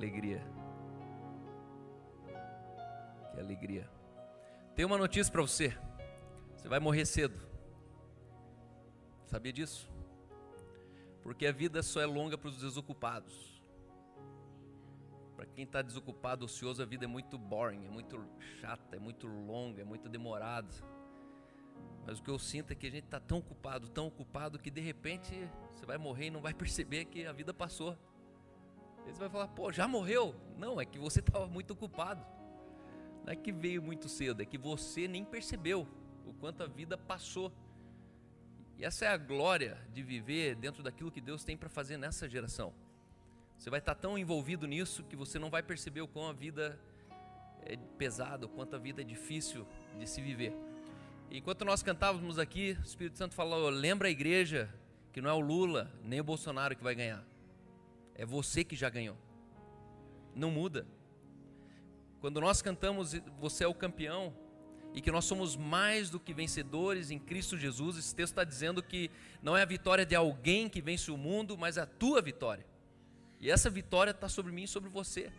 alegria. 0.00 0.42
Que 3.32 3.40
alegria. 3.40 3.90
Tem 4.74 4.86
uma 4.86 4.96
notícia 4.96 5.30
para 5.30 5.42
você. 5.42 5.76
Você 6.56 6.68
vai 6.68 6.80
morrer 6.80 7.04
cedo. 7.04 7.38
Sabia 9.26 9.52
disso? 9.52 9.90
Porque 11.22 11.46
a 11.46 11.52
vida 11.52 11.82
só 11.82 12.00
é 12.00 12.06
longa 12.06 12.38
para 12.38 12.48
os 12.48 12.58
desocupados. 12.58 13.62
Para 15.36 15.44
quem 15.44 15.64
está 15.64 15.82
desocupado, 15.82 16.46
ocioso, 16.46 16.82
a 16.82 16.86
vida 16.86 17.04
é 17.04 17.08
muito 17.08 17.38
boring, 17.38 17.84
é 17.86 17.90
muito 17.90 18.22
chata, 18.58 18.96
é 18.96 18.98
muito 18.98 19.26
longa, 19.26 19.82
é 19.82 19.84
muito 19.84 20.08
demorada. 20.08 20.74
Mas 22.06 22.18
o 22.18 22.22
que 22.22 22.30
eu 22.30 22.38
sinto 22.38 22.72
é 22.72 22.74
que 22.74 22.86
a 22.86 22.90
gente 22.90 23.04
está 23.04 23.20
tão 23.20 23.38
ocupado, 23.38 23.88
tão 23.90 24.06
ocupado, 24.06 24.58
que 24.58 24.70
de 24.70 24.80
repente 24.80 25.30
você 25.74 25.84
vai 25.84 25.98
morrer 25.98 26.26
e 26.26 26.30
não 26.30 26.40
vai 26.40 26.52
perceber 26.54 27.04
que 27.04 27.26
a 27.26 27.32
vida 27.32 27.52
passou. 27.52 27.96
E 29.06 29.12
você 29.12 29.18
vai 29.18 29.28
falar, 29.28 29.48
pô, 29.48 29.72
já 29.72 29.86
morreu? 29.88 30.34
Não, 30.58 30.80
é 30.80 30.84
que 30.84 30.98
você 30.98 31.20
estava 31.20 31.46
muito 31.46 31.72
ocupado. 31.72 32.24
Não 33.24 33.32
é 33.32 33.36
que 33.36 33.52
veio 33.52 33.82
muito 33.82 34.08
cedo, 34.08 34.42
é 34.42 34.44
que 34.44 34.58
você 34.58 35.06
nem 35.06 35.24
percebeu 35.24 35.86
o 36.26 36.32
quanto 36.34 36.62
a 36.62 36.66
vida 36.66 36.96
passou. 36.96 37.52
E 38.78 38.84
essa 38.84 39.04
é 39.04 39.08
a 39.08 39.16
glória 39.16 39.76
de 39.92 40.02
viver 40.02 40.54
dentro 40.54 40.82
daquilo 40.82 41.10
que 41.10 41.20
Deus 41.20 41.44
tem 41.44 41.56
para 41.56 41.68
fazer 41.68 41.96
nessa 41.96 42.28
geração. 42.28 42.72
Você 43.58 43.68
vai 43.68 43.78
estar 43.78 43.94
tão 43.94 44.16
envolvido 44.16 44.66
nisso 44.66 45.04
que 45.04 45.14
você 45.14 45.38
não 45.38 45.50
vai 45.50 45.62
perceber 45.62 46.00
o 46.00 46.08
quão 46.08 46.28
a 46.28 46.32
vida 46.32 46.80
é 47.62 47.76
pesada, 47.98 48.46
o 48.46 48.48
quanto 48.48 48.74
a 48.74 48.78
vida 48.78 49.02
é 49.02 49.04
difícil 49.04 49.66
de 49.98 50.08
se 50.08 50.22
viver. 50.22 50.54
Enquanto 51.30 51.64
nós 51.64 51.82
cantávamos 51.82 52.38
aqui, 52.38 52.76
o 52.80 52.86
Espírito 52.86 53.18
Santo 53.18 53.34
falou: 53.34 53.68
lembra 53.68 54.08
a 54.08 54.10
igreja 54.10 54.72
que 55.12 55.20
não 55.20 55.28
é 55.28 55.32
o 55.34 55.40
Lula 55.40 55.90
nem 56.02 56.20
o 56.20 56.24
Bolsonaro 56.24 56.74
que 56.74 56.82
vai 56.82 56.94
ganhar, 56.94 57.22
é 58.20 58.26
você 58.26 58.62
que 58.62 58.76
já 58.76 58.90
ganhou. 58.90 59.16
Não 60.34 60.50
muda. 60.50 60.86
Quando 62.20 62.40
nós 62.40 62.60
cantamos 62.60 63.14
Você 63.38 63.64
é 63.64 63.66
o 63.66 63.74
campeão, 63.74 64.34
e 64.92 65.00
que 65.00 65.10
nós 65.10 65.24
somos 65.24 65.56
mais 65.56 66.10
do 66.10 66.18
que 66.18 66.34
vencedores 66.34 67.10
em 67.10 67.18
Cristo 67.18 67.56
Jesus. 67.56 67.96
Esse 67.96 68.14
texto 68.14 68.32
está 68.32 68.44
dizendo 68.44 68.82
que 68.82 69.10
não 69.42 69.56
é 69.56 69.62
a 69.62 69.66
vitória 69.66 70.04
de 70.04 70.14
alguém 70.14 70.68
que 70.68 70.82
vence 70.82 71.10
o 71.10 71.16
mundo, 71.16 71.56
mas 71.56 71.78
a 71.78 71.86
tua 71.86 72.20
vitória. 72.20 72.66
E 73.40 73.50
essa 73.50 73.70
vitória 73.70 74.10
está 74.10 74.28
sobre 74.28 74.52
mim 74.52 74.64
e 74.64 74.68
sobre 74.68 74.90
você. 74.90 75.32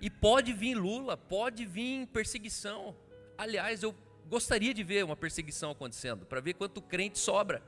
E 0.00 0.08
pode 0.08 0.52
vir 0.52 0.74
Lula, 0.74 1.16
pode 1.16 1.66
vir 1.66 2.06
perseguição. 2.08 2.96
Aliás, 3.36 3.82
eu 3.82 3.94
gostaria 4.28 4.72
de 4.72 4.84
ver 4.84 5.04
uma 5.04 5.16
perseguição 5.16 5.70
acontecendo, 5.70 6.24
para 6.24 6.40
ver 6.40 6.54
quanto 6.54 6.80
crente 6.80 7.18
sobra. 7.18 7.62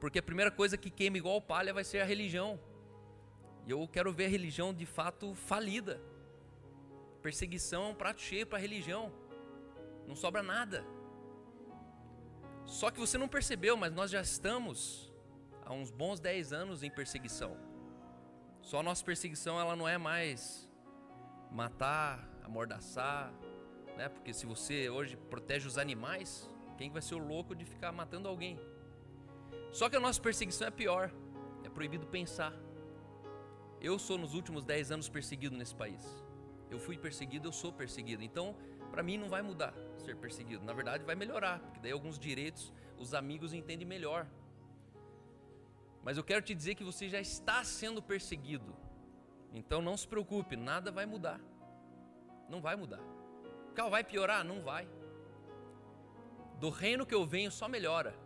Porque 0.00 0.18
a 0.18 0.22
primeira 0.22 0.50
coisa 0.50 0.76
que 0.76 0.90
queima 0.90 1.16
igual 1.16 1.40
palha 1.40 1.72
vai 1.72 1.84
ser 1.84 2.00
a 2.00 2.04
religião. 2.04 2.58
E 3.66 3.70
eu 3.70 3.88
quero 3.88 4.12
ver 4.12 4.26
a 4.26 4.28
religião 4.28 4.72
de 4.72 4.86
fato 4.86 5.34
falida. 5.34 6.00
Perseguição 7.22 7.84
é 7.84 7.88
um 7.88 7.94
prato 7.94 8.20
cheio 8.20 8.46
para 8.46 8.58
a 8.58 8.60
religião 8.60 9.12
não 10.06 10.14
sobra 10.14 10.42
nada. 10.42 10.84
Só 12.64 12.90
que 12.90 12.98
você 12.98 13.18
não 13.18 13.28
percebeu, 13.28 13.76
mas 13.76 13.92
nós 13.92 14.10
já 14.10 14.20
estamos 14.20 15.12
há 15.64 15.72
uns 15.72 15.90
bons 15.90 16.20
10 16.20 16.52
anos 16.52 16.82
em 16.82 16.90
perseguição. 16.90 17.56
Só 18.60 18.80
a 18.80 18.82
nossa 18.82 19.04
perseguição 19.04 19.60
ela 19.60 19.76
não 19.76 19.86
é 19.86 19.98
mais 19.98 20.70
matar, 21.50 22.26
amordaçar, 22.42 23.32
né? 23.96 24.08
Porque 24.08 24.32
se 24.32 24.46
você 24.46 24.88
hoje 24.88 25.16
protege 25.16 25.68
os 25.68 25.76
animais, 25.76 26.50
quem 26.78 26.90
vai 26.90 27.02
ser 27.02 27.14
o 27.14 27.18
louco 27.18 27.54
de 27.54 27.64
ficar 27.64 27.92
matando 27.92 28.28
alguém? 28.28 28.58
Só 29.70 29.88
que 29.88 29.96
a 29.96 30.00
nossa 30.00 30.20
perseguição 30.20 30.66
é 30.66 30.70
pior. 30.70 31.10
É 31.64 31.68
proibido 31.68 32.06
pensar. 32.06 32.54
Eu 33.84 33.98
sou 33.98 34.16
nos 34.16 34.32
últimos 34.32 34.64
10 34.64 34.92
anos 34.92 35.08
perseguido 35.10 35.54
nesse 35.54 35.74
país. 35.74 36.02
Eu 36.70 36.78
fui 36.78 36.96
perseguido, 36.96 37.48
eu 37.48 37.52
sou 37.52 37.70
perseguido. 37.70 38.22
Então, 38.22 38.56
para 38.90 39.02
mim 39.02 39.18
não 39.18 39.28
vai 39.28 39.42
mudar 39.42 39.74
ser 39.98 40.16
perseguido. 40.16 40.64
Na 40.64 40.72
verdade, 40.72 41.04
vai 41.04 41.14
melhorar, 41.14 41.58
porque 41.58 41.80
daí 41.80 41.92
alguns 41.92 42.18
direitos 42.18 42.72
os 42.98 43.12
amigos 43.12 43.52
entendem 43.52 43.86
melhor. 43.86 44.26
Mas 46.02 46.16
eu 46.16 46.24
quero 46.24 46.40
te 46.40 46.54
dizer 46.54 46.74
que 46.76 46.82
você 46.82 47.10
já 47.10 47.20
está 47.20 47.62
sendo 47.62 48.00
perseguido. 48.02 48.74
Então 49.52 49.82
não 49.82 49.98
se 49.98 50.08
preocupe, 50.08 50.56
nada 50.56 50.90
vai 50.90 51.04
mudar. 51.04 51.38
Não 52.48 52.62
vai 52.62 52.76
mudar. 52.76 53.04
Cal 53.74 53.90
vai 53.90 54.02
piorar? 54.02 54.42
Não 54.44 54.62
vai. 54.62 54.88
Do 56.58 56.70
reino 56.70 57.04
que 57.04 57.14
eu 57.14 57.26
venho 57.26 57.50
só 57.50 57.68
melhora. 57.68 58.16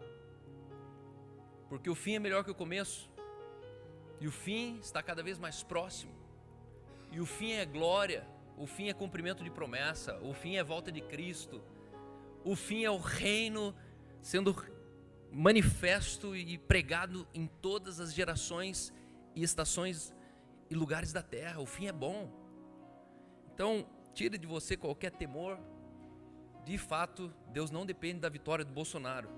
Porque 1.68 1.90
o 1.90 1.96
fim 1.96 2.14
é 2.14 2.20
melhor 2.20 2.44
que 2.44 2.50
o 2.52 2.54
começo. 2.54 3.10
E 4.20 4.26
o 4.26 4.32
fim 4.32 4.78
está 4.78 5.02
cada 5.02 5.22
vez 5.22 5.38
mais 5.38 5.62
próximo. 5.62 6.12
E 7.12 7.20
o 7.20 7.26
fim 7.26 7.52
é 7.52 7.64
glória 7.64 8.26
o 8.58 8.66
fim 8.66 8.88
é 8.88 8.92
cumprimento 8.92 9.44
de 9.44 9.50
promessa, 9.50 10.18
o 10.18 10.34
fim 10.34 10.56
é 10.56 10.64
volta 10.64 10.90
de 10.90 11.00
Cristo, 11.00 11.62
o 12.44 12.56
fim 12.56 12.84
é 12.84 12.90
o 12.90 12.98
reino 12.98 13.74
sendo 14.20 14.54
manifesto 15.30 16.34
e 16.34 16.58
pregado 16.58 17.26
em 17.32 17.46
todas 17.46 18.00
as 18.00 18.12
gerações 18.12 18.92
e 19.34 19.44
estações 19.44 20.12
e 20.68 20.74
lugares 20.74 21.12
da 21.12 21.22
terra. 21.22 21.60
O 21.60 21.66
fim 21.66 21.86
é 21.86 21.92
bom. 21.92 22.32
Então, 23.54 23.86
tire 24.12 24.36
de 24.36 24.46
você 24.46 24.76
qualquer 24.76 25.12
temor. 25.12 25.58
De 26.64 26.76
fato, 26.76 27.32
Deus 27.52 27.70
não 27.70 27.86
depende 27.86 28.20
da 28.20 28.28
vitória 28.28 28.64
do 28.64 28.72
Bolsonaro. 28.72 29.28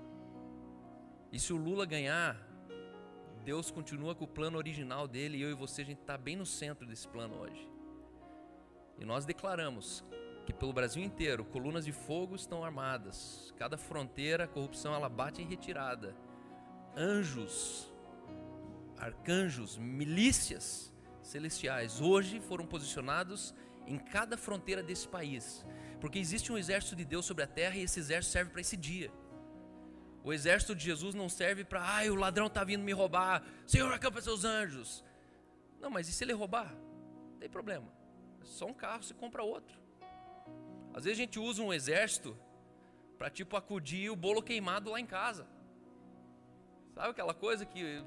E 1.31 1.39
se 1.39 1.53
o 1.53 1.57
Lula 1.57 1.85
ganhar, 1.85 2.35
Deus 3.41 3.71
continua 3.71 4.15
com 4.15 4.25
o 4.25 4.27
plano 4.27 4.57
original 4.57 5.07
dele 5.07 5.37
e 5.37 5.41
eu 5.41 5.49
e 5.49 5.53
você 5.53 5.81
a 5.81 5.85
gente 5.85 6.01
está 6.01 6.17
bem 6.17 6.35
no 6.35 6.45
centro 6.45 6.85
desse 6.85 7.07
plano 7.07 7.35
hoje. 7.39 7.67
E 8.99 9.05
nós 9.05 9.25
declaramos 9.25 10.03
que 10.45 10.53
pelo 10.53 10.73
Brasil 10.73 11.03
inteiro 11.03 11.43
colunas 11.43 11.85
de 11.85 11.91
fogo 11.91 12.35
estão 12.35 12.63
armadas. 12.63 13.53
Cada 13.57 13.77
fronteira, 13.77 14.43
a 14.43 14.47
corrupção 14.47 14.93
ela 14.93 15.09
bate 15.09 15.41
em 15.41 15.47
retirada. 15.47 16.15
Anjos, 16.95 17.91
arcanjos, 18.97 19.77
milícias 19.77 20.93
celestiais 21.21 21.99
hoje 21.99 22.39
foram 22.39 22.65
posicionados 22.65 23.55
em 23.87 23.97
cada 23.97 24.37
fronteira 24.37 24.83
desse 24.83 25.07
país, 25.07 25.65
porque 25.99 26.19
existe 26.19 26.51
um 26.51 26.57
exército 26.57 26.95
de 26.95 27.05
Deus 27.05 27.25
sobre 27.25 27.43
a 27.43 27.47
terra 27.47 27.75
e 27.75 27.81
esse 27.81 27.99
exército 27.99 28.33
serve 28.33 28.51
para 28.51 28.61
esse 28.61 28.77
dia. 28.77 29.11
O 30.23 30.31
exército 30.31 30.75
de 30.75 30.83
Jesus 30.83 31.15
não 31.15 31.27
serve 31.27 31.63
para, 31.63 31.81
ai, 31.81 32.09
o 32.09 32.15
ladrão 32.15 32.47
está 32.47 32.63
vindo 32.63 32.83
me 32.83 32.91
roubar, 32.91 33.43
Senhor, 33.65 33.91
acampa 33.91 34.21
seus 34.21 34.43
anjos. 34.43 35.03
Não, 35.79 35.89
mas 35.89 36.07
e 36.07 36.13
se 36.13 36.23
ele 36.23 36.33
roubar? 36.33 36.71
Não 37.31 37.39
tem 37.39 37.49
problema. 37.49 37.87
Só 38.43 38.67
um 38.67 38.73
carro, 38.73 39.01
você 39.01 39.13
compra 39.13 39.43
outro. 39.43 39.79
Às 40.93 41.05
vezes 41.05 41.19
a 41.19 41.23
gente 41.23 41.39
usa 41.39 41.61
um 41.61 41.73
exército 41.73 42.37
para 43.17 43.29
tipo 43.29 43.55
acudir 43.55 44.09
o 44.09 44.15
bolo 44.15 44.41
queimado 44.41 44.91
lá 44.91 44.99
em 44.99 45.05
casa. 45.05 45.47
Sabe 46.93 47.09
aquela 47.09 47.33
coisa 47.33 47.65
que 47.65 48.03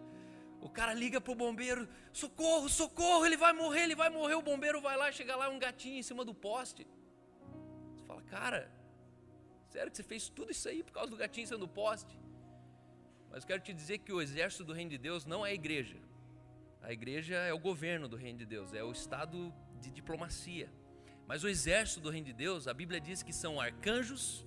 o 0.60 0.68
cara 0.68 0.94
liga 0.94 1.20
pro 1.20 1.34
bombeiro, 1.34 1.88
socorro, 2.12 2.68
socorro, 2.68 3.26
ele 3.26 3.36
vai 3.36 3.52
morrer, 3.52 3.82
ele 3.82 3.94
vai 3.94 4.08
morrer, 4.08 4.34
o 4.34 4.42
bombeiro 4.42 4.80
vai 4.80 4.96
lá, 4.96 5.10
chega 5.10 5.34
lá 5.34 5.48
um 5.48 5.58
gatinho 5.58 5.98
em 5.98 6.02
cima 6.02 6.24
do 6.24 6.34
poste. 6.34 6.86
Você 7.94 8.04
fala, 8.06 8.22
cara, 8.22 8.70
sério 9.74 9.90
que 9.90 9.96
você 9.96 10.04
fez 10.04 10.28
tudo 10.28 10.52
isso 10.52 10.68
aí 10.68 10.84
por 10.84 10.92
causa 10.92 11.10
do 11.10 11.16
gatinho 11.16 11.44
em 11.44 11.46
cima 11.48 11.58
do 11.58 11.66
poste? 11.66 12.16
Mas 13.28 13.44
quero 13.44 13.60
te 13.60 13.72
dizer 13.74 13.98
que 13.98 14.12
o 14.12 14.22
exército 14.22 14.64
do 14.64 14.72
reino 14.72 14.90
de 14.90 14.98
Deus 14.98 15.24
não 15.26 15.44
é 15.44 15.50
a 15.50 15.54
igreja. 15.54 15.96
A 16.80 16.92
igreja 16.92 17.34
é 17.34 17.52
o 17.52 17.58
governo 17.58 18.06
do 18.06 18.16
reino 18.16 18.38
de 18.38 18.46
Deus, 18.46 18.72
é 18.72 18.84
o 18.84 18.92
estado 18.92 19.52
de 19.80 19.90
diplomacia. 19.90 20.70
Mas 21.26 21.42
o 21.42 21.48
exército 21.48 22.00
do 22.00 22.10
reino 22.10 22.26
de 22.26 22.32
Deus, 22.32 22.68
a 22.68 22.74
Bíblia 22.74 23.00
diz 23.00 23.20
que 23.20 23.32
são 23.32 23.60
arcanjos, 23.60 24.46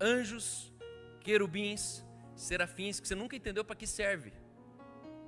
anjos, 0.00 0.72
querubins, 1.20 2.02
serafins, 2.34 3.00
que 3.00 3.06
você 3.08 3.14
nunca 3.14 3.36
entendeu 3.36 3.64
para 3.64 3.76
que 3.76 3.86
serve. 3.86 4.32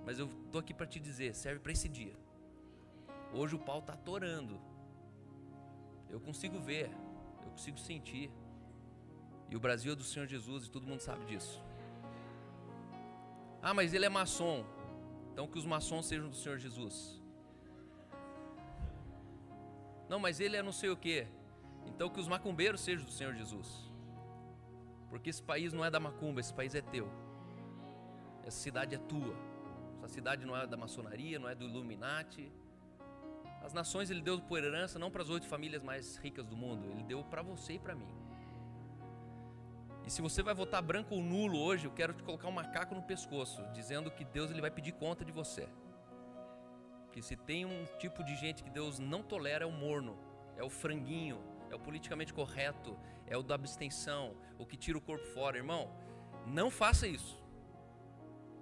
Mas 0.07 0.19
eu 0.19 0.27
estou 0.47 0.61
aqui 0.61 0.73
para 0.73 0.87
te 0.87 0.99
dizer, 0.99 1.35
serve 1.35 1.61
para 1.61 1.73
esse 1.73 1.91
dia. 1.91 2.17
Hoje 3.35 3.55
o 3.55 3.59
pau 3.59 3.81
está 3.81 3.93
atorando. 3.93 4.59
Eu 6.09 6.21
consigo 6.21 6.59
ver, 6.59 6.89
eu 7.43 7.50
consigo 7.50 7.79
sentir. 7.79 8.31
E 9.55 9.56
o 9.56 9.61
Brasil 9.61 9.93
é 9.93 9.95
do 9.95 10.03
Senhor 10.03 10.27
Jesus 10.27 10.67
e 10.67 10.69
todo 10.69 10.85
mundo 10.85 10.99
sabe 10.99 11.25
disso. 11.27 11.62
Ah, 13.62 13.73
mas 13.73 13.95
ele 13.95 14.05
é 14.05 14.09
maçom. 14.09 14.65
Então 15.33 15.47
que 15.47 15.56
os 15.56 15.65
maçons 15.65 16.06
sejam 16.06 16.29
do 16.29 16.35
Senhor 16.35 16.59
Jesus. 16.59 17.23
Não, 20.09 20.19
mas 20.19 20.41
ele 20.41 20.56
é 20.56 20.62
não 20.62 20.73
sei 20.73 20.91
o 20.91 20.97
que. 20.97 21.25
Então 21.87 22.11
que 22.11 22.19
os 22.19 22.27
macumbeiros 22.27 22.81
sejam 22.81 23.05
do 23.05 23.12
Senhor 23.12 23.33
Jesus. 23.33 23.93
Porque 25.09 25.31
esse 25.31 25.41
país 25.41 25.73
não 25.73 25.85
é 25.85 25.91
da 25.91 26.00
macumba, 26.00 26.41
esse 26.41 26.53
país 26.53 26.75
é 26.75 26.81
teu. 26.81 27.09
Essa 28.43 28.59
cidade 28.59 28.97
é 28.97 28.99
tua. 28.99 29.37
Essa 30.03 30.15
cidade 30.15 30.45
não 30.45 30.57
é 30.57 30.67
da 30.67 30.77
maçonaria, 30.77 31.39
não 31.39 31.49
é 31.49 31.55
do 31.55 31.65
Illuminati. 31.65 32.50
As 33.62 33.73
nações 33.73 34.11
ele 34.11 34.21
deu 34.21 34.41
por 34.41 34.59
herança 34.59 34.99
não 34.99 35.12
para 35.12 35.23
as 35.23 35.31
oito 35.31 35.47
famílias 35.47 35.85
mais 35.85 36.17
ricas 36.17 36.45
do 36.45 36.57
mundo, 36.57 36.91
ele 36.91 37.05
deu 37.05 37.23
para 37.23 37.41
você 37.41 37.75
e 37.75 37.79
para 37.79 37.95
mim. 37.95 38.24
E 40.06 40.11
se 40.11 40.21
você 40.21 40.43
vai 40.43 40.55
votar 40.55 40.83
branco 40.83 41.15
ou 41.15 41.23
nulo 41.23 41.59
hoje, 41.59 41.87
eu 41.87 41.91
quero 41.91 42.12
te 42.12 42.23
colocar 42.23 42.49
um 42.49 42.53
macaco 42.53 42.95
no 42.95 43.03
pescoço, 43.03 43.62
dizendo 43.73 44.11
que 44.11 44.25
Deus 44.25 44.51
ele 44.51 44.61
vai 44.61 44.71
pedir 44.71 44.93
conta 44.93 45.25
de 45.25 45.33
você. 45.33 45.69
que 47.11 47.23
se 47.23 47.37
tem 47.37 47.65
um 47.65 47.85
tipo 47.99 48.25
de 48.25 48.35
gente 48.35 48.65
que 48.65 48.69
Deus 48.71 48.99
não 48.99 49.23
tolera 49.23 49.62
é 49.62 49.67
o 49.67 49.71
morno, 49.71 50.19
é 50.56 50.65
o 50.65 50.69
franguinho, 50.69 51.41
é 51.71 51.75
o 51.75 51.79
politicamente 51.79 52.35
correto, 52.35 52.99
é 53.25 53.37
o 53.37 53.43
da 53.43 53.55
abstenção, 53.55 54.37
o 54.59 54.67
que 54.67 54.77
tira 54.77 54.99
o 54.99 55.01
corpo 55.01 55.25
fora, 55.27 55.56
irmão. 55.56 55.89
Não 56.45 56.73
faça 56.73 57.07
isso. 57.07 57.41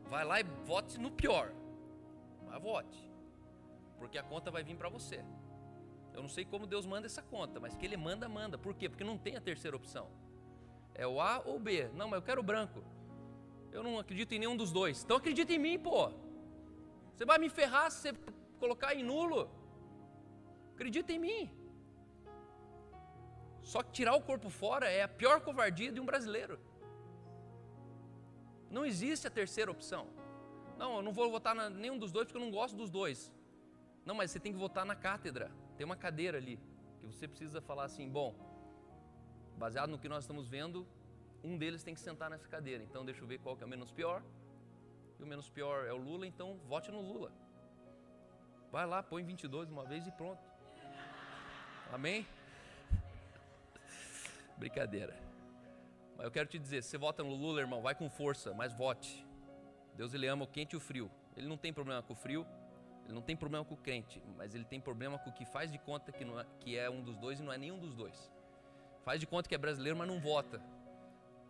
Vai 0.04 0.22
lá 0.22 0.38
e 0.38 0.44
vote 0.66 0.98
no 1.00 1.10
pior. 1.10 1.50
Mas 2.46 2.62
vote. 2.62 3.10
Porque 3.98 4.18
a 4.18 4.22
conta 4.22 4.50
vai 4.50 4.62
vir 4.62 4.76
para 4.76 4.90
você. 4.90 5.24
Eu 6.12 6.20
não 6.20 6.28
sei 6.28 6.44
como 6.44 6.66
Deus 6.66 6.84
manda 6.84 7.06
essa 7.06 7.22
conta, 7.22 7.58
mas 7.58 7.74
que 7.74 7.86
Ele 7.86 7.96
manda, 7.96 8.28
manda. 8.28 8.58
Por 8.58 8.74
quê? 8.74 8.86
Porque 8.86 9.02
não 9.02 9.16
tem 9.16 9.34
a 9.36 9.40
terceira 9.40 9.74
opção. 9.74 10.10
É 10.94 11.06
o 11.06 11.20
A 11.20 11.42
ou 11.44 11.56
o 11.56 11.58
B. 11.58 11.88
Não, 11.94 12.08
mas 12.08 12.18
eu 12.18 12.22
quero 12.22 12.40
o 12.40 12.44
branco. 12.44 12.82
Eu 13.70 13.82
não 13.82 13.98
acredito 13.98 14.32
em 14.32 14.38
nenhum 14.38 14.56
dos 14.56 14.70
dois. 14.70 15.02
Então 15.02 15.16
acredita 15.16 15.52
em 15.52 15.58
mim, 15.58 15.78
pô. 15.78 16.10
Você 17.14 17.24
vai 17.24 17.38
me 17.38 17.48
ferrar 17.48 17.90
se 17.90 18.00
você 18.00 18.14
colocar 18.58 18.94
em 18.94 19.02
nulo. 19.02 19.50
Acredita 20.74 21.12
em 21.12 21.18
mim. 21.18 21.50
Só 23.62 23.82
que 23.82 23.92
tirar 23.92 24.14
o 24.14 24.20
corpo 24.20 24.50
fora 24.50 24.86
é 24.88 25.02
a 25.02 25.08
pior 25.08 25.40
covardia 25.40 25.92
de 25.92 26.00
um 26.00 26.04
brasileiro. 26.04 26.58
Não 28.70 28.84
existe 28.84 29.26
a 29.26 29.30
terceira 29.30 29.70
opção. 29.70 30.08
Não, 30.76 30.96
eu 30.96 31.02
não 31.02 31.12
vou 31.12 31.30
votar 31.30 31.54
em 31.56 31.74
nenhum 31.74 31.98
dos 31.98 32.10
dois 32.10 32.26
porque 32.26 32.38
eu 32.38 32.44
não 32.44 32.50
gosto 32.50 32.74
dos 32.76 32.90
dois. 32.90 33.32
Não, 34.04 34.14
mas 34.14 34.30
você 34.30 34.40
tem 34.40 34.52
que 34.52 34.58
votar 34.58 34.84
na 34.84 34.96
cátedra. 34.96 35.50
Tem 35.76 35.84
uma 35.84 35.96
cadeira 35.96 36.38
ali 36.38 36.58
que 36.98 37.06
você 37.06 37.28
precisa 37.28 37.60
falar 37.60 37.84
assim: 37.84 38.08
bom, 38.08 38.34
baseado 39.62 39.90
no 39.90 39.98
que 40.02 40.08
nós 40.08 40.24
estamos 40.24 40.48
vendo, 40.48 40.84
um 41.44 41.56
deles 41.56 41.84
tem 41.84 41.94
que 41.94 42.00
sentar 42.00 42.28
nessa 42.28 42.48
cadeira. 42.48 42.82
Então 42.82 43.04
deixa 43.04 43.22
eu 43.22 43.28
ver 43.28 43.38
qual 43.38 43.56
que 43.56 43.62
é 43.62 43.66
o 43.66 43.68
menos 43.68 43.92
pior. 43.92 44.20
E 45.20 45.22
o 45.22 45.26
menos 45.26 45.48
pior 45.48 45.86
é 45.86 45.92
o 45.92 45.96
Lula, 45.96 46.26
então 46.26 46.58
vote 46.66 46.90
no 46.90 47.00
Lula. 47.00 47.30
Vai 48.72 48.86
lá, 48.86 49.04
põe 49.04 49.22
22 49.22 49.70
uma 49.70 49.84
vez 49.84 50.04
e 50.04 50.10
pronto. 50.10 50.42
Amém? 51.92 52.26
Brincadeira. 54.58 55.16
Mas 56.16 56.24
eu 56.24 56.32
quero 56.32 56.48
te 56.48 56.58
dizer, 56.58 56.82
se 56.82 56.90
você 56.90 56.98
vota 56.98 57.22
no 57.22 57.32
Lula, 57.32 57.60
irmão, 57.60 57.80
vai 57.80 57.94
com 57.94 58.10
força, 58.10 58.52
mas 58.52 58.72
vote. 58.72 59.24
Deus 59.94 60.12
ele 60.12 60.26
ama 60.26 60.42
o 60.42 60.48
quente 60.48 60.72
e 60.72 60.76
o 60.76 60.80
frio. 60.80 61.08
Ele 61.36 61.46
não 61.46 61.56
tem 61.56 61.72
problema 61.72 62.02
com 62.02 62.14
o 62.14 62.16
frio, 62.16 62.44
ele 63.04 63.14
não 63.14 63.22
tem 63.22 63.36
problema 63.36 63.64
com 63.64 63.74
o 63.74 63.76
crente, 63.76 64.20
mas 64.36 64.56
ele 64.56 64.64
tem 64.64 64.80
problema 64.80 65.20
com 65.20 65.30
o 65.30 65.32
que 65.32 65.44
faz 65.44 65.70
de 65.70 65.78
conta 65.78 66.10
que, 66.10 66.24
é, 66.24 66.46
que 66.58 66.76
é 66.76 66.90
um 66.90 67.00
dos 67.00 67.16
dois 67.16 67.38
e 67.38 67.44
não 67.44 67.52
é 67.52 67.58
nenhum 67.58 67.78
dos 67.78 67.94
dois. 67.94 68.32
Faz 69.04 69.20
de 69.20 69.26
conta 69.26 69.48
que 69.48 69.54
é 69.54 69.58
brasileiro, 69.58 69.98
mas 69.98 70.08
não 70.08 70.20
vota. 70.20 70.60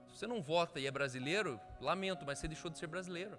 Se 0.09 0.19
você 0.19 0.27
não 0.27 0.43
vota 0.43 0.81
e 0.81 0.87
é 0.87 0.91
brasileiro, 0.91 1.61
lamento, 1.81 2.25
mas 2.25 2.39
você 2.39 2.49
deixou 2.49 2.71
de 2.71 2.79
ser 2.79 2.87
brasileiro. 2.87 3.39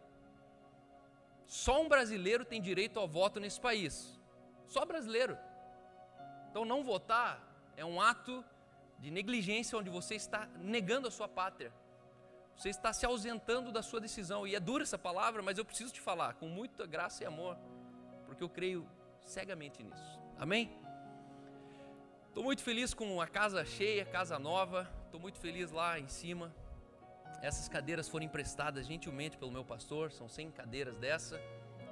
Só 1.45 1.81
um 1.81 1.89
brasileiro 1.89 2.45
tem 2.45 2.61
direito 2.61 2.99
ao 2.99 3.07
voto 3.07 3.39
nesse 3.39 3.59
país. 3.59 4.19
Só 4.67 4.85
brasileiro. 4.85 5.37
Então 6.49 6.65
não 6.65 6.83
votar 6.83 7.41
é 7.75 7.83
um 7.83 7.99
ato 8.01 8.43
de 8.99 9.11
negligência 9.11 9.77
onde 9.77 9.89
você 9.89 10.15
está 10.15 10.47
negando 10.57 11.07
a 11.07 11.11
sua 11.11 11.27
pátria. 11.27 11.71
Você 12.55 12.69
está 12.69 12.93
se 12.93 13.05
ausentando 13.05 13.71
da 13.71 13.81
sua 13.81 13.99
decisão. 13.99 14.47
E 14.47 14.55
é 14.55 14.59
dura 14.59 14.83
essa 14.83 14.97
palavra, 14.97 15.41
mas 15.41 15.57
eu 15.57 15.65
preciso 15.65 15.91
te 15.91 15.99
falar 15.99 16.35
com 16.35 16.47
muita 16.47 16.85
graça 16.85 17.23
e 17.23 17.25
amor 17.25 17.57
porque 18.33 18.43
eu 18.43 18.49
creio 18.49 18.87
cegamente 19.23 19.83
nisso. 19.83 20.19
Amém? 20.39 20.71
Estou 22.33 22.43
muito 22.43 22.63
feliz 22.63 22.95
com 22.95 23.21
a 23.21 23.27
casa 23.27 23.63
cheia, 23.63 24.03
casa 24.03 24.39
nova. 24.39 24.91
Estou 25.05 25.19
muito 25.19 25.37
feliz 25.37 25.69
lá 25.69 25.99
em 25.99 26.07
cima. 26.07 26.51
Essas 27.43 27.69
cadeiras 27.69 28.09
foram 28.09 28.25
emprestadas 28.25 28.87
gentilmente 28.87 29.37
pelo 29.37 29.51
meu 29.51 29.63
pastor, 29.63 30.11
são 30.11 30.27
100 30.27 30.49
cadeiras 30.49 30.97
dessa. 30.97 31.39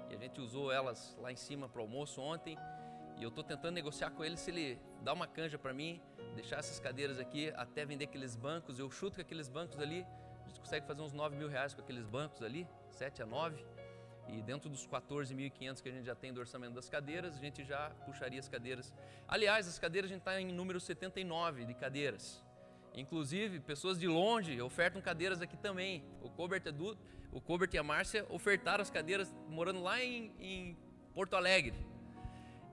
E 0.10 0.16
a 0.16 0.18
gente 0.18 0.42
usou 0.42 0.72
elas 0.72 1.16
lá 1.22 1.32
em 1.32 1.36
cima 1.36 1.70
para 1.70 1.80
o 1.80 1.84
almoço 1.84 2.20
ontem. 2.20 2.58
E 3.18 3.22
eu 3.22 3.30
estou 3.30 3.44
tentando 3.44 3.76
negociar 3.76 4.10
com 4.10 4.24
ele 4.24 4.36
se 4.36 4.50
ele 4.50 4.80
dá 5.04 5.14
uma 5.14 5.28
canja 5.28 5.60
para 5.60 5.76
mim, 5.76 6.02
deixar 6.34 6.58
essas 6.58 6.80
cadeiras 6.80 7.20
aqui 7.20 7.54
até 7.56 7.86
vender 7.86 8.06
aqueles 8.06 8.36
bancos. 8.36 8.80
Eu 8.80 8.90
chuto 8.90 9.18
que 9.18 9.22
aqueles 9.22 9.48
bancos 9.48 9.80
ali, 9.80 10.04
a 10.44 10.48
gente 10.48 10.60
consegue 10.60 10.88
fazer 10.88 11.04
uns 11.04 11.14
9 11.14 11.36
mil 11.36 11.50
reais 11.50 11.76
com 11.76 11.82
aqueles 11.82 12.08
bancos 12.08 12.42
ali, 12.42 12.68
7 12.90 13.22
a 13.22 13.28
9. 13.28 13.64
E 14.27 14.41
dentro 14.41 14.69
dos 14.69 14.88
14.500 14.88 15.81
que 15.81 15.89
a 15.89 15.91
gente 15.91 16.06
já 16.06 16.15
tem 16.15 16.33
do 16.33 16.39
orçamento 16.39 16.73
das 16.73 16.88
cadeiras, 16.88 17.35
a 17.35 17.39
gente 17.39 17.63
já 17.63 17.89
puxaria 18.06 18.39
as 18.39 18.47
cadeiras. 18.47 18.94
Aliás, 19.27 19.68
as 19.68 19.77
cadeiras 19.77 20.09
a 20.09 20.13
gente 20.13 20.21
está 20.21 20.39
em 20.39 20.53
número 20.53 20.79
79 20.79 21.65
de 21.65 21.73
cadeiras. 21.73 22.44
Inclusive, 22.94 23.59
pessoas 23.59 24.00
de 24.00 24.07
longe 24.07 24.62
ofertam 24.62 25.01
cadeiras 25.01 25.41
aqui 25.41 25.57
também. 25.57 26.03
O 26.21 26.29
Colbert, 26.29 26.63
Edu, 26.65 26.97
o 27.31 27.39
Colbert 27.39 27.69
e 27.73 27.77
a 27.77 27.83
Márcia 27.83 28.25
ofertaram 28.29 28.81
as 28.81 28.89
cadeiras 28.89 29.33
morando 29.47 29.81
lá 29.81 30.03
em, 30.03 30.31
em 30.39 30.77
Porto 31.13 31.35
Alegre. 31.35 31.75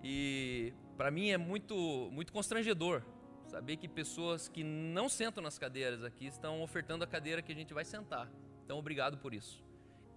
E 0.02 0.72
para 0.96 1.10
mim 1.10 1.30
é 1.30 1.38
muito, 1.38 1.74
muito 2.12 2.32
constrangedor 2.32 3.02
saber 3.48 3.76
que 3.76 3.88
pessoas 3.88 4.48
que 4.48 4.62
não 4.62 5.08
sentam 5.08 5.42
nas 5.42 5.58
cadeiras 5.58 6.04
aqui 6.04 6.26
estão 6.26 6.62
ofertando 6.62 7.02
a 7.02 7.06
cadeira 7.06 7.40
que 7.40 7.50
a 7.50 7.54
gente 7.54 7.72
vai 7.72 7.84
sentar. 7.84 8.30
Então, 8.64 8.78
obrigado 8.78 9.16
por 9.18 9.32
isso. 9.32 9.64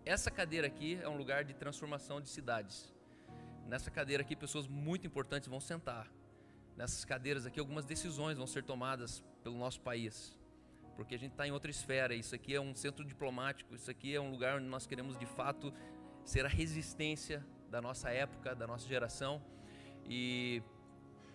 Essa 0.06 0.32
cadeira 0.32 0.66
aqui 0.66 1.00
é 1.02 1.08
um 1.08 1.16
lugar 1.16 1.44
de 1.44 1.54
transformação 1.54 2.20
de 2.20 2.28
cidades. 2.28 2.92
Nessa 3.68 3.92
cadeira 3.92 4.24
aqui, 4.24 4.36
pessoas 4.36 4.68
muito 4.68 5.06
importantes 5.06 5.48
vão 5.48 5.60
sentar. 5.60 6.12
Nessas 6.76 7.06
cadeiras 7.06 7.46
aqui, 7.46 7.60
algumas 7.60 7.86
decisões 7.86 8.36
vão 8.36 8.48
ser 8.48 8.64
tomadas 8.64 9.24
pelo 9.44 9.56
nosso 9.60 9.80
país. 9.82 10.36
Porque 10.96 11.14
a 11.14 11.20
gente 11.20 11.34
está 11.34 11.48
em 11.48 11.52
outra 11.52 11.70
esfera. 11.70 12.16
Isso 12.16 12.34
aqui 12.34 12.56
é 12.56 12.60
um 12.60 12.74
centro 12.74 13.06
diplomático. 13.06 13.76
Isso 13.76 13.92
aqui 13.92 14.16
é 14.16 14.20
um 14.20 14.32
lugar 14.32 14.58
onde 14.58 14.66
nós 14.66 14.88
queremos, 14.88 15.20
de 15.20 15.28
fato, 15.28 15.72
ser 16.26 16.48
a 16.48 16.50
resistência 16.50 17.46
da 17.70 17.80
nossa 17.80 18.10
época, 18.10 18.56
da 18.56 18.66
nossa 18.66 18.88
geração. 18.88 19.40
E 20.10 20.64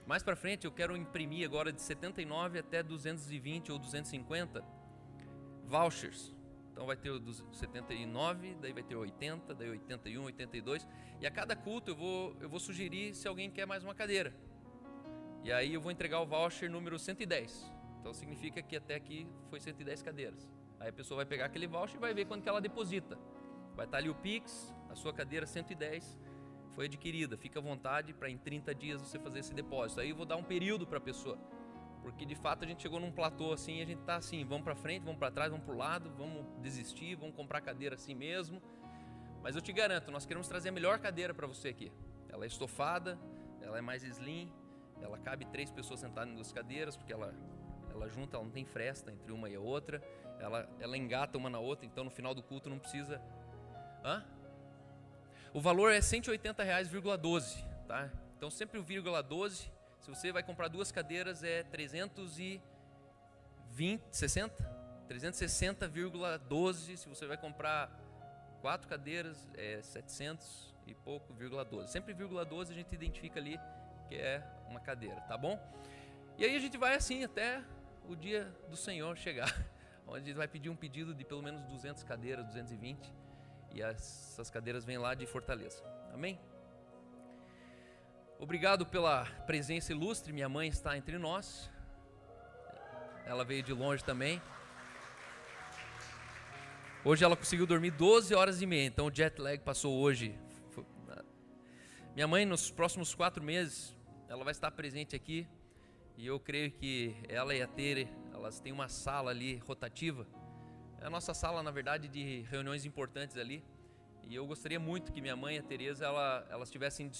mais 0.09 0.25
para 0.25 0.35
frente, 0.35 0.65
eu 0.65 0.73
quero 0.73 0.97
imprimir 0.97 1.47
agora 1.47 1.73
de 1.73 1.81
79 1.81 2.59
até 2.59 2.83
220 2.83 3.71
ou 3.71 3.79
250 3.79 4.65
vouchers 5.65 6.36
então 6.76 6.84
vai 6.84 6.94
ter 6.94 7.08
o 7.08 7.19
dos 7.19 7.43
79, 7.52 8.55
daí 8.61 8.70
vai 8.70 8.82
ter 8.82 8.94
80, 8.94 9.55
daí 9.55 9.70
81, 9.70 10.25
82. 10.25 10.87
E 11.19 11.26
a 11.26 11.31
cada 11.31 11.56
culto 11.56 11.93
eu 11.93 11.96
vou, 11.96 12.37
eu 12.38 12.50
vou 12.50 12.61
sugerir 12.61 13.14
se 13.14 13.26
alguém 13.26 13.50
quer 13.50 13.67
mais 13.67 13.82
uma 13.82 13.94
cadeira. 13.94 14.31
E 15.43 15.50
aí 15.50 15.73
eu 15.73 15.81
vou 15.81 15.90
entregar 15.90 16.20
o 16.20 16.26
voucher 16.26 16.70
número 16.70 16.99
110. 16.99 17.73
Então 17.99 18.12
significa 18.12 18.61
que 18.61 18.76
até 18.76 18.94
aqui 18.94 19.26
foi 19.49 19.58
110 19.58 20.02
cadeiras. 20.02 20.52
Aí 20.78 20.90
a 20.90 20.93
pessoa 20.93 21.17
vai 21.17 21.25
pegar 21.25 21.46
aquele 21.46 21.67
voucher 21.67 21.96
e 21.96 21.99
vai 21.99 22.12
ver 22.12 22.26
quando 22.26 22.43
que 22.43 22.49
ela 22.50 22.61
deposita. 22.61 23.19
Vai 23.75 23.87
estar 23.87 23.96
ali 23.96 24.11
o 24.11 24.14
Pix, 24.14 24.70
a 24.90 24.94
sua 24.94 25.14
cadeira 25.14 25.46
110 25.46 26.19
foi 26.75 26.84
adquirida. 26.84 27.38
Fica 27.38 27.58
à 27.58 27.62
vontade 27.62 28.12
para 28.12 28.29
em 28.29 28.36
30 28.36 28.74
dias 28.74 29.01
você 29.01 29.19
fazer 29.19 29.39
esse 29.39 29.55
depósito. 29.55 30.03
Aí 30.03 30.10
eu 30.10 30.17
vou 30.17 30.27
dar 30.27 30.36
um 30.36 30.44
período 30.44 30.86
para 30.86 30.98
a 30.98 31.01
pessoa 31.01 31.39
porque 32.06 32.25
de 32.25 32.36
fato 32.36 32.65
a 32.65 32.69
gente 32.69 32.82
chegou 32.82 33.01
num 33.01 33.10
platô 33.10 33.53
assim, 33.53 33.82
a 33.82 33.84
gente 33.84 34.01
tá 34.03 34.15
assim, 34.15 34.44
vamos 34.44 34.63
para 34.63 34.77
frente, 34.77 35.03
vamos 35.03 35.19
para 35.19 35.29
trás, 35.29 35.51
vamos 35.51 35.67
para 35.67 35.75
o 35.75 35.77
lado, 35.77 36.08
vamos 36.17 36.46
desistir, 36.63 37.17
vamos 37.17 37.34
comprar 37.34 37.60
cadeira 37.60 37.96
assim 37.96 38.15
mesmo. 38.15 38.63
Mas 39.43 39.56
eu 39.56 39.60
te 39.60 39.72
garanto, 39.72 40.13
nós 40.13 40.25
queremos 40.25 40.46
trazer 40.46 40.69
a 40.69 40.72
melhor 40.72 41.01
cadeira 41.01 41.34
para 41.34 41.48
você 41.48 41.67
aqui. 41.67 41.91
Ela 42.29 42.44
é 42.44 42.46
estofada, 42.46 43.19
ela 43.60 43.77
é 43.77 43.81
mais 43.81 44.05
slim, 44.05 44.53
ela 45.03 45.19
cabe 45.19 45.46
três 45.46 45.69
pessoas 45.69 45.98
sentadas 45.98 46.31
em 46.31 46.36
duas 46.36 46.53
cadeiras, 46.53 46.96
porque 46.96 47.13
ela 47.13 47.34
ela 47.91 48.08
junta, 48.08 48.36
ela 48.36 48.44
não 48.44 48.53
tem 48.53 48.65
fresta 48.65 49.10
entre 49.10 49.32
uma 49.32 49.51
e 49.51 49.56
a 49.56 49.60
outra, 49.60 50.01
ela 50.39 50.69
ela 50.79 50.96
engata 50.96 51.36
uma 51.36 51.51
na 51.51 51.58
outra, 51.58 51.86
então 51.86 52.05
no 52.05 52.10
final 52.13 52.36
do 52.36 52.43
culto 52.43 52.70
não 52.70 52.79
precisa 52.79 53.20
Hã? 54.05 54.25
O 55.53 55.60
valor 55.60 55.91
é 55.91 56.01
180 56.01 56.63
reais,12, 56.63 57.65
tá? 57.89 58.08
Então 58.36 58.48
sempre 58.48 58.79
o 58.79 58.82
vírgula 58.84 59.25
12 59.25 59.75
se 60.06 60.10
você 60.15 60.31
vai 60.31 60.43
comprar 60.44 60.69
duas 60.69 60.93
cadeiras 60.93 61.43
é 61.43 61.65
320, 61.65 62.63
60? 64.08 64.77
360,12. 65.08 66.96
Se 66.96 67.08
você 67.08 67.27
vai 67.27 67.36
comprar 67.36 67.91
quatro 68.60 68.86
cadeiras 68.86 69.48
é 69.56 69.82
700 69.82 70.72
e 70.86 70.94
pouco, 70.94 71.34
12. 71.34 71.91
Sempre 71.91 72.15
vírgula 72.15 72.44
12 72.44 72.72
a 72.72 72.77
gente 72.77 72.94
identifica 72.94 73.41
ali 73.41 73.58
que 74.08 74.15
é 74.15 74.46
uma 74.69 74.79
cadeira, 74.79 75.20
tá 75.22 75.36
bom? 75.36 75.60
E 76.39 76.44
aí 76.44 76.55
a 76.55 76.60
gente 76.60 76.79
vai 76.79 76.94
assim 76.94 77.25
até 77.25 77.60
o 78.08 78.15
dia 78.15 78.44
do 78.70 78.77
Senhor 78.77 79.17
chegar, 79.17 79.53
onde 80.06 80.19
a 80.19 80.27
gente 80.27 80.36
vai 80.36 80.46
pedir 80.46 80.70
um 80.70 80.77
pedido 80.77 81.13
de 81.13 81.25
pelo 81.25 81.43
menos 81.43 81.65
200 81.65 82.05
cadeiras, 82.05 82.46
220, 82.46 83.13
e 83.75 83.82
essas 83.82 84.51
cadeiras 84.51 84.84
vêm 84.84 84.98
lá 84.98 85.15
de 85.15 85.27
Fortaleza. 85.27 85.82
Amém? 86.15 86.39
Obrigado 88.38 88.84
pela 88.84 89.24
presença 89.46 89.93
ilustre. 89.93 90.31
Minha 90.31 90.48
mãe 90.48 90.69
está 90.69 90.94
entre 90.96 91.16
nós. 91.16 91.70
Ela 93.24 93.44
veio 93.44 93.62
de 93.62 93.72
longe 93.72 94.05
também. 94.05 94.43
Hoje 97.02 97.24
ela 97.24 97.34
conseguiu 97.34 97.66
dormir 97.66 97.93
12 97.93 98.34
horas 98.34 98.60
e 98.60 98.66
meia, 98.66 98.86
então 98.86 99.06
o 99.06 99.14
jet 99.14 99.40
lag 99.40 99.58
passou 99.62 99.98
hoje. 99.98 100.38
Minha 102.14 102.28
mãe, 102.28 102.44
nos 102.44 102.70
próximos 102.70 103.14
quatro 103.14 103.43
meses, 103.43 103.96
ela 104.28 104.44
vai 104.44 104.52
estar 104.52 104.70
presente 104.70 105.16
aqui. 105.16 105.46
E 106.14 106.26
eu 106.26 106.38
creio 106.38 106.70
que 106.70 107.16
ela 107.28 107.55
e 107.55 107.62
a 107.62 107.66
Tere, 107.66 108.06
elas 108.34 108.60
têm 108.60 108.72
uma 108.72 108.88
sala 108.88 109.31
ali 109.31 109.56
rotativa. 109.66 110.26
É 111.00 111.06
a 111.06 111.10
nossa 111.10 111.32
sala, 111.32 111.62
na 111.62 111.70
verdade, 111.70 112.06
de 112.06 112.43
reuniões 112.50 112.84
importantes 112.84 113.38
ali. 113.38 113.64
E 114.27 114.35
eu 114.35 114.47
gostaria 114.47 114.81
muito 114.81 115.13
que 115.13 115.21
minha 115.21 115.37
mãe 115.37 115.56
e 115.56 115.59
a 115.59 115.63
Tereza 115.63 116.05
ela, 116.05 116.45
elas 116.51 116.69
estivessem 116.69 117.11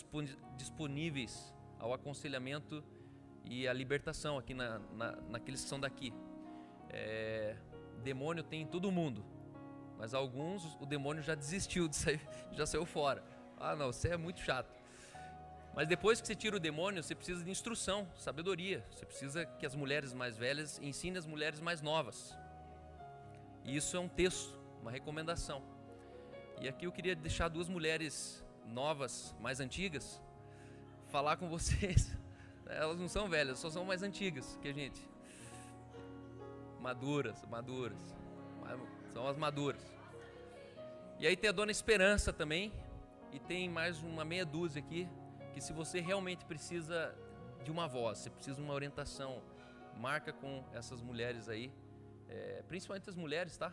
disponíveis 0.57 1.55
ao 1.79 1.93
aconselhamento 1.93 2.83
e 3.45 3.69
à 3.69 3.73
libertação 3.73 4.37
aqui 4.37 4.53
na, 4.55 4.81
na, 4.93 5.13
naqueles 5.29 5.63
que 5.63 5.69
são 5.69 5.79
daqui. 5.79 6.13
É, 6.91 7.57
demônio 8.03 8.43
tem 8.43 8.63
em 8.63 8.67
todo 8.67 8.91
mundo, 8.91 9.25
mas 9.99 10.15
alguns 10.15 10.77
o 10.81 10.87
demônio 10.87 11.23
já 11.23 11.35
desistiu 11.35 11.89
de 11.89 11.97
sair, 11.97 12.21
já 12.53 12.67
saiu 12.67 12.85
fora. 12.85 13.23
Ah, 13.59 13.75
não, 13.75 13.87
você 13.87 14.09
é 14.09 14.17
muito 14.17 14.41
chato. 14.41 14.75
Mas 15.75 15.87
depois 15.87 16.21
que 16.21 16.27
você 16.27 16.35
tira 16.35 16.57
o 16.57 16.61
demônio, 16.61 17.03
você 17.03 17.15
precisa 17.15 17.45
de 17.45 17.51
instrução, 17.51 18.09
sabedoria. 18.17 18.85
Você 18.91 19.05
precisa 19.05 19.45
que 19.45 19.67
as 19.67 19.75
mulheres 19.75 20.13
mais 20.13 20.37
velhas 20.37 20.81
ensinem 20.83 21.19
as 21.19 21.27
mulheres 21.27 21.61
mais 21.61 21.83
novas. 21.83 22.35
E 23.65 23.77
isso 23.77 23.97
é 23.97 24.01
um 24.01 24.09
texto, 24.09 24.59
uma 24.81 24.91
recomendação. 24.91 25.76
E 26.61 26.69
aqui 26.69 26.87
eu 26.87 26.93
queria 26.93 27.15
deixar 27.15 27.49
duas 27.49 27.69
mulheres 27.69 28.45
novas, 28.67 29.35
mais 29.41 29.61
antigas, 29.61 30.23
falar 31.09 31.37
com 31.37 31.49
vocês. 31.49 32.11
Elas 32.67 32.99
não 32.99 33.09
são 33.09 33.29
velhas, 33.29 33.59
só 33.59 33.71
são 33.71 33.85
mais 33.85 34.03
antigas 34.03 34.59
que 34.63 34.69
a 34.69 34.73
gente. 34.73 35.01
Maduras, 36.81 37.45
maduras. 37.47 37.99
São 39.13 39.27
as 39.27 39.37
maduras. 39.37 39.83
E 41.19 41.27
aí 41.27 41.37
tem 41.37 41.49
a 41.49 41.53
Dona 41.53 41.71
Esperança 41.71 42.33
também. 42.33 42.73
E 43.33 43.39
tem 43.39 43.69
mais 43.69 44.03
uma 44.03 44.25
meia 44.25 44.45
dúzia 44.45 44.81
aqui. 44.83 45.09
Que 45.53 45.61
se 45.61 45.73
você 45.73 46.01
realmente 46.01 46.45
precisa 46.45 47.15
de 47.65 47.71
uma 47.71 47.87
voz, 47.87 48.19
você 48.19 48.31
precisa 48.31 48.57
de 48.57 48.63
uma 48.63 48.75
orientação, 48.75 49.43
marca 49.99 50.33
com 50.33 50.65
essas 50.73 51.01
mulheres 51.01 51.49
aí. 51.49 51.73
É, 52.29 52.63
principalmente 52.67 53.09
as 53.09 53.17
mulheres, 53.17 53.57
tá? 53.57 53.73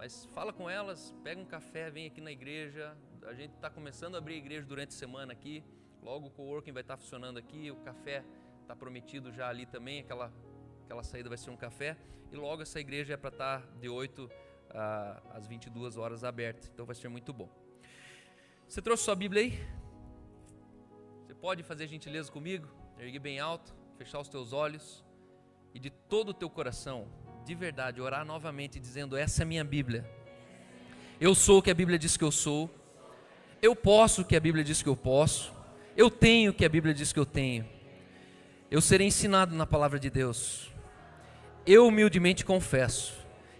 Mas 0.00 0.24
fala 0.32 0.50
com 0.50 0.68
elas, 0.68 1.14
pega 1.22 1.38
um 1.38 1.44
café, 1.44 1.90
vem 1.90 2.06
aqui 2.06 2.22
na 2.22 2.32
igreja. 2.32 2.96
A 3.26 3.34
gente 3.34 3.54
está 3.54 3.68
começando 3.68 4.14
a 4.14 4.18
abrir 4.18 4.36
a 4.36 4.38
igreja 4.38 4.66
durante 4.66 4.88
a 4.88 4.98
semana 4.98 5.34
aqui. 5.34 5.62
Logo 6.02 6.28
o 6.28 6.30
coworking 6.30 6.72
vai 6.72 6.80
estar 6.80 6.96
tá 6.96 7.02
funcionando 7.02 7.38
aqui. 7.38 7.70
O 7.70 7.76
café 7.76 8.24
está 8.62 8.74
prometido 8.74 9.30
já 9.30 9.46
ali 9.50 9.66
também. 9.66 10.00
Aquela, 10.00 10.32
aquela 10.84 11.02
saída 11.02 11.28
vai 11.28 11.36
ser 11.36 11.50
um 11.50 11.56
café. 11.56 11.98
E 12.32 12.34
logo 12.34 12.62
essa 12.62 12.80
igreja 12.80 13.12
é 13.12 13.16
para 13.18 13.28
estar 13.28 13.60
tá 13.60 13.66
de 13.78 13.90
8 13.90 14.30
às 15.34 15.46
22 15.46 15.98
horas 15.98 16.24
aberta. 16.24 16.66
Então 16.72 16.86
vai 16.86 16.94
ser 16.94 17.10
muito 17.10 17.30
bom. 17.30 17.50
Você 18.66 18.80
trouxe 18.80 19.04
sua 19.04 19.14
Bíblia 19.14 19.42
aí? 19.42 19.52
Você 21.26 21.34
pode 21.34 21.62
fazer 21.62 21.86
gentileza 21.86 22.32
comigo? 22.32 22.66
Erguer 22.98 23.18
bem 23.18 23.38
alto, 23.38 23.76
fechar 23.98 24.18
os 24.18 24.30
teus 24.30 24.54
olhos 24.54 25.04
e 25.74 25.78
de 25.78 25.90
todo 25.90 26.30
o 26.30 26.34
teu 26.34 26.48
coração 26.48 27.06
de 27.50 27.54
verdade, 27.56 28.00
orar 28.00 28.24
novamente 28.24 28.78
dizendo: 28.78 29.16
Essa 29.16 29.42
é 29.42 29.44
minha 29.44 29.64
Bíblia. 29.64 30.08
Eu 31.20 31.34
sou 31.34 31.58
o 31.58 31.62
que 31.62 31.68
a 31.68 31.74
Bíblia 31.74 31.98
diz 31.98 32.16
que 32.16 32.22
eu 32.22 32.30
sou. 32.30 32.70
Eu 33.60 33.74
posso 33.74 34.22
o 34.22 34.24
que 34.24 34.36
a 34.36 34.40
Bíblia 34.40 34.62
diz 34.62 34.80
que 34.82 34.88
eu 34.88 34.94
posso. 34.94 35.52
Eu 35.96 36.08
tenho 36.08 36.52
o 36.52 36.54
que 36.54 36.64
a 36.64 36.68
Bíblia 36.68 36.94
diz 36.94 37.12
que 37.12 37.18
eu 37.18 37.26
tenho. 37.26 37.66
Eu 38.70 38.80
serei 38.80 39.08
ensinado 39.08 39.52
na 39.56 39.66
palavra 39.66 39.98
de 39.98 40.08
Deus. 40.08 40.70
Eu 41.66 41.88
humildemente 41.88 42.44
confesso 42.44 43.14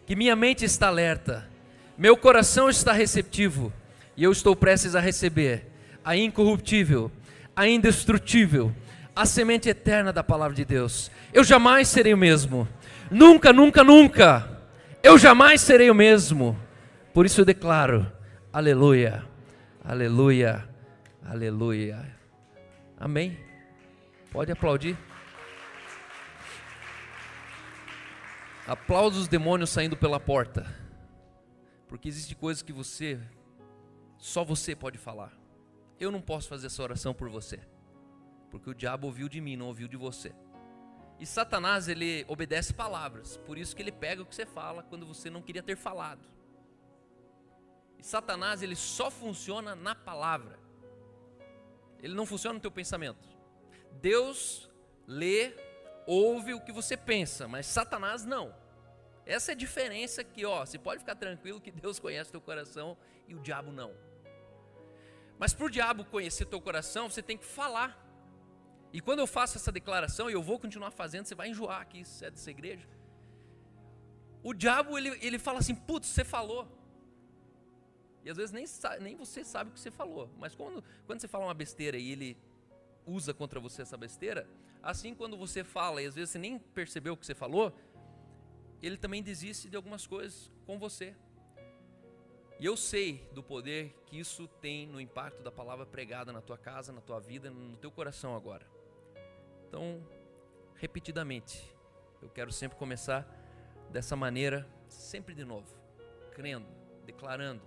que 0.06 0.14
minha 0.14 0.36
mente 0.36 0.64
está 0.64 0.86
alerta, 0.86 1.50
meu 1.98 2.16
coração 2.16 2.70
está 2.70 2.92
receptivo 2.92 3.72
e 4.16 4.22
eu 4.22 4.30
estou 4.30 4.54
prestes 4.54 4.94
a 4.94 5.00
receber 5.00 5.66
a 6.04 6.16
incorruptível, 6.16 7.10
a 7.56 7.66
indestrutível, 7.66 8.72
a 9.16 9.26
semente 9.26 9.68
eterna 9.68 10.12
da 10.12 10.22
palavra 10.22 10.54
de 10.54 10.64
Deus. 10.64 11.10
Eu 11.32 11.42
jamais 11.42 11.88
serei 11.88 12.14
o 12.14 12.16
mesmo 12.16 12.68
Nunca, 13.10 13.52
nunca, 13.52 13.82
nunca. 13.82 14.62
Eu 15.02 15.18
jamais 15.18 15.60
serei 15.60 15.90
o 15.90 15.94
mesmo. 15.94 16.58
Por 17.12 17.26
isso 17.26 17.40
eu 17.40 17.44
declaro: 17.44 18.10
Aleluia, 18.52 19.24
Aleluia, 19.84 20.68
Aleluia. 21.24 22.16
Amém. 22.96 23.38
Pode 24.30 24.52
aplaudir. 24.52 24.96
Aplauda 28.66 29.16
os 29.16 29.26
demônios 29.26 29.70
saindo 29.70 29.96
pela 29.96 30.20
porta. 30.20 30.72
Porque 31.88 32.08
existe 32.08 32.36
coisas 32.36 32.62
que 32.62 32.72
você, 32.72 33.18
só 34.16 34.44
você 34.44 34.76
pode 34.76 34.96
falar. 34.96 35.32
Eu 35.98 36.12
não 36.12 36.20
posso 36.20 36.48
fazer 36.48 36.68
essa 36.68 36.82
oração 36.82 37.12
por 37.12 37.28
você. 37.28 37.58
Porque 38.50 38.70
o 38.70 38.74
diabo 38.74 39.08
ouviu 39.08 39.28
de 39.28 39.40
mim, 39.40 39.56
não 39.56 39.66
ouviu 39.66 39.88
de 39.88 39.96
você. 39.96 40.32
E 41.20 41.26
Satanás, 41.26 41.86
ele 41.86 42.24
obedece 42.26 42.72
palavras, 42.72 43.36
por 43.36 43.58
isso 43.58 43.76
que 43.76 43.82
ele 43.82 43.92
pega 43.92 44.22
o 44.22 44.26
que 44.26 44.34
você 44.34 44.46
fala 44.46 44.82
quando 44.82 45.06
você 45.06 45.28
não 45.28 45.42
queria 45.42 45.62
ter 45.62 45.76
falado. 45.76 46.26
E 47.98 48.02
Satanás, 48.02 48.62
ele 48.62 48.74
só 48.74 49.10
funciona 49.10 49.76
na 49.76 49.94
palavra. 49.94 50.58
Ele 52.02 52.14
não 52.14 52.24
funciona 52.24 52.54
no 52.54 52.60
teu 52.60 52.70
pensamento. 52.70 53.28
Deus 54.00 54.70
lê, 55.06 55.52
ouve 56.06 56.54
o 56.54 56.60
que 56.60 56.72
você 56.72 56.96
pensa, 56.96 57.46
mas 57.46 57.66
Satanás 57.66 58.24
não. 58.24 58.54
Essa 59.26 59.52
é 59.52 59.54
a 59.54 59.56
diferença 59.56 60.24
que, 60.24 60.46
ó, 60.46 60.64
você 60.64 60.78
pode 60.78 61.00
ficar 61.00 61.16
tranquilo 61.16 61.60
que 61.60 61.70
Deus 61.70 61.98
conhece 61.98 62.30
teu 62.30 62.40
coração 62.40 62.96
e 63.28 63.34
o 63.34 63.40
diabo 63.40 63.70
não. 63.70 63.94
Mas 65.38 65.52
para 65.52 65.66
o 65.66 65.70
diabo 65.70 66.04
conhecer 66.06 66.46
teu 66.46 66.60
coração, 66.62 67.10
você 67.10 67.22
tem 67.22 67.36
que 67.36 67.44
falar. 67.44 68.09
E 68.92 69.00
quando 69.00 69.20
eu 69.20 69.26
faço 69.26 69.56
essa 69.56 69.70
declaração, 69.70 70.28
e 70.28 70.32
eu 70.32 70.42
vou 70.42 70.58
continuar 70.58 70.90
fazendo, 70.90 71.24
você 71.26 71.34
vai 71.34 71.48
enjoar 71.48 71.80
aqui, 71.80 72.04
se 72.04 72.24
é 72.24 72.30
dessa 72.30 72.50
igreja. 72.50 72.88
O 74.42 74.52
diabo, 74.52 74.98
ele, 74.98 75.16
ele 75.22 75.38
fala 75.38 75.58
assim, 75.58 75.74
putz, 75.74 76.08
você 76.08 76.24
falou. 76.24 76.66
E 78.24 78.30
às 78.30 78.36
vezes 78.36 78.52
nem, 78.52 78.64
nem 79.00 79.16
você 79.16 79.44
sabe 79.44 79.70
o 79.70 79.72
que 79.72 79.80
você 79.80 79.90
falou. 79.90 80.30
Mas 80.38 80.54
quando, 80.54 80.82
quando 81.06 81.20
você 81.20 81.28
fala 81.28 81.44
uma 81.44 81.54
besteira 81.54 81.96
e 81.96 82.10
ele 82.10 82.36
usa 83.06 83.32
contra 83.32 83.60
você 83.60 83.82
essa 83.82 83.96
besteira, 83.96 84.48
assim 84.82 85.14
quando 85.14 85.36
você 85.36 85.64
fala 85.64 86.02
e 86.02 86.06
às 86.06 86.14
vezes 86.14 86.30
você 86.30 86.38
nem 86.38 86.58
percebeu 86.58 87.14
o 87.14 87.16
que 87.16 87.24
você 87.24 87.34
falou, 87.34 87.74
ele 88.82 88.96
também 88.96 89.22
desiste 89.22 89.68
de 89.68 89.76
algumas 89.76 90.06
coisas 90.06 90.50
com 90.66 90.78
você. 90.78 91.14
E 92.58 92.66
eu 92.66 92.76
sei 92.76 93.26
do 93.32 93.42
poder 93.42 93.94
que 94.06 94.18
isso 94.18 94.46
tem 94.60 94.86
no 94.86 95.00
impacto 95.00 95.42
da 95.42 95.50
palavra 95.50 95.86
pregada 95.86 96.32
na 96.32 96.42
tua 96.42 96.58
casa, 96.58 96.92
na 96.92 97.00
tua 97.00 97.18
vida, 97.18 97.50
no 97.50 97.76
teu 97.76 97.90
coração 97.90 98.36
agora. 98.36 98.66
Então, 99.70 100.02
repetidamente, 100.74 101.72
eu 102.20 102.28
quero 102.28 102.50
sempre 102.50 102.76
começar 102.76 103.24
dessa 103.88 104.16
maneira, 104.16 104.68
sempre 104.88 105.32
de 105.32 105.44
novo, 105.44 105.72
crendo, 106.32 106.66
declarando. 107.06 107.62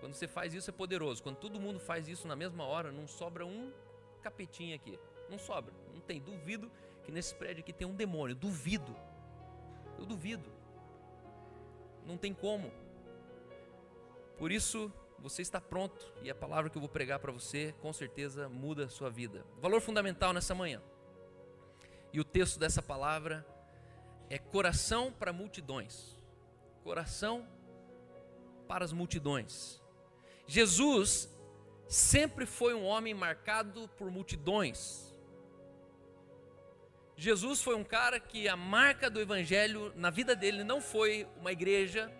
Quando 0.00 0.14
você 0.14 0.26
faz 0.26 0.54
isso 0.54 0.70
é 0.70 0.72
poderoso. 0.72 1.22
Quando 1.22 1.36
todo 1.36 1.60
mundo 1.60 1.78
faz 1.78 2.08
isso 2.08 2.26
na 2.26 2.34
mesma 2.34 2.64
hora, 2.64 2.90
não 2.90 3.06
sobra 3.06 3.44
um 3.44 3.70
capetinho 4.22 4.74
aqui. 4.74 4.98
Não 5.28 5.38
sobra, 5.38 5.74
não 5.92 6.00
tem. 6.00 6.22
Duvido 6.22 6.72
que 7.04 7.12
nesse 7.12 7.34
prédio 7.34 7.60
aqui 7.62 7.72
tem 7.72 7.86
um 7.86 7.94
demônio. 7.94 8.34
Duvido. 8.34 8.96
Eu 9.98 10.06
duvido. 10.06 10.50
Não 12.06 12.16
tem 12.16 12.32
como. 12.32 12.72
Por 14.38 14.50
isso, 14.50 14.90
você 15.18 15.42
está 15.42 15.60
pronto 15.60 16.14
e 16.22 16.30
a 16.30 16.34
palavra 16.34 16.70
que 16.70 16.78
eu 16.78 16.80
vou 16.80 16.88
pregar 16.88 17.18
para 17.18 17.32
você 17.32 17.74
com 17.82 17.92
certeza 17.92 18.48
muda 18.48 18.86
a 18.86 18.88
sua 18.88 19.10
vida. 19.10 19.44
Valor 19.60 19.82
fundamental 19.82 20.32
nessa 20.32 20.54
manhã. 20.54 20.80
E 22.12 22.20
o 22.20 22.24
texto 22.24 22.58
dessa 22.58 22.82
palavra 22.82 23.46
é 24.28 24.38
coração 24.38 25.12
para 25.12 25.32
multidões. 25.32 26.16
Coração 26.82 27.46
para 28.66 28.84
as 28.84 28.92
multidões. 28.92 29.80
Jesus 30.46 31.28
sempre 31.88 32.46
foi 32.46 32.74
um 32.74 32.84
homem 32.84 33.14
marcado 33.14 33.88
por 33.96 34.10
multidões. 34.10 35.14
Jesus 37.16 37.62
foi 37.62 37.74
um 37.74 37.84
cara 37.84 38.20
que 38.20 38.46
a 38.46 38.56
marca 38.56 39.08
do 39.08 39.20
evangelho 39.20 39.92
na 39.96 40.10
vida 40.10 40.36
dele 40.36 40.62
não 40.62 40.80
foi 40.80 41.26
uma 41.38 41.50
igreja, 41.50 42.12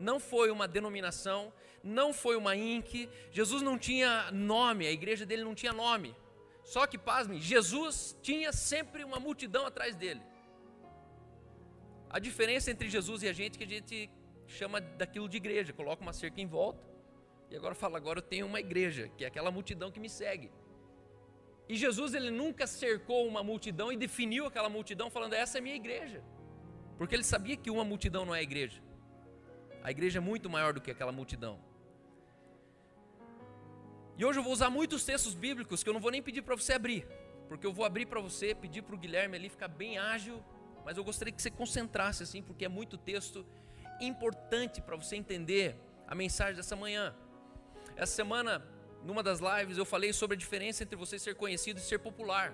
não 0.00 0.18
foi 0.18 0.50
uma 0.50 0.66
denominação, 0.66 1.52
não 1.84 2.12
foi 2.12 2.36
uma 2.36 2.56
INC. 2.56 3.08
Jesus 3.30 3.60
não 3.62 3.78
tinha 3.78 4.30
nome, 4.32 4.86
a 4.86 4.92
igreja 4.92 5.26
dele 5.26 5.44
não 5.44 5.54
tinha 5.54 5.72
nome. 5.72 6.16
Só 6.64 6.86
que, 6.86 6.96
pasme, 6.96 7.40
Jesus 7.40 8.16
tinha 8.22 8.52
sempre 8.52 9.04
uma 9.04 9.18
multidão 9.18 9.66
atrás 9.66 9.94
dele. 9.94 10.22
A 12.08 12.18
diferença 12.18 12.70
entre 12.70 12.88
Jesus 12.88 13.22
e 13.22 13.28
a 13.28 13.32
gente 13.32 13.56
é 13.56 13.58
que 13.58 13.64
a 13.64 13.74
gente 13.76 14.10
chama 14.46 14.80
daquilo 14.80 15.28
de 15.28 15.36
igreja, 15.38 15.72
coloca 15.72 16.02
uma 16.02 16.12
cerca 16.12 16.40
em 16.40 16.46
volta 16.46 16.84
e 17.50 17.56
agora 17.56 17.74
fala, 17.74 17.96
agora 17.98 18.18
eu 18.18 18.22
tenho 18.22 18.46
uma 18.46 18.60
igreja, 18.60 19.10
que 19.16 19.24
é 19.24 19.26
aquela 19.26 19.50
multidão 19.50 19.90
que 19.90 20.00
me 20.00 20.08
segue. 20.08 20.50
E 21.68 21.76
Jesus 21.76 22.14
ele 22.14 22.30
nunca 22.30 22.66
cercou 22.66 23.26
uma 23.26 23.42
multidão 23.42 23.92
e 23.92 23.96
definiu 23.96 24.46
aquela 24.46 24.68
multidão 24.68 25.10
falando 25.10 25.34
essa 25.34 25.58
é 25.58 25.60
minha 25.60 25.76
igreja. 25.76 26.22
Porque 26.98 27.14
ele 27.14 27.24
sabia 27.24 27.56
que 27.56 27.70
uma 27.70 27.84
multidão 27.84 28.24
não 28.24 28.34
é 28.34 28.42
igreja. 28.42 28.82
A 29.82 29.90
igreja 29.90 30.18
é 30.18 30.20
muito 30.20 30.48
maior 30.48 30.72
do 30.72 30.80
que 30.80 30.90
aquela 30.90 31.12
multidão. 31.12 31.58
E 34.16 34.24
hoje 34.24 34.38
eu 34.38 34.42
vou 34.42 34.52
usar 34.52 34.68
muitos 34.68 35.04
textos 35.04 35.34
bíblicos 35.34 35.82
que 35.82 35.88
eu 35.88 35.94
não 35.94 36.00
vou 36.00 36.10
nem 36.10 36.22
pedir 36.22 36.42
para 36.42 36.54
você 36.54 36.74
abrir, 36.74 37.06
porque 37.48 37.66
eu 37.66 37.72
vou 37.72 37.84
abrir 37.84 38.06
para 38.06 38.20
você, 38.20 38.54
pedir 38.54 38.82
para 38.82 38.94
o 38.94 38.98
Guilherme 38.98 39.36
ali 39.36 39.48
ficar 39.48 39.68
bem 39.68 39.98
ágil, 39.98 40.42
mas 40.84 40.96
eu 40.96 41.04
gostaria 41.04 41.32
que 41.32 41.40
você 41.40 41.50
concentrasse 41.50 42.22
assim, 42.22 42.42
porque 42.42 42.64
é 42.64 42.68
muito 42.68 42.98
texto 42.98 43.46
importante 44.00 44.80
para 44.80 44.96
você 44.96 45.16
entender 45.16 45.76
a 46.06 46.14
mensagem 46.14 46.56
dessa 46.56 46.76
manhã. 46.76 47.14
Essa 47.96 48.14
semana, 48.14 48.62
numa 49.02 49.22
das 49.22 49.40
lives, 49.40 49.78
eu 49.78 49.84
falei 49.84 50.12
sobre 50.12 50.34
a 50.34 50.38
diferença 50.38 50.82
entre 50.82 50.96
você 50.96 51.18
ser 51.18 51.34
conhecido 51.34 51.78
e 51.78 51.82
ser 51.82 51.98
popular. 51.98 52.52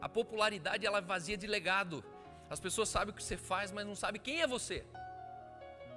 A 0.00 0.08
popularidade 0.08 0.86
ela 0.86 0.98
é 0.98 1.02
vazia 1.02 1.36
de 1.36 1.46
legado. 1.46 2.04
As 2.48 2.60
pessoas 2.60 2.88
sabem 2.88 3.12
o 3.12 3.16
que 3.16 3.22
você 3.22 3.36
faz, 3.36 3.70
mas 3.72 3.86
não 3.86 3.94
sabem 3.94 4.20
quem 4.20 4.42
é 4.42 4.46
você. 4.46 4.84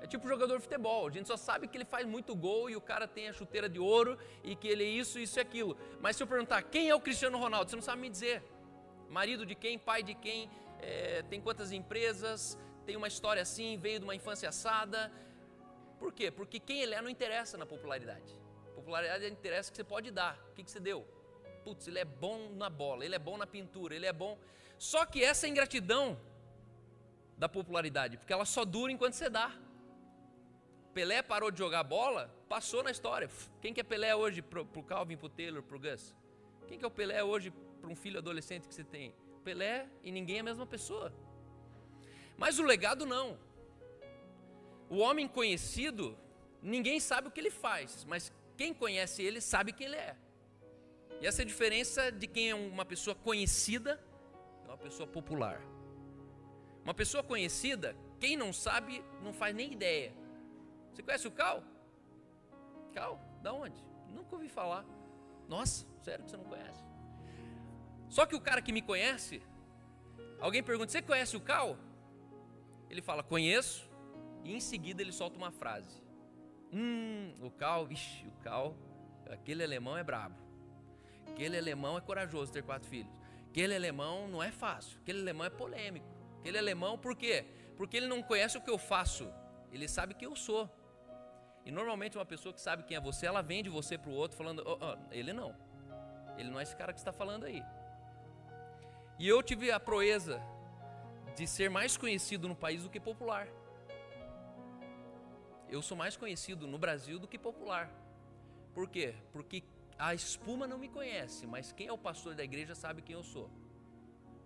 É 0.03 0.05
tipo 0.05 0.27
jogador 0.27 0.57
de 0.57 0.63
futebol, 0.63 1.07
a 1.07 1.09
gente 1.09 1.27
só 1.27 1.37
sabe 1.37 1.65
que 1.65 1.77
ele 1.77 1.85
faz 1.85 2.05
muito 2.05 2.35
gol 2.35 2.69
e 2.69 2.75
o 2.75 2.81
cara 2.81 3.07
tem 3.07 3.29
a 3.29 3.33
chuteira 3.33 3.69
de 3.69 3.79
ouro 3.79 4.17
e 4.43 4.53
que 4.53 4.67
ele 4.67 4.83
é 4.83 4.87
isso, 4.87 5.17
isso 5.17 5.39
e 5.39 5.41
aquilo. 5.41 5.77
Mas 6.01 6.17
se 6.17 6.23
eu 6.23 6.27
perguntar 6.27 6.61
quem 6.63 6.89
é 6.89 6.95
o 6.95 6.99
Cristiano 6.99 7.37
Ronaldo, 7.37 7.69
você 7.69 7.77
não 7.77 7.83
sabe 7.83 8.01
me 8.01 8.09
dizer. 8.09 8.43
Marido 9.09 9.45
de 9.45 9.55
quem, 9.55 9.79
pai 9.79 10.03
de 10.03 10.13
quem, 10.13 10.51
é, 10.81 11.21
tem 11.29 11.39
quantas 11.39 11.71
empresas, 11.71 12.57
tem 12.85 12.97
uma 12.97 13.07
história 13.07 13.41
assim, 13.41 13.77
veio 13.77 13.99
de 13.99 14.03
uma 14.03 14.13
infância 14.13 14.49
assada. 14.49 15.09
Por 15.97 16.11
quê? 16.11 16.29
Porque 16.29 16.59
quem 16.59 16.81
ele 16.81 16.93
é 16.93 17.01
não 17.01 17.09
interessa 17.09 17.57
na 17.57 17.65
popularidade. 17.65 18.37
Popularidade 18.75 19.25
interessa 19.25 19.71
que 19.71 19.77
você 19.77 19.85
pode 19.85 20.11
dar. 20.11 20.37
O 20.49 20.53
que, 20.53 20.65
que 20.65 20.71
você 20.71 20.81
deu? 20.81 21.07
Putz, 21.63 21.87
ele 21.87 21.99
é 21.99 22.03
bom 22.03 22.49
na 22.55 22.69
bola, 22.69 23.05
ele 23.05 23.15
é 23.15 23.19
bom 23.19 23.37
na 23.37 23.47
pintura, 23.47 23.95
ele 23.95 24.05
é 24.05 24.11
bom. 24.11 24.37
Só 24.77 25.05
que 25.05 25.23
essa 25.23 25.47
ingratidão 25.47 26.19
da 27.37 27.47
popularidade, 27.47 28.17
porque 28.17 28.33
ela 28.33 28.43
só 28.43 28.65
dura 28.65 28.91
enquanto 28.91 29.13
você 29.13 29.29
dá. 29.29 29.62
Pelé 30.93 31.23
parou 31.23 31.49
de 31.49 31.57
jogar 31.57 31.83
bola, 31.83 32.33
passou 32.47 32.83
na 32.83 32.91
história. 32.91 33.29
Quem 33.61 33.73
que 33.73 33.81
é 33.81 33.83
Pelé 33.83 34.15
hoje 34.15 34.41
pro, 34.41 34.65
pro 34.65 34.83
Calvin, 34.83 35.17
pro 35.17 35.27
Taylor, 35.27 35.63
pro 35.63 35.79
Gus? 35.79 36.15
Quem 36.67 36.77
que 36.77 36.85
é 36.85 36.87
o 36.87 36.91
Pelé 36.91 37.23
hoje 37.23 37.51
para 37.81 37.89
um 37.89 37.95
filho 37.95 38.19
adolescente 38.19 38.67
que 38.67 38.75
você 38.75 38.83
tem? 38.83 39.13
Pelé 39.43 39.87
e 40.03 40.11
ninguém 40.11 40.37
é 40.37 40.39
a 40.39 40.43
mesma 40.43 40.65
pessoa. 40.65 41.11
Mas 42.37 42.59
o 42.59 42.63
legado 42.63 43.05
não. 43.05 43.37
O 44.89 44.97
homem 44.97 45.27
conhecido, 45.27 46.17
ninguém 46.61 46.99
sabe 46.99 47.27
o 47.27 47.31
que 47.31 47.39
ele 47.39 47.51
faz, 47.51 48.05
mas 48.05 48.31
quem 48.55 48.73
conhece 48.73 49.23
ele 49.23 49.41
sabe 49.41 49.73
quem 49.73 49.87
ele 49.87 49.95
é. 49.95 50.15
E 51.19 51.25
essa 51.25 51.41
é 51.41 51.43
a 51.43 51.47
diferença 51.47 52.11
de 52.11 52.27
quem 52.27 52.51
é 52.51 52.55
uma 52.55 52.85
pessoa 52.85 53.15
conhecida 53.15 53.99
e 54.63 54.67
uma 54.67 54.77
pessoa 54.77 55.07
popular. 55.07 55.59
Uma 56.83 56.93
pessoa 56.93 57.23
conhecida, 57.23 57.95
quem 58.19 58.37
não 58.37 58.53
sabe, 58.53 59.03
não 59.23 59.33
faz 59.33 59.55
nem 59.55 59.71
ideia. 59.71 60.13
Você 60.93 61.01
conhece 61.01 61.27
o 61.27 61.31
Cal? 61.31 61.63
Cal? 62.93 63.19
Da 63.41 63.51
onde? 63.51 63.83
Nunca 64.09 64.35
ouvi 64.35 64.47
falar. 64.47 64.85
Nossa, 65.47 65.85
sério 66.03 66.23
que 66.23 66.31
você 66.31 66.37
não 66.37 66.45
conhece? 66.45 66.83
Só 68.09 68.25
que 68.25 68.35
o 68.35 68.41
cara 68.41 68.61
que 68.61 68.71
me 68.71 68.81
conhece, 68.81 69.41
alguém 70.39 70.61
pergunta: 70.61 70.91
Você 70.91 71.01
conhece 71.01 71.35
o 71.35 71.41
Cal? 71.41 71.77
Ele 72.89 73.01
fala: 73.01 73.23
Conheço. 73.23 73.91
E 74.43 74.53
em 74.53 74.59
seguida 74.59 75.01
ele 75.01 75.11
solta 75.11 75.37
uma 75.37 75.51
frase: 75.51 76.01
Hum, 76.71 77.33
o 77.41 77.49
Cal, 77.49 77.85
vixe, 77.85 78.27
o 78.27 78.31
Cal, 78.43 78.75
aquele 79.29 79.63
alemão 79.63 79.97
é 79.97 80.03
brabo. 80.03 80.35
Aquele 81.27 81.57
alemão 81.57 81.97
é 81.97 82.01
corajoso 82.01 82.51
ter 82.51 82.61
quatro 82.61 82.87
filhos. 82.87 83.11
Aquele 83.49 83.75
alemão 83.75 84.27
não 84.27 84.43
é 84.43 84.51
fácil. 84.51 84.99
Aquele 85.01 85.21
alemão 85.21 85.45
é 85.45 85.49
polêmico. 85.49 86.05
Aquele 86.39 86.57
alemão, 86.57 86.97
por 86.97 87.15
quê? 87.15 87.45
Porque 87.77 87.97
ele 87.97 88.07
não 88.07 88.21
conhece 88.21 88.57
o 88.57 88.61
que 88.61 88.69
eu 88.69 88.77
faço. 88.77 89.31
Ele 89.71 89.87
sabe 89.87 90.13
quem 90.13 90.27
eu 90.27 90.35
sou. 90.35 90.69
E 91.65 91.71
normalmente 91.71 92.17
uma 92.17 92.25
pessoa 92.25 92.53
que 92.53 92.61
sabe 92.61 92.83
quem 92.83 92.97
é 92.97 92.99
você, 92.99 93.25
ela 93.25 93.41
vende 93.41 93.69
você 93.69 93.97
para 93.97 94.09
o 94.09 94.13
outro 94.13 94.37
falando, 94.37 94.63
oh, 94.65 94.77
oh, 94.81 94.97
ele 95.11 95.31
não. 95.31 95.55
Ele 96.37 96.49
não 96.49 96.59
é 96.59 96.63
esse 96.63 96.75
cara 96.75 96.91
que 96.91 96.99
está 96.99 97.13
falando 97.13 97.45
aí. 97.45 97.63
E 99.19 99.27
eu 99.27 99.41
tive 99.41 99.71
a 99.71 99.79
proeza 99.79 100.41
de 101.35 101.47
ser 101.47 101.69
mais 101.69 101.95
conhecido 101.97 102.47
no 102.47 102.55
país 102.55 102.83
do 102.83 102.89
que 102.89 102.99
popular. 102.99 103.47
Eu 105.69 105.81
sou 105.81 105.97
mais 105.97 106.17
conhecido 106.17 106.67
no 106.67 106.77
Brasil 106.77 107.17
do 107.17 107.27
que 107.27 107.39
popular. 107.39 107.89
Por 108.73 108.89
quê? 108.89 109.15
Porque 109.31 109.63
a 109.97 110.13
espuma 110.13 110.67
não 110.67 110.77
me 110.77 110.89
conhece, 110.89 111.47
mas 111.47 111.71
quem 111.71 111.87
é 111.87 111.93
o 111.93 111.97
pastor 111.97 112.35
da 112.35 112.43
igreja 112.43 112.75
sabe 112.75 113.01
quem 113.01 113.15
eu 113.15 113.23
sou. 113.23 113.49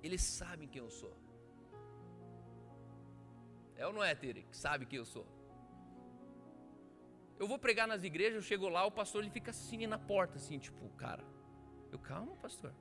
Eles 0.04 0.22
sabem 0.22 0.68
quem 0.68 0.82
eu 0.82 0.90
sou. 0.90 1.14
É 3.76 3.86
ou 3.86 3.94
não 3.94 4.04
é, 4.04 4.14
Tere? 4.16 4.46
Sabe 4.52 4.86
quem 4.86 5.00
eu 5.00 5.06
sou. 5.06 5.26
Eu 7.40 7.48
vou 7.48 7.60
pregar 7.60 7.88
nas 7.88 8.04
igrejas, 8.04 8.36
eu 8.36 8.42
chego 8.42 8.68
lá, 8.68 8.86
o 8.86 8.92
pastor 8.92 9.24
ele 9.24 9.32
fica 9.32 9.52
assim 9.52 9.86
na 9.86 10.00
porta, 10.00 10.38
assim, 10.38 10.58
tipo, 10.58 10.90
cara. 10.92 11.24
Eu, 11.92 12.00
calma, 12.00 12.36
pastor. 12.38 12.74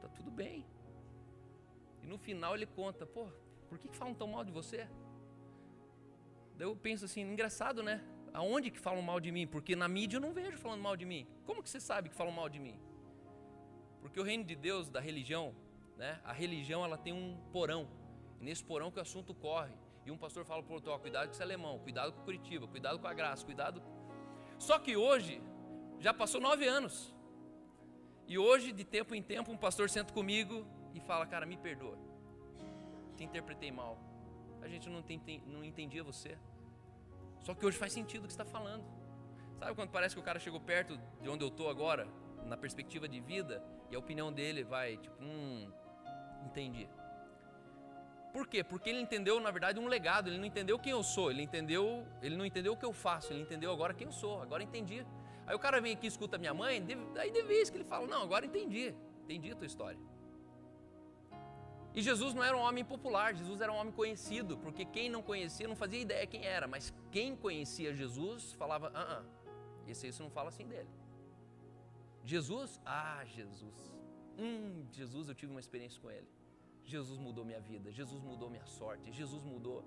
Tá 0.00 0.08
tudo 0.08 0.30
bem. 0.30 0.64
E 2.02 2.06
no 2.06 2.16
final 2.16 2.54
ele 2.54 2.66
conta, 2.66 3.04
pô, 3.04 3.28
por 3.68 3.78
que, 3.78 3.88
falam 3.96 4.14
tão 4.14 4.28
mal 4.28 4.44
de 4.44 4.52
você? 4.52 4.88
Daí 6.56 6.66
eu 6.66 6.76
penso 6.76 7.04
assim, 7.04 7.22
engraçado, 7.22 7.82
né? 7.82 8.04
Aonde 8.32 8.70
que 8.70 8.78
falam 8.78 9.02
mal 9.02 9.18
de 9.18 9.32
mim? 9.32 9.46
Porque 9.46 9.74
na 9.74 9.88
mídia 9.88 10.16
eu 10.16 10.20
não 10.20 10.32
vejo 10.32 10.58
falando 10.58 10.80
mal 10.80 10.96
de 10.96 11.04
mim. 11.04 11.26
Como 11.44 11.62
que 11.62 11.68
você 11.68 11.80
sabe 11.80 12.08
que 12.08 12.14
falam 12.14 12.32
mal 12.32 12.48
de 12.48 12.58
mim? 12.58 12.78
Porque 14.00 14.20
o 14.20 14.22
reino 14.22 14.44
de 14.44 14.54
Deus, 14.54 14.88
da 14.88 15.00
religião, 15.00 15.54
né? 15.96 16.20
A 16.24 16.32
religião 16.32 16.84
ela 16.84 16.96
tem 16.96 17.12
um 17.12 17.36
porão. 17.52 17.88
E 18.40 18.44
nesse 18.44 18.64
porão 18.64 18.90
que 18.90 18.98
o 18.98 19.02
assunto 19.02 19.34
corre. 19.34 19.74
E 20.08 20.10
um 20.10 20.16
pastor 20.16 20.42
fala 20.42 20.62
para 20.62 20.72
o 20.72 20.74
outro, 20.76 20.90
ó, 20.90 20.98
cuidado 20.98 21.26
com 21.26 21.32
esse 21.32 21.42
alemão, 21.42 21.78
cuidado 21.80 22.14
com 22.14 22.22
Curitiba, 22.22 22.66
cuidado 22.66 22.98
com 22.98 23.06
a 23.06 23.12
graça, 23.12 23.44
cuidado. 23.44 23.82
Só 24.58 24.78
que 24.78 24.96
hoje, 24.96 25.42
já 26.00 26.14
passou 26.14 26.40
nove 26.40 26.66
anos. 26.66 27.14
E 28.26 28.38
hoje, 28.38 28.72
de 28.72 28.84
tempo 28.84 29.14
em 29.14 29.22
tempo, 29.22 29.52
um 29.52 29.56
pastor 29.58 29.90
senta 29.90 30.10
comigo 30.14 30.66
e 30.94 31.00
fala, 31.00 31.26
cara, 31.26 31.44
me 31.44 31.58
perdoa. 31.58 31.98
Te 33.18 33.24
interpretei 33.24 33.70
mal. 33.70 33.98
A 34.62 34.66
gente 34.66 34.88
não, 34.88 35.02
tem, 35.02 35.20
não 35.46 35.62
entendia 35.62 36.02
você. 36.02 36.38
Só 37.40 37.52
que 37.52 37.66
hoje 37.66 37.76
faz 37.76 37.92
sentido 37.92 38.24
o 38.24 38.26
que 38.26 38.32
está 38.32 38.46
falando. 38.46 38.86
Sabe 39.58 39.74
quando 39.74 39.90
parece 39.90 40.14
que 40.14 40.20
o 40.22 40.24
cara 40.24 40.38
chegou 40.38 40.58
perto 40.58 40.98
de 41.20 41.28
onde 41.28 41.44
eu 41.44 41.48
estou 41.48 41.68
agora, 41.68 42.08
na 42.46 42.56
perspectiva 42.56 43.06
de 43.06 43.20
vida, 43.20 43.62
e 43.90 43.94
a 43.94 43.98
opinião 43.98 44.32
dele 44.32 44.64
vai, 44.64 44.96
tipo, 44.96 45.22
hum, 45.22 45.70
entendi. 46.46 46.88
Por 48.32 48.46
quê? 48.46 48.62
Porque 48.62 48.90
ele 48.90 49.00
entendeu, 49.00 49.40
na 49.40 49.50
verdade, 49.50 49.78
um 49.78 49.86
legado. 49.86 50.28
Ele 50.28 50.38
não 50.38 50.44
entendeu 50.44 50.78
quem 50.78 50.92
eu 50.92 51.02
sou. 51.02 51.30
Ele 51.30 51.42
entendeu, 51.42 52.06
ele 52.22 52.36
não 52.36 52.44
entendeu 52.44 52.72
o 52.72 52.76
que 52.76 52.84
eu 52.84 52.92
faço. 52.92 53.32
Ele 53.32 53.42
entendeu 53.42 53.72
agora 53.72 53.94
quem 53.94 54.06
eu 54.06 54.12
sou. 54.12 54.42
Agora 54.42 54.62
entendi. 54.62 55.04
Aí 55.48 55.54
o 55.54 55.58
cara 55.58 55.80
vem 55.80 55.94
aqui 55.94 56.06
escuta 56.06 56.36
minha 56.36 56.52
mãe, 56.52 56.84
aí 57.16 57.30
de 57.30 57.42
vez 57.42 57.70
que 57.70 57.78
ele 57.78 57.84
fala, 57.84 58.06
não, 58.06 58.22
agora 58.22 58.44
entendi. 58.44 58.94
Entendi 59.24 59.50
a 59.50 59.56
tua 59.56 59.66
história. 59.66 59.98
E 61.94 62.02
Jesus 62.02 62.34
não 62.34 62.44
era 62.44 62.54
um 62.54 62.60
homem 62.60 62.84
popular, 62.84 63.34
Jesus 63.34 63.62
era 63.62 63.72
um 63.72 63.76
homem 63.76 63.92
conhecido, 63.92 64.58
porque 64.58 64.84
quem 64.84 65.08
não 65.08 65.22
conhecia 65.22 65.66
não 65.66 65.74
fazia 65.74 66.00
ideia 66.00 66.26
quem 66.26 66.44
era, 66.44 66.68
mas 66.68 66.92
quem 67.10 67.34
conhecia 67.34 67.94
Jesus 67.94 68.52
falava, 68.52 68.92
ah, 68.94 69.22
ah 69.22 69.24
esse 69.86 70.12
você 70.12 70.22
não 70.22 70.30
fala 70.30 70.50
assim 70.50 70.66
dele. 70.66 70.88
Jesus, 72.24 72.78
ah, 72.84 73.24
Jesus. 73.24 73.90
Hum, 74.38 74.86
Jesus, 74.92 75.30
eu 75.30 75.34
tive 75.34 75.50
uma 75.50 75.60
experiência 75.60 75.98
com 75.98 76.10
ele. 76.10 76.28
Jesus 76.88 77.18
mudou 77.18 77.44
minha 77.44 77.60
vida, 77.60 77.92
Jesus 77.92 78.22
mudou 78.22 78.48
minha 78.48 78.64
sorte, 78.64 79.12
Jesus 79.12 79.44
mudou. 79.44 79.84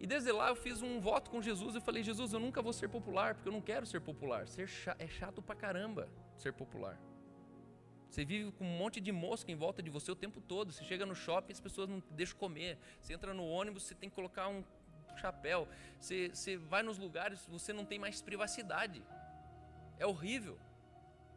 E 0.00 0.06
desde 0.06 0.32
lá 0.32 0.48
eu 0.48 0.56
fiz 0.56 0.82
um 0.82 1.00
voto 1.00 1.30
com 1.30 1.40
Jesus 1.40 1.76
e 1.76 1.80
falei: 1.80 2.02
Jesus, 2.02 2.32
eu 2.32 2.40
nunca 2.40 2.60
vou 2.60 2.72
ser 2.72 2.88
popular, 2.88 3.34
porque 3.34 3.48
eu 3.48 3.52
não 3.52 3.60
quero 3.60 3.86
ser 3.86 4.00
popular. 4.00 4.48
Ser 4.48 4.66
chato, 4.66 5.00
é 5.00 5.06
chato 5.06 5.40
pra 5.40 5.54
caramba 5.54 6.08
ser 6.36 6.52
popular. 6.52 6.98
Você 8.10 8.24
vive 8.24 8.50
com 8.52 8.64
um 8.64 8.78
monte 8.78 9.00
de 9.00 9.12
mosca 9.12 9.50
em 9.50 9.54
volta 9.54 9.82
de 9.82 9.88
você 9.88 10.10
o 10.10 10.16
tempo 10.16 10.40
todo. 10.40 10.72
Você 10.72 10.84
chega 10.84 11.06
no 11.06 11.14
shopping, 11.14 11.52
as 11.52 11.60
pessoas 11.60 11.88
não 11.88 12.00
te 12.00 12.12
deixam 12.12 12.36
comer. 12.36 12.78
Você 13.00 13.12
entra 13.12 13.32
no 13.32 13.46
ônibus, 13.46 13.84
você 13.84 13.94
tem 13.94 14.08
que 14.08 14.16
colocar 14.16 14.48
um 14.48 14.64
chapéu. 15.16 15.68
Você, 16.00 16.30
você 16.30 16.56
vai 16.56 16.82
nos 16.82 16.98
lugares, 16.98 17.46
você 17.46 17.72
não 17.72 17.84
tem 17.84 17.98
mais 17.98 18.20
privacidade. 18.20 19.02
É 19.98 20.06
horrível. 20.06 20.58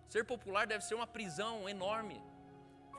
Ser 0.08 0.26
popular 0.26 0.66
deve 0.66 0.84
ser 0.84 0.96
uma 0.96 1.08
prisão 1.08 1.70
enorme. 1.70 2.22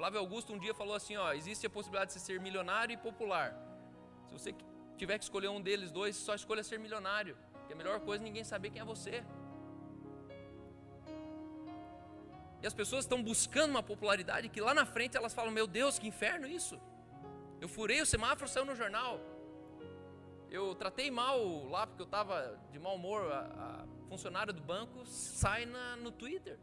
Flávio 0.01 0.19
Augusto 0.19 0.55
um 0.55 0.59
dia 0.59 0.73
falou 0.73 0.95
assim: 0.95 1.15
ó, 1.19 1.31
existe 1.35 1.67
a 1.67 1.71
possibilidade 1.71 2.09
de 2.09 2.15
você 2.15 2.21
ser 2.21 2.41
milionário 2.41 2.95
e 2.95 2.97
popular. 2.97 3.55
Se 4.29 4.33
você 4.33 4.55
tiver 4.97 5.19
que 5.19 5.25
escolher 5.25 5.49
um 5.49 5.61
deles 5.61 5.91
dois, 5.93 6.17
só 6.17 6.35
escolha 6.35 6.63
ser 6.65 6.79
milionário. 6.79 7.37
Que 7.67 7.75
a 7.75 7.77
melhor 7.77 8.01
coisa 8.01 8.25
é 8.25 8.27
ninguém 8.27 8.43
saber 8.43 8.71
quem 8.71 8.81
é 8.81 8.85
você. 8.85 9.23
E 12.63 12.67
as 12.67 12.73
pessoas 12.73 13.05
estão 13.05 13.23
buscando 13.23 13.73
uma 13.73 13.83
popularidade 13.83 14.49
que 14.49 14.59
lá 14.59 14.73
na 14.73 14.87
frente 14.87 15.19
elas 15.19 15.35
falam: 15.35 15.51
Meu 15.51 15.67
Deus, 15.67 15.99
que 15.99 16.09
inferno 16.09 16.47
isso! 16.47 16.81
Eu 17.61 17.69
furei 17.69 18.01
o 18.01 18.07
semáforo, 18.07 18.49
saiu 18.49 18.65
no 18.65 18.75
jornal. 18.75 19.21
Eu 20.51 20.75
tratei 20.75 21.11
mal 21.11 21.69
lá 21.69 21.87
porque 21.87 22.01
eu 22.01 22.07
estava 22.07 22.59
de 22.73 22.79
mau 22.79 22.95
humor. 22.95 23.31
A, 23.31 23.41
a 23.67 24.09
funcionária 24.09 24.51
do 24.51 24.63
banco 24.63 25.05
sai 25.05 25.67
na, 25.67 25.97
no 25.97 26.11
Twitter. 26.11 26.59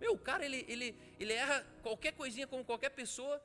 Meu, 0.00 0.14
o 0.14 0.18
cara, 0.18 0.44
ele, 0.44 0.64
ele, 0.66 0.96
ele 1.18 1.32
erra 1.32 1.64
qualquer 1.82 2.12
coisinha 2.12 2.46
como 2.46 2.64
qualquer 2.64 2.90
pessoa 2.90 3.42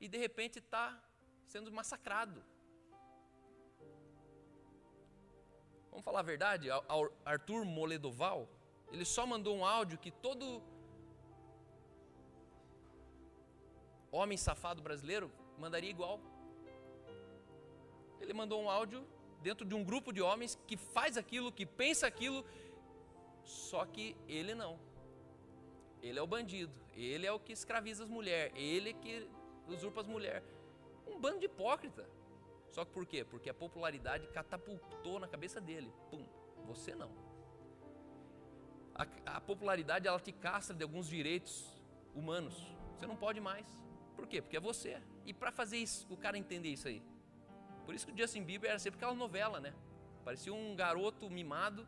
e 0.00 0.08
de 0.08 0.18
repente 0.18 0.58
está 0.58 1.00
sendo 1.46 1.70
massacrado. 1.70 2.42
Vamos 5.90 6.04
falar 6.04 6.20
a 6.20 6.22
verdade? 6.22 6.68
Arthur 7.24 7.64
Moledoval, 7.64 8.48
ele 8.90 9.04
só 9.04 9.24
mandou 9.26 9.56
um 9.56 9.64
áudio 9.64 9.98
que 9.98 10.10
todo 10.10 10.62
homem 14.10 14.36
safado 14.36 14.82
brasileiro 14.82 15.30
mandaria 15.58 15.90
igual. 15.90 16.20
Ele 18.20 18.32
mandou 18.32 18.60
um 18.62 18.70
áudio 18.70 19.06
dentro 19.42 19.64
de 19.66 19.74
um 19.74 19.84
grupo 19.84 20.12
de 20.12 20.22
homens 20.22 20.58
que 20.66 20.76
faz 20.76 21.16
aquilo, 21.16 21.52
que 21.52 21.66
pensa 21.66 22.06
aquilo, 22.06 22.44
Só 23.44 23.84
que 23.84 24.16
ele 24.28 24.54
não. 24.54 24.78
Ele 26.02 26.18
é 26.18 26.22
o 26.22 26.26
bandido, 26.26 26.74
ele 26.94 27.26
é 27.26 27.32
o 27.32 27.38
que 27.38 27.52
escraviza 27.52 28.02
as 28.04 28.10
mulheres, 28.10 28.52
ele 28.56 28.90
é 28.90 28.92
que 28.92 29.28
usurpa 29.68 30.00
as 30.00 30.06
mulheres. 30.06 30.44
Um 31.06 31.18
bando 31.18 31.38
de 31.38 31.46
hipócrita. 31.46 32.08
Só 32.70 32.84
que 32.84 32.90
por 32.90 33.06
quê? 33.06 33.24
Porque 33.24 33.48
a 33.48 33.54
popularidade 33.54 34.26
catapultou 34.28 35.20
na 35.20 35.28
cabeça 35.28 35.60
dele. 35.60 35.92
Pum, 36.10 36.24
você 36.66 36.94
não. 36.94 37.10
A, 38.94 39.06
a 39.36 39.40
popularidade 39.40 40.08
ela 40.08 40.18
te 40.18 40.32
castra 40.32 40.74
de 40.74 40.82
alguns 40.82 41.06
direitos 41.06 41.66
humanos. 42.14 42.54
Você 42.96 43.06
não 43.06 43.16
pode 43.16 43.40
mais. 43.40 43.66
Por 44.16 44.26
quê? 44.26 44.40
Porque 44.40 44.56
é 44.56 44.60
você. 44.60 45.00
E 45.24 45.32
para 45.32 45.52
fazer 45.52 45.76
isso, 45.76 46.06
o 46.10 46.16
cara 46.16 46.36
entender 46.36 46.68
isso 46.68 46.88
aí. 46.88 47.02
Por 47.84 47.94
isso 47.94 48.06
que 48.06 48.12
o 48.12 48.16
Justin 48.16 48.42
Bieber 48.42 48.70
era 48.70 48.78
sempre 48.78 48.98
aquela 48.98 49.14
novela, 49.14 49.60
né? 49.60 49.74
Parecia 50.24 50.52
um 50.52 50.74
garoto 50.76 51.28
mimado, 51.28 51.86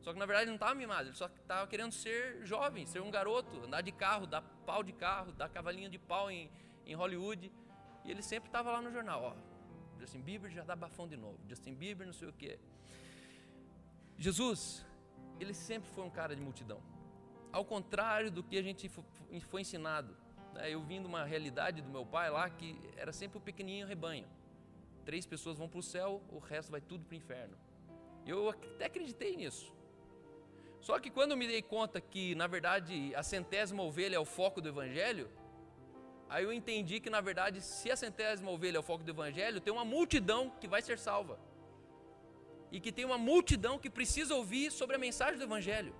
só 0.00 0.12
que 0.12 0.18
na 0.18 0.26
verdade 0.26 0.44
ele 0.44 0.50
não 0.50 0.56
estava 0.56 0.74
mimado, 0.74 1.08
ele 1.08 1.16
só 1.16 1.26
estava 1.26 1.66
querendo 1.66 1.92
ser 1.92 2.44
jovem, 2.44 2.86
ser 2.86 3.00
um 3.00 3.10
garoto, 3.10 3.64
andar 3.64 3.80
de 3.80 3.92
carro, 3.92 4.26
dar 4.26 4.42
pau 4.64 4.82
de 4.82 4.92
carro, 4.92 5.32
dar 5.32 5.48
cavalinho 5.48 5.90
de 5.90 5.98
pau 5.98 6.30
em, 6.30 6.50
em 6.86 6.94
Hollywood. 6.94 7.52
E 8.04 8.10
ele 8.10 8.22
sempre 8.22 8.48
estava 8.48 8.70
lá 8.70 8.80
no 8.80 8.90
jornal, 8.90 9.22
ó. 9.22 9.48
Justin 9.98 10.20
Bieber 10.20 10.50
já 10.50 10.62
dá 10.62 10.76
bafão 10.76 11.08
de 11.08 11.16
novo. 11.16 11.38
Justin 11.48 11.74
Bieber 11.74 12.06
não 12.06 12.14
sei 12.14 12.28
o 12.28 12.32
quê. 12.32 12.58
Jesus, 14.16 14.86
ele 15.40 15.52
sempre 15.52 15.88
foi 15.90 16.04
um 16.04 16.10
cara 16.10 16.34
de 16.34 16.40
multidão. 16.40 16.80
Ao 17.52 17.64
contrário 17.64 18.30
do 18.30 18.42
que 18.42 18.56
a 18.56 18.62
gente 18.62 18.88
foi 18.88 19.60
ensinado. 19.60 20.16
Né? 20.54 20.72
Eu 20.72 20.82
vim 20.82 21.00
de 21.00 21.06
uma 21.06 21.24
realidade 21.24 21.82
do 21.82 21.90
meu 21.90 22.06
pai 22.06 22.30
lá 22.30 22.48
que 22.48 22.78
era 22.96 23.12
sempre 23.12 23.38
o 23.38 23.40
pequenininho 23.40 23.86
rebanho. 23.86 24.26
Três 25.04 25.26
pessoas 25.26 25.56
vão 25.56 25.68
para 25.68 25.78
o 25.78 25.82
céu, 25.82 26.22
o 26.30 26.38
resto 26.38 26.70
vai 26.70 26.80
tudo 26.80 27.04
para 27.04 27.14
o 27.14 27.16
inferno. 27.16 27.56
Eu 28.26 28.50
até 28.50 28.86
acreditei 28.86 29.36
nisso. 29.36 29.72
Só 30.80 30.98
que 30.98 31.10
quando 31.10 31.32
eu 31.32 31.36
me 31.36 31.46
dei 31.46 31.62
conta 31.62 32.00
que, 32.00 32.34
na 32.34 32.46
verdade, 32.46 33.14
a 33.14 33.22
centésima 33.22 33.82
ovelha 33.82 34.16
é 34.16 34.18
o 34.18 34.24
foco 34.24 34.60
do 34.60 34.68
evangelho, 34.68 35.30
aí 36.28 36.44
eu 36.44 36.52
entendi 36.52 37.00
que, 37.00 37.10
na 37.10 37.20
verdade, 37.20 37.60
se 37.60 37.90
a 37.90 37.96
centésima 37.96 38.50
ovelha 38.50 38.76
é 38.76 38.80
o 38.80 38.82
foco 38.82 39.04
do 39.04 39.10
evangelho, 39.10 39.60
tem 39.60 39.72
uma 39.72 39.84
multidão 39.84 40.50
que 40.60 40.68
vai 40.68 40.80
ser 40.80 40.98
salva. 40.98 41.38
E 42.70 42.78
que 42.80 42.92
tem 42.92 43.04
uma 43.04 43.18
multidão 43.18 43.78
que 43.78 43.90
precisa 43.90 44.34
ouvir 44.34 44.70
sobre 44.70 44.94
a 44.94 44.98
mensagem 44.98 45.38
do 45.38 45.44
evangelho. 45.44 45.94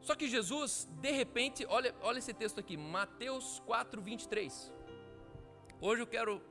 Só 0.00 0.14
que 0.14 0.26
Jesus, 0.26 0.88
de 1.00 1.10
repente, 1.10 1.66
olha, 1.68 1.94
olha 2.00 2.18
esse 2.18 2.32
texto 2.32 2.58
aqui, 2.58 2.76
Mateus 2.76 3.60
4, 3.66 4.00
23. 4.00 4.72
Hoje 5.80 6.02
eu 6.02 6.06
quero, 6.06 6.42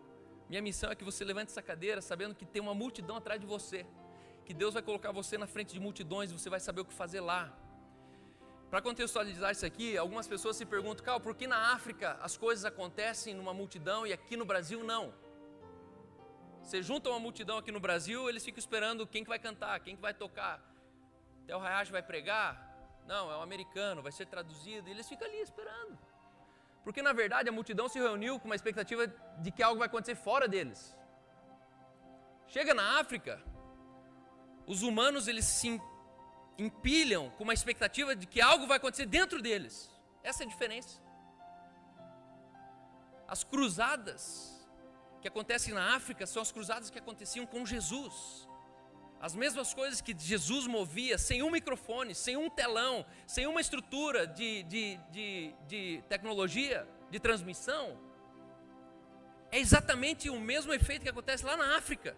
minha 0.48 0.62
missão 0.62 0.92
é 0.92 0.96
que 0.96 1.04
você 1.04 1.26
levante 1.26 1.50
essa 1.50 1.62
cadeira 1.62 2.02
sabendo 2.02 2.36
que 2.36 2.46
tem 2.46 2.62
uma 2.62 2.76
multidão 2.76 3.16
atrás 3.18 3.42
de 3.42 3.48
você, 3.48 3.86
que 4.48 4.54
Deus 4.54 4.74
vai 4.76 4.84
colocar 4.90 5.12
você 5.12 5.38
na 5.38 5.46
frente 5.46 5.74
de 5.74 5.80
multidões 5.88 6.32
e 6.32 6.34
você 6.40 6.50
vai 6.50 6.62
saber 6.68 6.82
o 6.82 6.86
que 6.86 6.94
fazer 6.94 7.20
lá. 7.20 7.42
Para 8.70 8.82
contextualizar 8.82 9.52
isso 9.52 9.66
aqui, 9.66 9.98
algumas 9.98 10.26
pessoas 10.34 10.56
se 10.56 10.66
perguntam, 10.66 11.04
Cal, 11.04 11.20
por 11.20 11.36
que 11.36 11.46
na 11.46 11.74
África 11.74 12.18
as 12.22 12.38
coisas 12.38 12.64
acontecem 12.64 13.34
numa 13.34 13.54
multidão 13.54 14.08
e 14.08 14.14
aqui 14.14 14.38
no 14.38 14.46
Brasil 14.46 14.86
não? 14.86 15.14
Você 16.64 16.82
junta 16.82 17.10
uma 17.10 17.20
multidão 17.20 17.58
aqui 17.58 17.74
no 17.74 17.82
Brasil, 17.88 18.30
eles 18.30 18.44
ficam 18.46 18.60
esperando 18.60 19.06
quem 19.06 19.22
que 19.26 19.30
vai 19.30 19.40
cantar, 19.48 19.78
quem 19.82 19.98
que 19.98 20.02
vai 20.02 20.14
tocar. 20.14 20.56
Até 21.44 21.54
o 21.56 21.60
Hayashi 21.60 21.92
vai 21.92 22.02
pregar, 22.02 22.50
não, 23.06 23.30
é 23.30 23.38
um 23.38 23.42
americano, 23.42 24.02
vai 24.02 24.14
ser 24.14 24.28
traduzido. 24.28 24.88
E 24.88 24.92
eles 24.92 25.10
ficam 25.10 25.28
ali 25.28 25.42
esperando. 25.42 25.98
Porque 26.86 27.02
na 27.02 27.12
verdade 27.12 27.50
a 27.50 27.52
multidão 27.52 27.90
se 27.90 28.00
reuniu 28.00 28.40
com 28.40 28.46
uma 28.46 28.56
expectativa 28.56 29.08
de 29.44 29.52
que 29.52 29.62
algo 29.62 29.80
vai 29.80 29.88
acontecer 29.88 30.16
fora 30.16 30.48
deles. 30.48 30.96
Chega 32.48 32.74
na 32.74 33.00
África, 33.02 33.42
os 34.68 34.84
humanos 34.84 35.28
eles 35.28 35.46
se 35.46 35.82
empilham 36.58 37.30
com 37.32 37.44
uma 37.46 37.54
expectativa 37.54 38.16
de 38.16 38.28
que 38.28 38.42
algo 38.42 38.68
vai 38.68 38.78
acontecer 38.78 39.06
dentro 39.06 39.42
deles. 39.42 39.90
Essa 40.22 40.44
é 40.44 40.46
a 40.46 40.50
diferença. 40.50 41.02
As 43.28 43.44
cruzadas 43.44 44.68
que 45.22 45.28
acontecem 45.28 45.74
na 45.74 45.96
África 45.96 46.26
são 46.26 46.42
as 46.42 46.52
cruzadas 46.52 46.90
que 46.90 47.00
aconteciam 47.00 47.46
com 47.46 47.66
Jesus. 47.66 48.48
As 49.20 49.34
mesmas 49.34 49.74
coisas 49.74 50.00
que 50.02 50.16
Jesus 50.18 50.68
movia, 50.68 51.18
sem 51.18 51.42
um 51.42 51.50
microfone, 51.50 52.14
sem 52.14 52.38
um 52.38 52.50
telão, 52.50 53.06
sem 53.26 53.48
uma 53.48 53.62
estrutura 53.62 54.28
de, 54.28 54.64
de, 54.64 55.00
de, 55.12 55.56
de 55.68 56.04
tecnologia, 56.08 56.88
de 57.10 57.20
transmissão, 57.20 57.98
é 59.52 59.60
exatamente 59.60 60.30
o 60.30 60.40
mesmo 60.40 60.74
efeito 60.74 61.04
que 61.04 61.10
acontece 61.10 61.46
lá 61.46 61.56
na 61.56 61.78
África. 61.78 62.16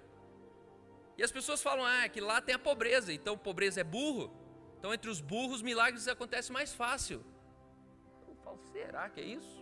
E 1.19 1.23
as 1.23 1.33
pessoas 1.33 1.61
falam, 1.61 1.85
ah, 1.85 2.07
que 2.07 2.21
lá 2.21 2.41
tem 2.41 2.55
a 2.55 2.59
pobreza, 2.67 3.11
então 3.11 3.37
pobreza 3.37 3.81
é 3.81 3.83
burro. 3.83 4.31
Então 4.77 4.93
entre 4.93 5.09
os 5.09 5.19
burros, 5.19 5.61
milagres 5.61 6.07
acontecem 6.07 6.53
mais 6.53 6.73
fácil. 6.73 7.25
Eu 8.25 8.35
falo, 8.35 8.57
será 8.71 9.09
que 9.09 9.19
é 9.19 9.25
isso? 9.25 9.61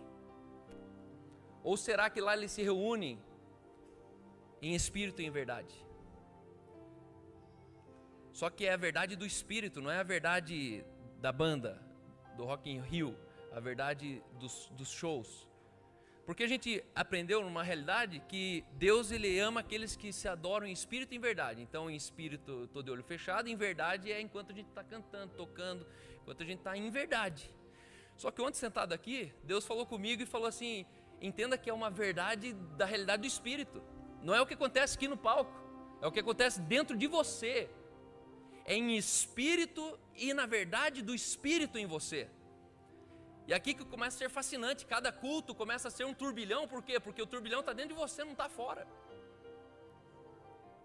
Ou 1.64 1.76
será 1.76 2.08
que 2.08 2.20
lá 2.20 2.36
eles 2.36 2.52
se 2.52 2.62
reúnem 2.62 3.20
em 4.62 4.72
espírito 4.72 5.20
e 5.20 5.26
em 5.26 5.30
verdade? 5.30 5.74
Só 8.32 8.48
que 8.50 8.64
é 8.64 8.72
a 8.72 8.76
verdade 8.76 9.16
do 9.16 9.26
espírito, 9.26 9.82
não 9.82 9.90
é 9.90 9.98
a 9.98 10.04
verdade 10.04 10.84
da 11.20 11.32
banda, 11.32 11.82
do 12.36 12.44
Rock 12.44 12.70
in 12.70 12.78
Rio, 12.78 13.18
a 13.50 13.58
verdade 13.58 14.22
dos, 14.38 14.68
dos 14.76 14.90
shows. 14.90 15.47
Porque 16.28 16.44
a 16.44 16.46
gente 16.46 16.84
aprendeu 16.94 17.42
numa 17.42 17.62
realidade 17.62 18.20
que 18.28 18.62
Deus 18.72 19.10
ele 19.10 19.38
ama 19.38 19.60
aqueles 19.60 19.96
que 19.96 20.12
se 20.12 20.28
adoram 20.28 20.66
em 20.66 20.72
espírito 20.72 21.14
e 21.14 21.16
em 21.16 21.18
verdade. 21.18 21.62
Então, 21.62 21.88
em 21.88 21.96
espírito, 21.96 22.64
estou 22.64 22.82
de 22.82 22.90
olho 22.90 23.02
fechado, 23.02 23.48
em 23.48 23.56
verdade 23.56 24.12
é 24.12 24.20
enquanto 24.20 24.52
a 24.52 24.54
gente 24.54 24.68
está 24.68 24.84
cantando, 24.84 25.32
tocando, 25.32 25.86
enquanto 26.20 26.42
a 26.42 26.44
gente 26.44 26.58
está 26.58 26.76
em 26.76 26.90
verdade. 26.90 27.50
Só 28.14 28.30
que 28.30 28.42
ontem 28.42 28.58
sentado 28.58 28.92
aqui, 28.92 29.32
Deus 29.42 29.64
falou 29.64 29.86
comigo 29.86 30.22
e 30.22 30.26
falou 30.26 30.46
assim: 30.46 30.84
entenda 31.18 31.56
que 31.56 31.70
é 31.70 31.72
uma 31.72 31.88
verdade 31.88 32.52
da 32.76 32.84
realidade 32.84 33.22
do 33.22 33.26
espírito. 33.26 33.82
Não 34.22 34.34
é 34.34 34.42
o 34.42 34.44
que 34.44 34.52
acontece 34.52 34.96
aqui 34.98 35.08
no 35.08 35.16
palco, 35.16 35.50
é 36.02 36.06
o 36.06 36.12
que 36.12 36.20
acontece 36.20 36.60
dentro 36.60 36.94
de 36.94 37.06
você 37.06 37.70
em 38.66 38.98
espírito 38.98 39.98
e 40.14 40.34
na 40.34 40.44
verdade 40.44 41.00
do 41.00 41.14
espírito 41.14 41.78
em 41.78 41.86
você. 41.86 42.28
E 43.48 43.54
aqui 43.54 43.72
que 43.72 43.82
começa 43.82 44.14
a 44.14 44.18
ser 44.18 44.28
fascinante, 44.28 44.84
cada 44.84 45.10
culto 45.10 45.54
começa 45.54 45.88
a 45.88 45.90
ser 45.90 46.04
um 46.04 46.12
turbilhão, 46.12 46.68
por 46.68 46.82
quê? 46.82 47.00
Porque 47.00 47.22
o 47.22 47.26
turbilhão 47.26 47.60
está 47.60 47.72
dentro 47.72 47.94
de 47.94 47.98
você, 47.98 48.22
não 48.22 48.32
está 48.32 48.46
fora. 48.46 48.86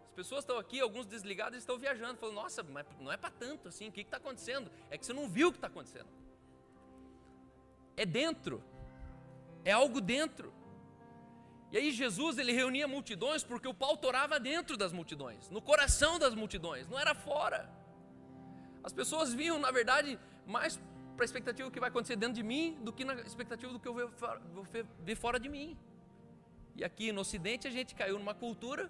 As 0.07 0.13
pessoas 0.15 0.43
estão 0.45 0.57
aqui, 0.57 0.79
alguns 0.79 1.05
desligados, 1.05 1.57
estão 1.57 1.77
viajando, 1.77 2.17
falando, 2.17 2.35
nossa, 2.35 2.63
mas 2.63 2.85
não 3.01 3.11
é 3.11 3.17
para 3.17 3.31
tanto 3.31 3.67
assim, 3.67 3.89
o 3.89 3.91
que 3.91 3.99
está 3.99 4.15
acontecendo? 4.15 4.71
É 4.89 4.97
que 4.97 5.05
você 5.05 5.11
não 5.11 5.27
viu 5.27 5.49
o 5.49 5.51
que 5.51 5.57
está 5.57 5.67
acontecendo. 5.67 6.07
É 7.97 8.05
dentro, 8.05 8.63
é 9.65 9.73
algo 9.73 9.99
dentro. 9.99 10.53
E 11.69 11.77
aí 11.77 11.91
Jesus 11.91 12.37
ele 12.37 12.53
reunia 12.53 12.87
multidões 12.87 13.43
porque 13.43 13.67
o 13.67 13.73
pau 13.73 13.97
torava 13.97 14.39
dentro 14.39 14.77
das 14.77 14.93
multidões, 14.93 15.49
no 15.49 15.61
coração 15.61 16.17
das 16.17 16.33
multidões, 16.33 16.87
não 16.87 16.97
era 16.97 17.13
fora. 17.13 17.69
As 18.81 18.93
pessoas 18.93 19.33
vinham, 19.33 19.59
na 19.59 19.69
verdade, 19.69 20.17
mais 20.45 20.79
para 21.15 21.23
a 21.23 21.29
expectativa 21.29 21.69
que 21.71 21.79
vai 21.79 21.89
acontecer 21.89 22.15
dentro 22.15 22.35
de 22.35 22.43
mim 22.43 22.77
do 22.81 22.91
que 22.91 23.03
na 23.05 23.13
expectativa 23.15 23.71
do 23.71 23.79
que 23.79 23.87
eu 23.87 23.93
vou 23.93 24.65
ver 24.99 25.15
fora 25.15 25.39
de 25.39 25.49
mim. 25.49 25.77
E 26.75 26.83
aqui 26.83 27.11
no 27.11 27.21
Ocidente 27.21 27.67
a 27.67 27.71
gente 27.71 27.93
caiu 27.93 28.17
numa 28.17 28.33
cultura 28.33 28.89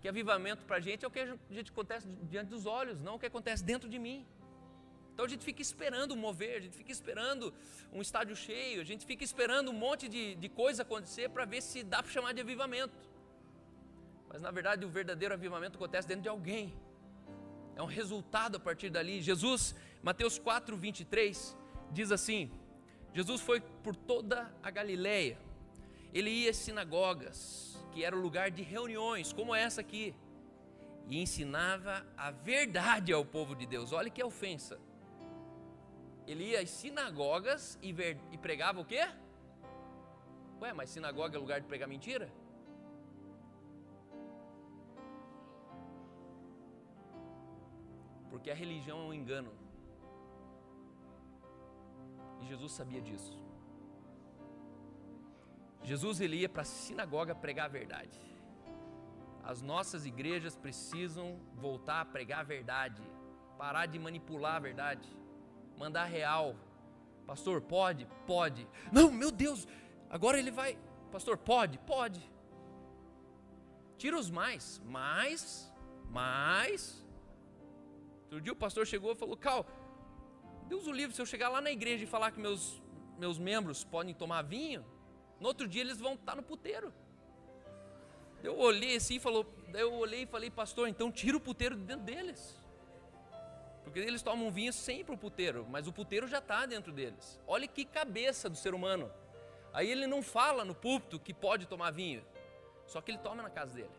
que 0.00 0.08
avivamento 0.08 0.64
para 0.64 0.76
a 0.76 0.80
gente 0.80 1.04
é 1.04 1.08
o 1.08 1.10
que 1.10 1.20
a 1.20 1.36
gente 1.50 1.70
acontece 1.70 2.06
diante 2.30 2.48
dos 2.48 2.64
olhos, 2.64 3.00
não 3.00 3.14
o 3.16 3.18
que 3.18 3.26
acontece 3.26 3.62
dentro 3.64 3.88
de 3.88 3.98
mim. 3.98 4.26
Então 5.12 5.24
a 5.24 5.28
gente 5.28 5.44
fica 5.44 5.62
esperando 5.62 6.14
mover, 6.14 6.58
a 6.58 6.60
gente 6.60 6.76
fica 6.76 6.92
esperando 6.92 7.52
um 7.92 8.02
estádio 8.02 8.36
cheio, 8.36 8.80
a 8.82 8.84
gente 8.84 9.04
fica 9.06 9.24
esperando 9.24 9.70
um 9.70 9.78
monte 9.86 10.08
de, 10.08 10.34
de 10.34 10.48
coisa 10.48 10.82
acontecer 10.82 11.30
para 11.30 11.44
ver 11.44 11.62
se 11.62 11.82
dá 11.82 12.02
para 12.02 12.12
chamar 12.12 12.32
de 12.34 12.40
avivamento. 12.40 12.94
Mas 14.28 14.42
na 14.42 14.50
verdade 14.50 14.84
o 14.84 14.88
verdadeiro 14.88 15.32
avivamento 15.32 15.76
acontece 15.76 16.06
dentro 16.06 16.22
de 16.22 16.28
alguém. 16.28 16.74
É 17.74 17.82
um 17.82 17.86
resultado 17.86 18.56
a 18.56 18.60
partir 18.60 18.90
dali. 18.90 19.22
Jesus, 19.22 19.74
Mateus 20.08 20.38
4, 20.38 20.76
23, 20.76 21.56
diz 21.90 22.12
assim: 22.12 22.50
Jesus 23.12 23.40
foi 23.40 23.60
por 23.60 23.94
toda 23.96 24.54
a 24.62 24.70
Galileia. 24.70 25.38
Ele 26.14 26.30
ia 26.30 26.50
às 26.50 26.56
sinagogas, 26.56 27.76
que 27.92 28.04
era 28.04 28.16
o 28.16 28.20
lugar 28.20 28.50
de 28.50 28.62
reuniões, 28.62 29.32
como 29.32 29.54
essa 29.54 29.80
aqui, 29.80 30.14
e 31.08 31.20
ensinava 31.20 32.06
a 32.16 32.30
verdade 32.30 33.12
ao 33.12 33.24
povo 33.24 33.56
de 33.56 33.66
Deus. 33.66 33.92
Olha 33.92 34.08
que 34.08 34.22
ofensa 34.22 34.78
ele 36.26 36.44
ia 36.50 36.60
às 36.60 36.70
sinagogas 36.70 37.78
e, 37.80 37.92
ver, 37.92 38.18
e 38.32 38.38
pregava 38.38 38.80
o 38.80 38.84
quê? 38.84 39.08
Ué, 40.60 40.72
mas 40.72 40.90
sinagoga 40.90 41.36
é 41.36 41.40
lugar 41.40 41.60
de 41.60 41.66
pregar 41.66 41.88
mentira? 41.88 42.28
Porque 48.30 48.50
a 48.50 48.54
religião 48.54 48.98
é 48.98 49.04
um 49.04 49.14
engano. 49.14 49.65
E 52.40 52.46
Jesus 52.46 52.72
sabia 52.72 53.00
disso. 53.00 53.38
Jesus 55.82 56.20
ele 56.20 56.36
ia 56.36 56.48
para 56.48 56.62
a 56.62 56.64
sinagoga 56.64 57.34
pregar 57.34 57.66
a 57.66 57.68
verdade. 57.68 58.20
As 59.42 59.62
nossas 59.62 60.04
igrejas 60.04 60.56
precisam 60.56 61.38
voltar 61.54 62.00
a 62.00 62.04
pregar 62.04 62.40
a 62.40 62.42
verdade 62.42 63.02
Parar 63.58 63.86
de 63.86 63.98
manipular 63.98 64.56
a 64.56 64.58
verdade. 64.58 65.08
Mandar 65.78 66.04
real. 66.04 66.54
Pastor, 67.26 67.60
pode? 67.60 68.06
Pode. 68.26 68.68
Não, 68.92 69.10
meu 69.10 69.30
Deus, 69.30 69.66
agora 70.10 70.38
ele 70.38 70.50
vai. 70.50 70.78
Pastor, 71.10 71.36
pode? 71.38 71.78
Pode. 71.78 72.20
Tira 73.96 74.18
os 74.18 74.30
mais. 74.30 74.80
Mais, 74.84 75.72
mais. 76.10 77.04
Outro 78.24 78.40
dia 78.40 78.52
o 78.52 78.56
pastor 78.56 78.86
chegou 78.86 79.12
e 79.12 79.16
falou: 79.16 79.36
Cal, 79.36 79.66
Deus 80.66 80.86
o 80.86 80.92
livre, 80.92 81.14
se 81.14 81.22
eu 81.22 81.26
chegar 81.26 81.48
lá 81.48 81.60
na 81.60 81.70
igreja 81.70 82.04
e 82.04 82.06
falar 82.06 82.30
que 82.30 82.40
meus, 82.40 82.82
meus 83.18 83.38
membros 83.38 83.84
podem 83.84 84.14
tomar 84.14 84.42
vinho, 84.42 84.84
no 85.40 85.48
outro 85.48 85.66
dia 85.68 85.82
eles 85.82 86.00
vão 86.00 86.14
estar 86.14 86.34
no 86.34 86.42
puteiro. 86.42 86.92
Eu 88.42 88.58
olhei 88.58 88.96
assim 88.96 89.16
e 89.16 89.20
falou, 89.20 89.46
eu 89.72 89.94
olhei 89.94 90.22
e 90.22 90.26
falei, 90.26 90.50
pastor, 90.50 90.88
então 90.88 91.10
tira 91.10 91.36
o 91.36 91.40
puteiro 91.40 91.76
de 91.76 91.82
dentro 91.82 92.04
deles. 92.04 92.60
Porque 93.84 94.00
eles 94.00 94.22
tomam 94.22 94.50
vinho 94.50 94.72
sempre 94.72 95.14
o 95.14 95.18
puteiro, 95.18 95.66
mas 95.70 95.86
o 95.86 95.92
puteiro 95.92 96.26
já 96.26 96.38
está 96.38 96.66
dentro 96.66 96.92
deles. 96.92 97.40
Olha 97.46 97.66
que 97.68 97.84
cabeça 97.84 98.48
do 98.48 98.56
ser 98.56 98.74
humano. 98.74 99.10
Aí 99.72 99.90
ele 99.90 100.06
não 100.06 100.22
fala 100.22 100.64
no 100.64 100.74
púlpito 100.74 101.20
que 101.20 101.32
pode 101.32 101.66
tomar 101.66 101.90
vinho, 101.92 102.24
só 102.86 103.00
que 103.00 103.10
ele 103.10 103.18
toma 103.18 103.42
na 103.42 103.50
casa 103.50 103.74
dele. 103.74 103.90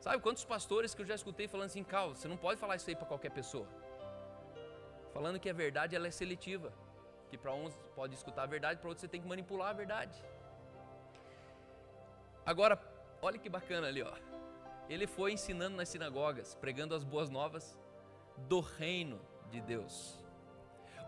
Sabe 0.00 0.20
quantos 0.20 0.44
pastores 0.44 0.94
que 0.94 1.02
eu 1.02 1.06
já 1.06 1.14
escutei 1.14 1.46
falando 1.46 1.66
assim, 1.66 1.84
Cal, 1.84 2.14
você 2.14 2.26
não 2.26 2.36
pode 2.36 2.58
falar 2.58 2.76
isso 2.76 2.88
aí 2.88 2.96
para 2.96 3.06
qualquer 3.06 3.30
pessoa. 3.30 3.68
Falando 5.12 5.38
que 5.38 5.50
a 5.50 5.52
verdade 5.52 5.94
ela 5.94 6.06
é 6.06 6.10
seletiva. 6.10 6.72
Que 7.30 7.38
para 7.38 7.54
uns 7.54 7.74
pode 7.94 8.14
escutar 8.14 8.42
a 8.42 8.46
verdade, 8.46 8.80
para 8.80 8.88
outros 8.88 9.00
você 9.00 9.08
tem 9.08 9.20
que 9.20 9.28
manipular 9.28 9.70
a 9.70 9.72
verdade. 9.72 10.14
Agora, 12.44 12.78
olha 13.20 13.38
que 13.38 13.48
bacana 13.48 13.86
ali, 13.86 14.02
ó. 14.02 14.12
Ele 14.88 15.06
foi 15.06 15.32
ensinando 15.32 15.76
nas 15.76 15.88
sinagogas, 15.88 16.54
pregando 16.54 16.94
as 16.94 17.04
boas 17.04 17.30
novas 17.30 17.78
do 18.48 18.60
reino 18.60 19.20
de 19.50 19.60
Deus. 19.60 20.18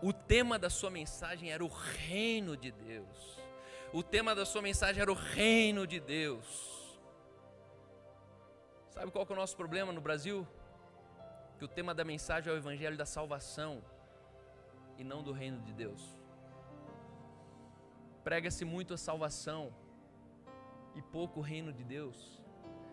O 0.01 0.13
tema 0.13 0.57
da 0.57 0.69
sua 0.69 0.89
mensagem 0.89 1.51
era 1.51 1.63
o 1.63 1.67
reino 1.67 2.55
de 2.57 2.71
Deus. 2.71 3.39
O 3.93 4.01
tema 4.01 4.33
da 4.33 4.45
sua 4.45 4.61
mensagem 4.61 5.01
era 5.01 5.11
o 5.11 5.15
reino 5.15 5.85
de 5.85 5.99
Deus. 5.99 6.99
Sabe 8.89 9.11
qual 9.11 9.27
é 9.29 9.33
o 9.33 9.35
nosso 9.35 9.55
problema 9.55 9.91
no 9.91 10.01
Brasil? 10.01 10.47
Que 11.57 11.65
o 11.65 11.67
tema 11.67 11.93
da 11.93 12.03
mensagem 12.03 12.51
é 12.51 12.55
o 12.55 12.57
evangelho 12.57 12.97
da 12.97 13.05
salvação 13.05 13.83
e 14.97 15.03
não 15.03 15.23
do 15.23 15.31
reino 15.31 15.59
de 15.61 15.73
Deus. 15.73 16.01
Prega-se 18.23 18.65
muito 18.65 18.93
a 18.93 18.97
salvação 18.97 19.73
e 20.95 21.01
pouco 21.01 21.39
o 21.39 21.43
reino 21.43 21.71
de 21.71 21.83
Deus. 21.83 22.41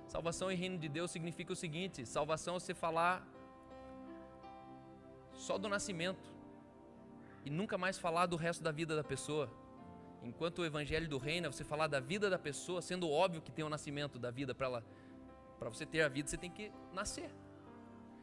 Salvação 0.07 0.51
e 0.53 0.55
reino 0.55 0.79
de 0.79 0.89
Deus 0.89 1.11
significa 1.11 1.53
o 1.53 1.57
seguinte: 1.57 2.05
salvação 2.05 2.57
é 2.57 2.61
você 2.61 2.75
falar 2.75 3.27
só 5.33 5.57
do 5.57 5.69
nascimento 5.69 6.31
e 7.45 7.51
nunca 7.51 7.79
mais 7.79 7.99
falar 7.99 8.27
do 8.27 8.37
resto 8.37 8.63
da 8.63 8.71
vida 8.71 8.95
da 8.95 9.05
pessoa. 9.05 9.51
Enquanto 10.23 10.61
o 10.61 10.65
evangelho 10.65 11.09
do 11.09 11.19
reino 11.19 11.47
é 11.47 11.51
você 11.51 11.65
falar 11.65 11.89
da 11.89 11.99
vida 11.99 12.31
da 12.31 12.39
pessoa, 12.39 12.81
sendo 12.81 13.11
óbvio 13.11 13.43
que 13.43 13.51
tem 13.51 13.65
o 13.65 13.69
nascimento 13.69 14.19
da 14.19 14.31
vida 14.31 14.55
para 14.55 14.67
ela, 14.67 14.85
para 15.59 15.69
você 15.69 15.85
ter 15.85 16.03
a 16.03 16.09
vida, 16.09 16.29
você 16.29 16.37
tem 16.37 16.51
que 16.51 16.71
nascer. 16.93 17.31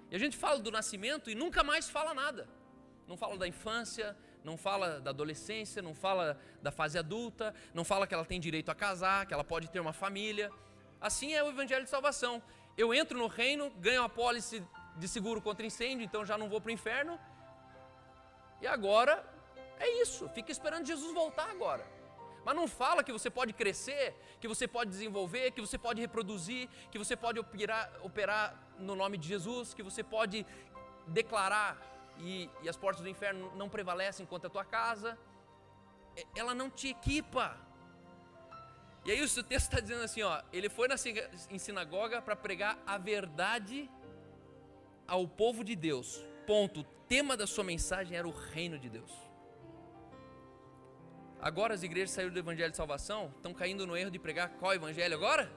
E 0.09 0.15
a 0.15 0.19
gente 0.19 0.37
fala 0.37 0.59
do 0.59 0.71
nascimento 0.71 1.29
e 1.29 1.35
nunca 1.35 1.63
mais 1.63 1.89
fala 1.89 2.13
nada. 2.13 2.47
Não 3.09 3.17
fala 3.17 3.35
da 3.39 3.47
infância, 3.47 4.15
não 4.43 4.55
fala 4.55 5.01
da 5.01 5.09
adolescência, 5.09 5.81
não 5.81 5.95
fala 5.95 6.39
da 6.61 6.71
fase 6.71 6.95
adulta, 6.95 7.55
não 7.73 7.83
fala 7.83 8.05
que 8.05 8.13
ela 8.13 8.23
tem 8.23 8.39
direito 8.39 8.69
a 8.69 8.75
casar, 8.75 9.25
que 9.25 9.33
ela 9.33 9.43
pode 9.43 9.67
ter 9.67 9.79
uma 9.79 9.91
família. 9.91 10.51
Assim 11.01 11.33
é 11.33 11.43
o 11.43 11.49
evangelho 11.49 11.83
de 11.83 11.89
salvação. 11.89 12.39
Eu 12.77 12.93
entro 12.93 13.17
no 13.17 13.25
reino, 13.25 13.71
ganho 13.71 14.03
a 14.03 14.09
pólice 14.09 14.63
de 14.95 15.07
seguro 15.07 15.41
contra 15.41 15.65
incêndio, 15.65 16.05
então 16.05 16.23
já 16.23 16.37
não 16.37 16.47
vou 16.47 16.61
para 16.61 16.69
o 16.69 16.71
inferno. 16.71 17.19
E 18.61 18.67
agora 18.67 19.25
é 19.79 19.89
isso, 20.03 20.29
fica 20.29 20.51
esperando 20.51 20.85
Jesus 20.85 21.11
voltar 21.11 21.49
agora. 21.49 21.83
Mas 22.45 22.55
não 22.55 22.67
fala 22.67 23.03
que 23.03 23.11
você 23.11 23.31
pode 23.31 23.53
crescer, 23.53 24.13
que 24.39 24.47
você 24.47 24.67
pode 24.67 24.91
desenvolver, 24.91 25.49
que 25.49 25.61
você 25.61 25.79
pode 25.79 25.99
reproduzir, 25.99 26.69
que 26.91 26.99
você 26.99 27.15
pode 27.15 27.39
operar, 27.39 27.91
operar 28.03 28.55
no 28.77 28.95
nome 28.95 29.17
de 29.17 29.27
Jesus, 29.27 29.73
que 29.73 29.81
você 29.81 30.03
pode 30.03 30.45
declarar 31.07 31.89
e, 32.19 32.49
e 32.61 32.69
as 32.69 32.77
portas 32.77 33.01
do 33.01 33.09
inferno 33.09 33.51
não 33.55 33.69
prevalecem 33.69 34.25
contra 34.25 34.47
a 34.47 34.51
tua 34.51 34.65
casa. 34.65 35.17
Ela 36.35 36.53
não 36.53 36.69
te 36.69 36.89
equipa 36.89 37.57
e 39.05 39.11
aí 39.11 39.23
o 39.23 39.27
texto 39.27 39.47
está 39.47 39.79
dizendo 39.79 40.03
assim, 40.03 40.21
ó, 40.21 40.41
ele 40.51 40.69
foi 40.69 40.87
na, 40.87 40.95
em 41.49 41.57
sinagoga 41.57 42.21
para 42.21 42.35
pregar 42.35 42.77
a 42.85 42.97
verdade 42.97 43.89
ao 45.07 45.27
povo 45.27 45.63
de 45.63 45.75
Deus. 45.75 46.23
Ponto. 46.45 46.81
O 46.81 46.83
tema 46.83 47.35
da 47.35 47.47
sua 47.47 47.63
mensagem 47.63 48.17
era 48.17 48.27
o 48.27 48.31
reino 48.31 48.77
de 48.77 48.89
Deus. 48.89 49.11
Agora 51.41 51.73
as 51.73 51.83
igrejas 51.83 52.11
saíram 52.11 52.33
do 52.33 52.37
evangelho 52.37 52.69
de 52.69 52.77
salvação, 52.77 53.31
estão 53.37 53.53
caindo 53.53 53.87
no 53.87 53.95
erro 53.95 54.11
de 54.11 54.19
pregar 54.19 54.49
qual 54.59 54.73
evangelho 54.73 55.15
agora? 55.15 55.49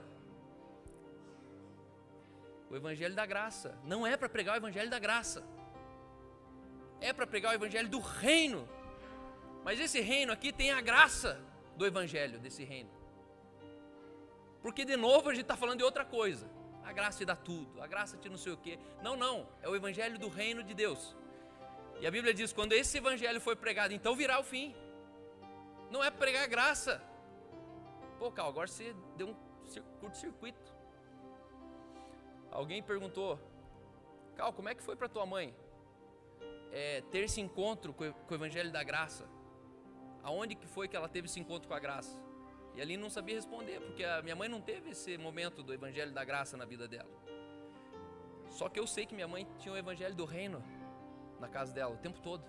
O 2.71 2.77
evangelho 2.77 3.15
da 3.15 3.27
graça. 3.27 3.77
Não 3.85 4.07
é 4.07 4.17
para 4.17 4.29
pregar 4.29 4.55
o 4.55 4.59
evangelho 4.59 4.89
da 4.89 4.99
graça. 4.99 5.45
É 7.03 7.13
para 7.13 7.27
pregar 7.27 7.53
o 7.53 7.55
evangelho 7.55 7.89
do 7.89 7.99
reino. 7.99 8.67
Mas 9.65 9.81
esse 9.81 10.01
reino 10.01 10.33
aqui 10.33 10.53
tem 10.53 10.71
a 10.71 10.81
graça 10.81 11.39
do 11.77 11.85
evangelho 11.85 12.39
desse 12.39 12.63
reino. 12.65 12.91
Porque 14.63 14.85
de 14.85 14.97
novo 14.97 15.29
a 15.29 15.35
gente 15.35 15.43
está 15.43 15.57
falando 15.57 15.79
de 15.79 15.85
outra 15.85 16.05
coisa. 16.05 16.49
A 16.85 16.93
graça 16.93 17.19
te 17.19 17.25
dá 17.25 17.35
tudo, 17.35 17.83
a 17.83 17.87
graça 17.87 18.17
te 18.17 18.29
não 18.29 18.39
sei 18.39 18.53
o 18.53 18.57
quê. 18.57 18.79
Não, 19.03 19.17
não, 19.17 19.49
é 19.61 19.69
o 19.69 19.75
evangelho 19.75 20.17
do 20.19 20.29
reino 20.29 20.63
de 20.63 20.75
Deus. 20.75 21.17
E 22.01 22.07
a 22.07 22.11
Bíblia 22.11 22.33
diz: 22.33 22.53
quando 22.53 22.73
esse 22.73 22.99
evangelho 22.99 23.41
foi 23.41 23.57
pregado, 23.57 23.93
então 23.93 24.15
virá 24.15 24.39
o 24.39 24.45
fim. 24.45 24.75
Não 25.91 26.03
é 26.05 26.11
pregar 26.11 26.47
graça. 26.47 27.03
Pô, 28.19 28.31
Cal, 28.31 28.49
agora 28.49 28.69
você 28.69 28.95
deu 29.17 29.29
um 29.29 29.35
curto-circuito. 30.01 30.73
Alguém 32.51 32.81
perguntou: 32.81 33.41
Cal, 34.37 34.53
como 34.53 34.69
é 34.69 34.75
que 34.75 34.83
foi 34.83 34.95
para 34.95 35.09
tua 35.09 35.27
mãe 35.27 35.55
é, 36.73 37.03
ter 37.03 37.25
esse 37.25 37.41
encontro 37.41 37.93
com 37.93 38.05
o 38.05 38.35
evangelho 38.35 38.73
da 38.73 38.83
graça? 38.83 39.29
Aonde 40.23 40.55
que 40.55 40.67
foi 40.67 40.89
que 40.89 40.97
ela 40.97 41.09
teve 41.09 41.27
esse 41.27 41.39
encontro 41.39 41.69
com 41.69 41.75
a 41.75 41.79
graça? 41.79 42.19
E 42.75 42.81
ali 42.81 42.97
não 42.97 43.11
sabia 43.11 43.37
responder, 43.37 43.81
porque 43.81 44.03
a 44.03 44.23
minha 44.23 44.35
mãe 44.35 44.49
não 44.49 44.61
teve 44.61 44.91
esse 44.91 45.19
momento 45.19 45.63
do 45.63 45.75
evangelho 45.75 46.13
da 46.13 46.25
graça 46.25 46.57
na 46.57 46.65
vida 46.65 46.89
dela. 46.89 47.11
Só 48.49 48.69
que 48.69 48.81
eu 48.81 48.87
sei 48.87 49.05
que 49.05 49.15
minha 49.15 49.29
mãe 49.29 49.47
tinha 49.59 49.75
o 49.75 49.77
evangelho 49.77 50.15
do 50.15 50.25
reino 50.25 50.65
na 51.39 51.49
casa 51.49 51.73
dela 51.73 51.93
o 51.95 51.99
tempo 51.99 52.21
todo. 52.21 52.45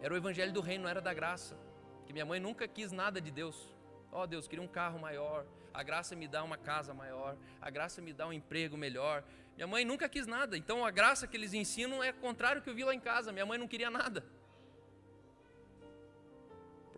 Era 0.00 0.12
o 0.12 0.16
evangelho 0.16 0.52
do 0.52 0.60
reino, 0.60 0.84
não 0.84 0.90
era 0.90 1.00
da 1.00 1.14
graça. 1.14 1.56
Que 2.04 2.12
minha 2.12 2.26
mãe 2.26 2.40
nunca 2.40 2.66
quis 2.66 2.90
nada 2.92 3.20
de 3.20 3.30
Deus. 3.30 3.74
Ó 4.10 4.22
oh, 4.22 4.26
Deus, 4.26 4.48
queria 4.48 4.64
um 4.64 4.68
carro 4.68 4.98
maior, 4.98 5.46
a 5.74 5.82
graça 5.82 6.16
me 6.16 6.26
dá 6.26 6.42
uma 6.42 6.56
casa 6.56 6.94
maior, 6.94 7.36
a 7.60 7.68
graça 7.68 8.00
me 8.00 8.12
dá 8.12 8.26
um 8.26 8.32
emprego 8.32 8.76
melhor. 8.76 9.22
Minha 9.56 9.66
mãe 9.66 9.84
nunca 9.84 10.08
quis 10.08 10.26
nada, 10.26 10.56
então 10.56 10.84
a 10.84 10.90
graça 10.90 11.26
que 11.26 11.36
eles 11.36 11.52
ensinam 11.52 12.04
é 12.04 12.12
contrário 12.12 12.60
ao 12.60 12.62
que 12.62 12.70
eu 12.70 12.74
vi 12.74 12.84
lá 12.84 12.94
em 12.94 13.00
casa. 13.00 13.32
Minha 13.32 13.46
mãe 13.46 13.58
não 13.58 13.66
queria 13.66 13.90
nada 13.90 14.24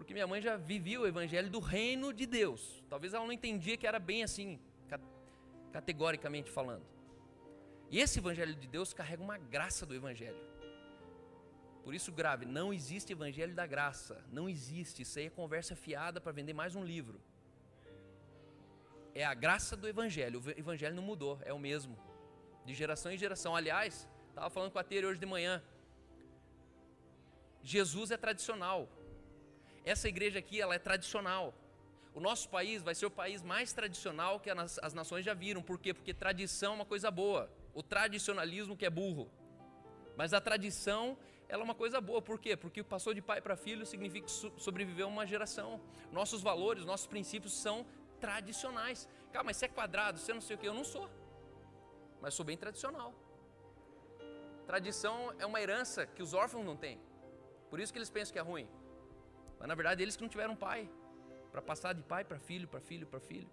porque 0.08 0.14
minha 0.14 0.26
mãe 0.26 0.40
já 0.40 0.56
vivia 0.56 0.98
o 0.98 1.06
evangelho 1.06 1.50
do 1.50 1.58
reino 1.58 2.14
de 2.14 2.24
Deus. 2.24 2.82
Talvez 2.88 3.12
ela 3.12 3.26
não 3.26 3.32
entendia 3.32 3.76
que 3.76 3.86
era 3.86 3.98
bem 3.98 4.22
assim, 4.22 4.58
categoricamente 5.70 6.50
falando. 6.50 6.86
E 7.90 8.00
esse 8.00 8.18
evangelho 8.18 8.54
de 8.54 8.66
Deus 8.66 8.94
carrega 8.94 9.22
uma 9.22 9.36
graça 9.36 9.84
do 9.84 9.94
evangelho. 9.94 10.40
Por 11.84 11.94
isso, 11.94 12.10
grave, 12.10 12.46
não 12.46 12.72
existe 12.72 13.12
evangelho 13.12 13.54
da 13.54 13.66
graça. 13.66 14.24
Não 14.32 14.48
existe. 14.48 15.02
Isso 15.02 15.18
aí 15.18 15.26
é 15.26 15.30
conversa 15.30 15.76
fiada 15.76 16.22
para 16.22 16.32
vender 16.32 16.54
mais 16.54 16.74
um 16.74 16.82
livro. 16.82 17.20
É 19.14 19.26
a 19.26 19.34
graça 19.34 19.76
do 19.76 19.86
evangelho. 19.86 20.40
O 20.40 20.50
evangelho 20.58 20.94
não 20.94 21.02
mudou, 21.02 21.38
é 21.44 21.52
o 21.52 21.58
mesmo. 21.58 21.98
De 22.68 22.74
geração 22.74 23.10
em 23.10 23.16
geração. 23.16 23.56
Aliás, 23.56 24.06
estava 24.28 24.50
falando 24.50 24.70
com 24.72 24.78
a 24.78 24.84
Tere 24.84 25.06
hoje 25.06 25.18
de 25.18 25.24
manhã. 25.24 25.62
Jesus 27.62 28.10
é 28.10 28.18
tradicional. 28.18 28.86
Essa 29.86 30.06
igreja 30.06 30.38
aqui, 30.38 30.60
ela 30.60 30.74
é 30.74 30.78
tradicional. 30.78 31.54
O 32.14 32.20
nosso 32.20 32.46
país 32.50 32.82
vai 32.82 32.94
ser 32.94 33.06
o 33.06 33.10
país 33.10 33.42
mais 33.42 33.72
tradicional 33.72 34.38
que 34.38 34.50
as 34.50 34.92
nações 34.92 35.24
já 35.24 35.32
viram. 35.32 35.62
Por 35.62 35.78
quê? 35.78 35.94
Porque 35.94 36.12
tradição 36.12 36.72
é 36.72 36.76
uma 36.76 36.84
coisa 36.84 37.10
boa. 37.10 37.50
O 37.72 37.82
tradicionalismo 37.82 38.76
que 38.76 38.84
é 38.84 38.90
burro. 38.90 39.30
Mas 40.14 40.34
a 40.34 40.40
tradição, 40.48 41.16
ela 41.48 41.62
é 41.62 41.64
uma 41.64 41.74
coisa 41.74 42.02
boa. 42.02 42.20
Por 42.20 42.38
quê? 42.38 42.54
Porque 42.54 42.82
passou 42.84 43.14
de 43.14 43.22
pai 43.22 43.40
para 43.40 43.56
filho 43.56 43.86
significa 43.86 44.26
que 44.26 44.60
sobreviveu 44.60 45.08
uma 45.08 45.26
geração. 45.26 45.80
Nossos 46.12 46.42
valores, 46.42 46.84
nossos 46.84 47.06
princípios 47.06 47.54
são 47.54 47.86
tradicionais. 48.20 49.08
Cara, 49.32 49.42
mas 49.42 49.56
você 49.56 49.64
é 49.64 49.68
quadrado, 49.68 50.18
você 50.18 50.34
não 50.34 50.42
sei 50.42 50.56
o 50.56 50.58
que, 50.58 50.68
eu 50.68 50.74
não 50.74 50.84
sou. 50.84 51.08
Mas 52.20 52.34
sou 52.34 52.44
bem 52.44 52.56
tradicional. 52.56 53.14
Tradição 54.66 55.32
é 55.38 55.46
uma 55.46 55.60
herança 55.60 56.06
que 56.06 56.22
os 56.22 56.34
órfãos 56.34 56.64
não 56.64 56.76
têm. 56.76 57.00
Por 57.70 57.80
isso 57.80 57.92
que 57.92 57.98
eles 57.98 58.10
pensam 58.10 58.32
que 58.32 58.38
é 58.38 58.42
ruim. 58.42 58.68
Mas 59.58 59.68
na 59.68 59.74
verdade 59.74 60.02
eles 60.02 60.16
que 60.16 60.22
não 60.22 60.28
tiveram 60.28 60.54
pai, 60.54 60.88
para 61.50 61.62
passar 61.62 61.92
de 61.92 62.02
pai 62.02 62.24
para 62.24 62.38
filho, 62.38 62.68
para 62.68 62.80
filho, 62.80 63.06
para 63.06 63.20
filho. 63.20 63.48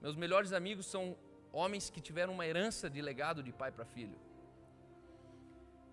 Meus 0.00 0.16
melhores 0.16 0.52
amigos 0.52 0.86
são 0.86 1.16
homens 1.52 1.88
que 1.88 2.00
tiveram 2.00 2.32
uma 2.32 2.46
herança 2.46 2.90
de 2.90 3.00
legado 3.00 3.42
de 3.42 3.52
pai 3.52 3.70
para 3.70 3.84
filho. 3.84 4.18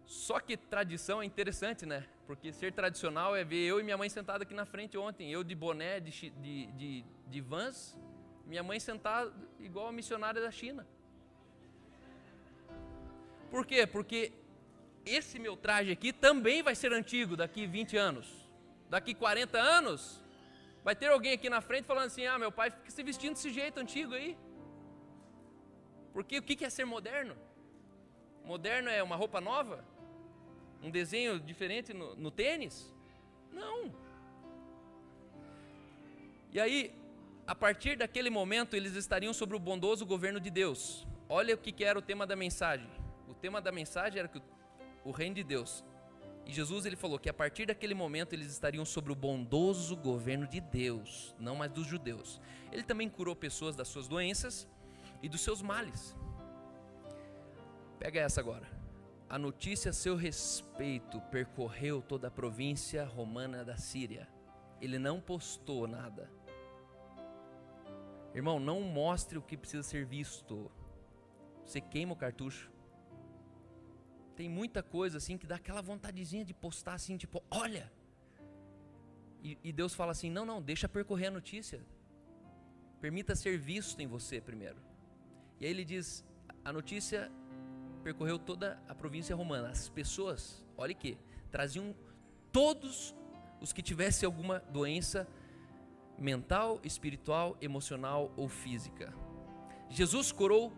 Só 0.05 0.39
que 0.39 0.57
tradição 0.57 1.21
é 1.21 1.25
interessante, 1.25 1.85
né? 1.85 2.05
Porque 2.27 2.51
ser 2.51 2.73
tradicional 2.73 3.35
é 3.35 3.43
ver 3.43 3.63
eu 3.65 3.79
e 3.79 3.83
minha 3.83 3.97
mãe 3.97 4.09
sentada 4.09 4.43
aqui 4.43 4.53
na 4.53 4.65
frente 4.65 4.97
ontem, 4.97 5.31
eu 5.31 5.43
de 5.43 5.55
boné, 5.55 5.99
de, 5.99 6.29
de, 6.31 6.65
de, 6.73 7.05
de 7.27 7.41
vans, 7.41 7.97
minha 8.45 8.63
mãe 8.63 8.79
sentada 8.79 9.31
igual 9.59 9.87
a 9.87 9.91
missionária 9.91 10.41
da 10.41 10.51
China. 10.51 10.85
Por 13.51 13.65
quê? 13.65 13.85
Porque 13.85 14.31
esse 15.05 15.37
meu 15.37 15.57
traje 15.57 15.91
aqui 15.91 16.13
também 16.13 16.63
vai 16.63 16.73
ser 16.73 16.93
antigo 16.93 17.35
daqui 17.35 17.67
20 17.67 17.97
anos. 17.97 18.27
Daqui 18.89 19.13
40 19.13 19.59
anos, 19.59 20.21
vai 20.83 20.95
ter 20.95 21.07
alguém 21.07 21.33
aqui 21.33 21.49
na 21.49 21.59
frente 21.59 21.85
falando 21.85 22.05
assim: 22.05 22.25
ah, 22.25 22.39
meu 22.39 22.51
pai 22.51 22.71
fica 22.71 22.89
se 22.89 23.03
vestindo 23.03 23.33
desse 23.33 23.51
jeito 23.51 23.77
antigo 23.77 24.13
aí. 24.13 24.37
Porque 26.13 26.37
o 26.37 26.41
que 26.41 26.63
é 26.63 26.69
ser 26.69 26.85
moderno? 26.85 27.35
Moderno 28.45 28.89
é 28.89 29.03
uma 29.03 29.15
roupa 29.15 29.41
nova? 29.41 29.83
Um 30.81 30.89
desenho 30.89 31.39
diferente 31.39 31.93
no, 31.93 32.15
no 32.15 32.31
tênis? 32.31 32.93
Não. 33.51 33.93
E 36.51 36.59
aí, 36.59 36.93
a 37.45 37.55
partir 37.55 37.97
daquele 37.97 38.29
momento, 38.29 38.75
eles 38.75 38.95
estariam 38.95 39.33
sobre 39.33 39.55
o 39.55 39.59
bondoso 39.59 40.05
governo 40.05 40.39
de 40.39 40.49
Deus. 40.49 41.07
Olha 41.29 41.55
o 41.55 41.57
que 41.57 41.83
era 41.83 41.97
o 41.97 42.01
tema 42.01 42.25
da 42.25 42.35
mensagem. 42.35 43.00
O 43.31 43.35
tema 43.35 43.61
da 43.61 43.71
mensagem 43.71 44.19
era 44.19 44.27
que 44.27 44.37
o, 44.37 44.43
o 45.05 45.11
reino 45.11 45.35
de 45.35 45.43
Deus. 45.43 45.83
E 46.45 46.51
Jesus 46.51 46.85
ele 46.85 46.95
falou 46.95 47.17
que 47.17 47.29
a 47.29 47.33
partir 47.33 47.65
daquele 47.65 47.93
momento 47.93 48.33
eles 48.33 48.51
estariam 48.51 48.83
sobre 48.83 49.11
o 49.11 49.15
bondoso 49.15 49.95
governo 49.95 50.45
de 50.45 50.59
Deus, 50.59 51.33
não 51.39 51.55
mais 51.55 51.71
dos 51.71 51.87
judeus. 51.87 52.41
Ele 52.71 52.83
também 52.83 53.09
curou 53.09 53.35
pessoas 53.35 53.75
das 53.75 53.87
suas 53.87 54.07
doenças 54.07 54.67
e 55.23 55.29
dos 55.29 55.41
seus 55.41 55.61
males. 55.61 56.15
Pega 57.97 58.19
essa 58.19 58.41
agora. 58.41 58.67
A 59.29 59.39
notícia 59.39 59.91
a 59.91 59.93
seu 59.93 60.17
respeito 60.17 61.21
percorreu 61.31 62.01
toda 62.01 62.27
a 62.27 62.31
província 62.31 63.05
romana 63.05 63.63
da 63.63 63.77
Síria. 63.77 64.27
Ele 64.81 64.99
não 64.99 65.21
postou 65.21 65.87
nada. 65.87 66.29
Irmão, 68.33 68.59
não 68.59 68.81
mostre 68.81 69.37
o 69.37 69.41
que 69.41 69.55
precisa 69.55 69.83
ser 69.83 70.05
visto. 70.05 70.69
Você 71.63 71.79
queima 71.79 72.11
o 72.13 72.15
cartucho. 72.15 72.69
Tem 74.41 74.49
muita 74.49 74.81
coisa 74.81 75.19
assim 75.19 75.37
que 75.37 75.45
dá 75.45 75.57
aquela 75.57 75.83
vontadezinha 75.83 76.43
de 76.43 76.51
postar 76.51 76.95
assim, 76.95 77.15
tipo, 77.15 77.43
olha. 77.51 77.91
E, 79.43 79.55
e 79.63 79.71
Deus 79.71 79.93
fala 79.93 80.13
assim: 80.13 80.31
não, 80.31 80.43
não, 80.43 80.59
deixa 80.59 80.89
percorrer 80.89 81.27
a 81.27 81.29
notícia. 81.29 81.79
Permita 82.99 83.35
ser 83.35 83.59
visto 83.59 83.99
em 83.99 84.07
você 84.07 84.41
primeiro. 84.41 84.77
E 85.59 85.65
aí 85.65 85.69
ele 85.69 85.85
diz: 85.85 86.25
a 86.65 86.73
notícia 86.73 87.31
percorreu 88.03 88.39
toda 88.39 88.81
a 88.89 88.95
província 88.95 89.35
romana. 89.35 89.69
As 89.69 89.89
pessoas, 89.89 90.65
olha 90.75 90.95
que, 90.95 91.19
traziam 91.51 91.95
todos 92.51 93.13
os 93.59 93.71
que 93.71 93.83
tivessem 93.83 94.25
alguma 94.25 94.57
doença 94.71 95.27
mental, 96.17 96.79
espiritual, 96.83 97.55
emocional 97.61 98.33
ou 98.35 98.49
física. 98.49 99.13
Jesus 99.87 100.31
curou 100.31 100.73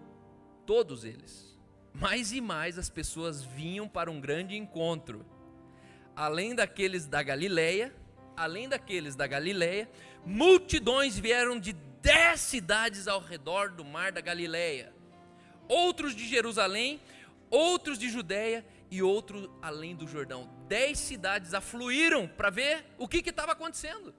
todos 0.66 1.06
eles. 1.06 1.58
Mais 1.94 2.32
e 2.32 2.42
mais 2.42 2.78
as 2.78 2.90
pessoas 2.90 3.44
vinham 3.44 3.88
para 3.88 4.10
um 4.10 4.20
grande 4.20 4.56
encontro. 4.56 5.26
Além 6.16 6.56
daqueles 6.56 7.06
da 7.08 7.22
Galileia, 7.22 7.94
além 8.36 8.68
daqueles 8.68 9.16
da 9.16 9.28
Galileia, 9.28 9.90
multidões 10.26 11.18
vieram 11.18 11.60
de 11.60 11.74
dez 12.02 12.40
cidades 12.40 13.08
ao 13.08 13.20
redor 13.20 13.72
do 13.72 13.86
mar 13.86 14.12
da 14.12 14.22
Galileia. 14.22 14.94
Outros 15.68 16.16
de 16.16 16.28
Jerusalém 16.28 17.00
outros 17.54 18.00
de 18.00 18.10
Judéia 18.10 18.66
e 18.90 19.04
outros 19.04 19.48
além 19.62 19.96
do 19.96 20.08
Jordão. 20.08 20.50
Dez 20.68 20.98
cidades 20.98 21.54
afluíram 21.54 22.28
para 22.28 22.50
ver 22.50 22.84
o 22.98 23.08
que 23.08 23.18
estava 23.30 23.52
acontecendo. 23.52 24.14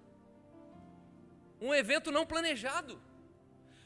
Um 1.61 1.75
evento 1.75 2.13
não 2.13 2.25
planejado. 2.25 3.03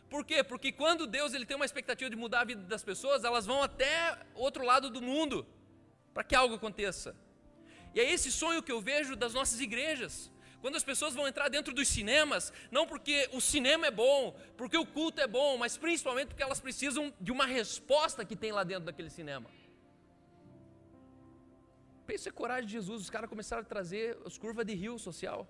Por 0.08 0.24
quê? 0.24 0.42
Porque 0.42 0.72
quando 0.72 1.06
Deus 1.06 1.34
ele 1.34 1.44
tem 1.44 1.56
uma 1.56 1.64
expectativa 1.64 2.08
de 2.08 2.16
mudar 2.16 2.40
a 2.40 2.44
vida 2.44 2.62
das 2.62 2.82
pessoas, 2.82 3.24
elas 3.24 3.44
vão 3.44 3.62
até 3.62 4.18
outro 4.34 4.64
lado 4.64 4.88
do 4.88 5.02
mundo 5.02 5.46
para 6.14 6.24
que 6.24 6.34
algo 6.34 6.54
aconteça. 6.54 7.14
E 7.94 8.00
é 8.00 8.10
esse 8.10 8.30
sonho 8.32 8.62
que 8.62 8.72
eu 8.72 8.80
vejo 8.80 9.14
das 9.14 9.34
nossas 9.34 9.60
igrejas. 9.60 10.30
Quando 10.60 10.76
as 10.76 10.82
pessoas 10.82 11.14
vão 11.14 11.28
entrar 11.28 11.48
dentro 11.48 11.72
dos 11.72 11.86
cinemas, 11.86 12.52
não 12.70 12.86
porque 12.86 13.28
o 13.32 13.40
cinema 13.40 13.86
é 13.86 13.90
bom, 13.90 14.36
porque 14.56 14.76
o 14.76 14.84
culto 14.84 15.20
é 15.20 15.26
bom, 15.26 15.56
mas 15.56 15.76
principalmente 15.76 16.28
porque 16.28 16.42
elas 16.42 16.60
precisam 16.60 17.14
de 17.20 17.30
uma 17.30 17.46
resposta 17.46 18.24
que 18.24 18.34
tem 18.34 18.50
lá 18.50 18.64
dentro 18.64 18.86
daquele 18.86 19.10
cinema. 19.10 19.48
Pensa 22.06 22.30
a 22.30 22.32
coragem 22.32 22.66
de 22.66 22.72
Jesus, 22.72 23.02
os 23.02 23.10
caras 23.10 23.28
começaram 23.28 23.62
a 23.62 23.64
trazer 23.64 24.18
as 24.24 24.36
curvas 24.36 24.66
de 24.66 24.74
rio 24.74 24.98
social. 24.98 25.46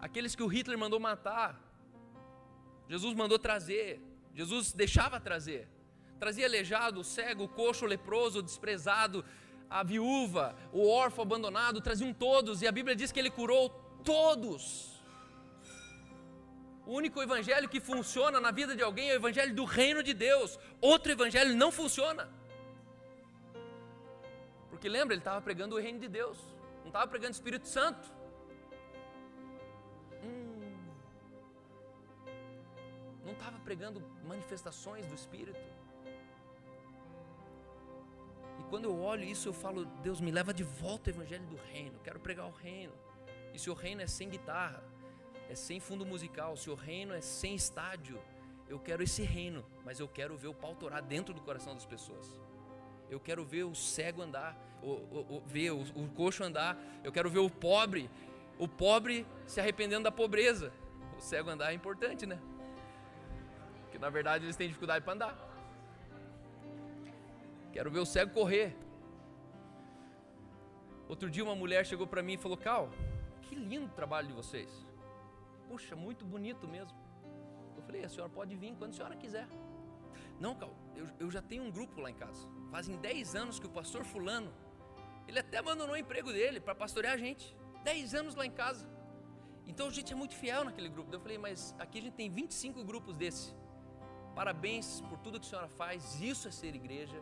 Aqueles 0.00 0.34
que 0.34 0.42
o 0.42 0.46
Hitler 0.46 0.78
mandou 0.78 1.00
matar, 1.00 1.60
Jesus 2.88 3.14
mandou 3.14 3.38
trazer, 3.38 4.00
Jesus 4.34 4.72
deixava 4.72 5.18
trazer. 5.18 5.68
Trazia 6.18 6.46
aleijado, 6.46 7.04
cego, 7.04 7.48
coxo, 7.48 7.84
leproso, 7.86 8.42
desprezado, 8.42 9.24
a 9.68 9.82
viúva, 9.82 10.54
o 10.72 10.88
órfão 10.88 11.22
abandonado, 11.22 11.80
traziam 11.80 12.12
todos, 12.12 12.62
e 12.62 12.66
a 12.66 12.72
Bíblia 12.72 12.94
diz 12.94 13.10
que 13.10 13.18
ele 13.18 13.30
curou 13.30 13.70
todos. 14.04 14.96
O 16.86 16.92
único 16.92 17.20
evangelho 17.20 17.68
que 17.68 17.80
funciona 17.80 18.40
na 18.40 18.52
vida 18.52 18.76
de 18.76 18.82
alguém 18.82 19.10
é 19.10 19.14
o 19.14 19.16
evangelho 19.16 19.52
do 19.52 19.64
reino 19.64 20.04
de 20.04 20.14
Deus. 20.14 20.56
Outro 20.80 21.10
evangelho 21.10 21.52
não 21.56 21.72
funciona. 21.72 22.28
Porque 24.70 24.88
lembra, 24.88 25.14
ele 25.14 25.20
estava 25.20 25.40
pregando 25.42 25.74
o 25.74 25.80
reino 25.80 25.98
de 25.98 26.06
Deus, 26.06 26.38
não 26.82 26.88
estava 26.88 27.08
pregando 27.08 27.32
o 27.32 27.38
Espírito 27.40 27.66
Santo. 27.66 28.08
Pregando 33.66 34.02
manifestações 34.32 35.04
do 35.06 35.14
Espírito 35.14 35.66
quando 38.68 38.86
eu 38.86 39.00
olho 39.00 39.24
isso, 39.24 39.48
eu 39.48 39.52
falo, 39.52 39.84
Deus 40.02 40.20
me 40.20 40.30
leva 40.30 40.52
de 40.52 40.64
volta 40.64 41.10
ao 41.10 41.16
evangelho 41.16 41.46
do 41.46 41.56
reino. 41.56 41.98
Quero 42.02 42.18
pregar 42.18 42.46
o 42.46 42.50
reino. 42.50 42.92
E 43.54 43.58
se 43.58 43.70
o 43.70 43.74
reino 43.74 44.02
é 44.02 44.06
sem 44.06 44.28
guitarra, 44.28 44.82
é 45.48 45.54
sem 45.54 45.78
fundo 45.78 46.04
musical, 46.04 46.56
se 46.56 46.68
o 46.68 46.74
reino 46.74 47.14
é 47.14 47.20
sem 47.20 47.54
estádio, 47.54 48.20
eu 48.68 48.78
quero 48.78 49.02
esse 49.02 49.22
reino, 49.22 49.64
mas 49.84 50.00
eu 50.00 50.08
quero 50.08 50.36
ver 50.36 50.48
o 50.48 50.54
pau 50.54 50.74
torar 50.74 51.00
dentro 51.00 51.32
do 51.32 51.40
coração 51.40 51.74
das 51.74 51.86
pessoas. 51.86 52.26
Eu 53.08 53.20
quero 53.20 53.44
ver 53.44 53.62
o 53.62 53.74
cego 53.74 54.20
andar, 54.20 54.58
o, 54.82 54.90
o, 54.90 55.36
o 55.36 55.42
ver 55.46 55.70
o, 55.70 55.82
o 55.94 56.08
coxo 56.08 56.42
andar. 56.42 56.76
Eu 57.04 57.12
quero 57.12 57.30
ver 57.30 57.38
o 57.38 57.48
pobre, 57.48 58.10
o 58.58 58.66
pobre 58.66 59.24
se 59.46 59.60
arrependendo 59.60 60.04
da 60.04 60.12
pobreza. 60.12 60.72
O 61.16 61.20
cego 61.20 61.50
andar 61.50 61.70
é 61.70 61.74
importante, 61.74 62.26
né? 62.26 62.40
Na 63.98 64.10
verdade 64.10 64.44
eles 64.44 64.56
têm 64.56 64.68
dificuldade 64.68 65.04
para 65.04 65.14
andar. 65.14 65.46
Quero 67.72 67.90
ver 67.90 68.00
o 68.00 68.06
cego 68.06 68.32
correr. 68.32 68.76
Outro 71.08 71.30
dia 71.30 71.44
uma 71.44 71.54
mulher 71.54 71.84
chegou 71.86 72.06
para 72.06 72.22
mim 72.22 72.34
e 72.34 72.38
falou: 72.38 72.56
Cal, 72.56 72.90
que 73.42 73.54
lindo 73.54 73.88
trabalho 73.88 74.28
de 74.28 74.32
vocês. 74.32 74.70
Puxa, 75.68 75.94
muito 75.94 76.24
bonito 76.24 76.66
mesmo. 76.66 76.96
Eu 77.76 77.82
falei: 77.82 78.04
A 78.04 78.08
senhora 78.08 78.30
pode 78.30 78.56
vir 78.56 78.74
quando 78.76 78.92
a 78.92 78.94
senhora 78.94 79.16
quiser. 79.16 79.46
Não, 80.40 80.54
Cal, 80.54 80.74
eu, 80.94 81.06
eu 81.20 81.30
já 81.30 81.42
tenho 81.42 81.62
um 81.62 81.70
grupo 81.70 82.00
lá 82.00 82.10
em 82.10 82.14
casa. 82.14 82.48
Fazem 82.70 82.96
10 82.96 83.34
anos 83.34 83.58
que 83.58 83.66
o 83.66 83.70
pastor 83.70 84.04
Fulano, 84.04 84.52
ele 85.28 85.38
até 85.38 85.58
abandonou 85.58 85.94
o 85.94 85.98
emprego 85.98 86.32
dele 86.32 86.60
para 86.60 86.74
pastorear 86.74 87.14
a 87.14 87.16
gente. 87.16 87.56
10 87.84 88.14
anos 88.14 88.34
lá 88.34 88.44
em 88.44 88.50
casa. 88.50 88.88
Então 89.66 89.88
a 89.88 89.90
gente 89.90 90.12
é 90.12 90.16
muito 90.16 90.34
fiel 90.34 90.64
naquele 90.64 90.88
grupo. 90.88 91.14
Eu 91.14 91.20
falei: 91.20 91.38
Mas 91.38 91.74
aqui 91.78 91.98
a 91.98 92.02
gente 92.02 92.14
tem 92.14 92.30
25 92.30 92.82
grupos 92.84 93.14
desse. 93.14 93.54
Parabéns 94.36 95.00
por 95.08 95.18
tudo 95.20 95.40
que 95.40 95.46
a 95.46 95.48
senhora 95.48 95.68
faz. 95.68 96.20
Isso 96.20 96.46
é 96.46 96.50
ser 96.50 96.74
igreja. 96.74 97.18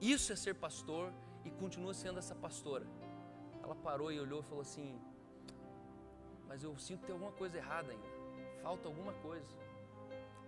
Isso 0.00 0.32
é 0.32 0.36
ser 0.36 0.54
pastor 0.54 1.12
e 1.44 1.50
continua 1.50 1.92
sendo 1.92 2.18
essa 2.18 2.34
pastora. 2.34 2.86
Ela 3.62 3.74
parou 3.74 4.10
e 4.10 4.18
olhou 4.18 4.40
e 4.40 4.42
falou 4.42 4.62
assim: 4.62 4.98
Mas 6.48 6.62
eu 6.62 6.72
sinto 6.78 7.00
que 7.00 7.06
tem 7.06 7.12
alguma 7.12 7.32
coisa 7.32 7.58
errada 7.58 7.92
ainda. 7.92 8.08
Falta 8.62 8.88
alguma 8.88 9.12
coisa. 9.26 9.54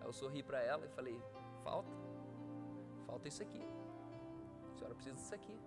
Aí 0.01 0.07
eu 0.07 0.13
sorri 0.13 0.43
para 0.43 0.63
ela 0.63 0.87
e 0.87 0.89
falei: 0.89 1.21
Falta. 1.63 1.91
Falta 3.07 3.29
isso 3.29 3.43
aqui. 3.43 3.63
A 4.73 4.77
senhora 4.77 4.95
precisa 4.95 5.17
disso 5.17 5.35
aqui. 5.35 5.59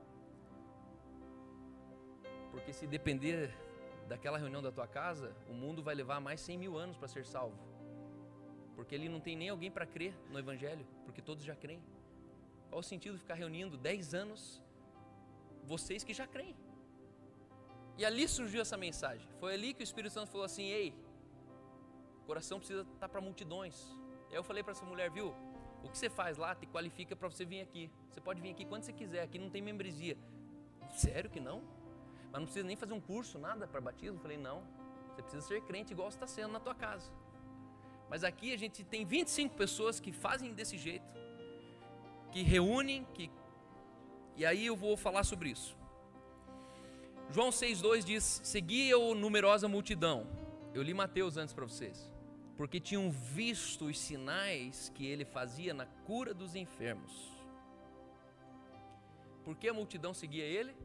Porque 2.50 2.74
se 2.74 2.88
depender 2.88 3.56
daquela 4.08 4.40
reunião 4.40 4.64
da 4.64 4.72
tua 4.72 4.88
casa, 4.88 5.36
o 5.48 5.54
mundo 5.54 5.84
vai 5.84 5.94
levar 5.94 6.20
mais 6.20 6.42
100 6.42 6.58
mil 6.58 6.76
anos 6.76 6.98
para 6.98 7.08
ser 7.08 7.24
salvo. 7.24 7.72
Porque 8.76 8.95
ele 8.95 9.07
não 9.07 9.19
tem 9.19 9.36
nem 9.36 9.49
alguém 9.49 9.71
para 9.71 9.86
crer 9.86 10.13
no 10.30 10.39
Evangelho, 10.39 10.86
porque 11.05 11.21
todos 11.21 11.43
já 11.43 11.55
creem. 11.55 11.82
Qual 12.69 12.80
o 12.80 12.84
sentido 12.84 13.13
de 13.13 13.19
ficar 13.19 13.36
reunindo 13.36 13.78
10 13.78 14.13
anos 14.13 14.61
vocês 15.63 16.03
que 16.03 16.13
já 16.13 16.28
creem? 16.28 16.55
E 17.97 18.03
ali 18.03 18.28
surgiu 18.28 18.61
essa 18.61 18.76
mensagem. 18.76 19.28
Foi 19.39 19.53
ali 19.53 19.74
que 19.74 19.84
o 19.84 19.86
Espírito 19.86 20.13
Santo 20.13 20.32
falou 20.32 20.45
assim: 20.45 20.63
Ei, 20.63 20.95
o 22.24 22.26
coração 22.26 22.57
precisa 22.57 22.82
estar 22.82 23.07
para 23.07 23.21
multidões. 23.21 23.95
Aí 24.30 24.36
eu 24.36 24.43
falei 24.43 24.63
para 24.63 24.71
essa 24.71 24.86
mulher, 24.86 25.11
viu? 25.11 25.36
O 25.84 25.89
que 25.89 25.97
você 25.97 26.09
faz 26.09 26.38
lá 26.38 26.55
te 26.55 26.65
qualifica 26.65 27.15
para 27.15 27.30
você 27.30 27.45
vir 27.45 27.61
aqui. 27.61 27.91
Você 28.09 28.19
pode 28.21 28.41
vir 28.41 28.51
aqui 28.51 28.65
quando 28.65 28.84
você 28.84 28.93
quiser, 28.93 29.21
aqui 29.21 29.38
não 29.38 29.49
tem 29.49 29.61
membresia. 29.61 30.17
Sério 30.95 31.30
que 31.30 31.39
não? 31.39 31.61
Mas 32.32 32.39
não 32.39 32.45
precisa 32.45 32.65
nem 32.65 32.76
fazer 32.76 32.93
um 32.93 33.01
curso, 33.01 33.38
nada 33.38 33.67
para 33.67 33.80
batismo? 33.80 34.17
Eu 34.17 34.21
falei, 34.21 34.38
não. 34.38 34.63
Você 35.11 35.21
precisa 35.21 35.45
ser 35.45 35.61
crente 35.61 35.93
igual 35.93 36.09
você 36.09 36.15
está 36.15 36.26
sendo 36.26 36.51
na 36.51 36.59
tua 36.59 36.74
casa. 36.74 37.11
Mas 38.14 38.24
aqui 38.24 38.53
a 38.53 38.57
gente 38.57 38.84
tem 38.84 39.03
25 39.03 39.55
pessoas 39.55 39.99
que 39.99 40.11
fazem 40.11 40.53
desse 40.53 40.78
jeito, 40.78 41.03
que 42.32 42.43
reúnem, 42.43 43.07
que 43.11 43.32
e 44.38 44.45
aí 44.45 44.68
eu 44.68 44.76
vou 44.76 44.95
falar 44.95 45.24
sobre 45.24 45.49
isso. 45.49 45.76
João 47.32 47.49
6,2 47.49 48.03
diz: 48.03 48.39
Seguia-o 48.43 49.16
numerosa 49.16 49.68
multidão. 49.68 50.28
Eu 50.76 50.84
li 50.84 50.93
Mateus 50.93 51.38
antes 51.38 51.55
para 51.55 51.66
vocês. 51.66 52.11
Porque 52.55 52.80
tinham 52.80 53.09
visto 53.09 53.86
os 53.86 53.99
sinais 53.99 54.89
que 54.93 55.07
ele 55.07 55.26
fazia 55.26 55.74
na 55.74 55.88
cura 55.88 56.36
dos 56.36 56.53
enfermos. 56.53 57.32
Por 59.43 59.57
que 59.57 59.68
a 59.68 59.74
multidão 59.74 60.14
seguia 60.14 60.45
ele? 60.45 60.76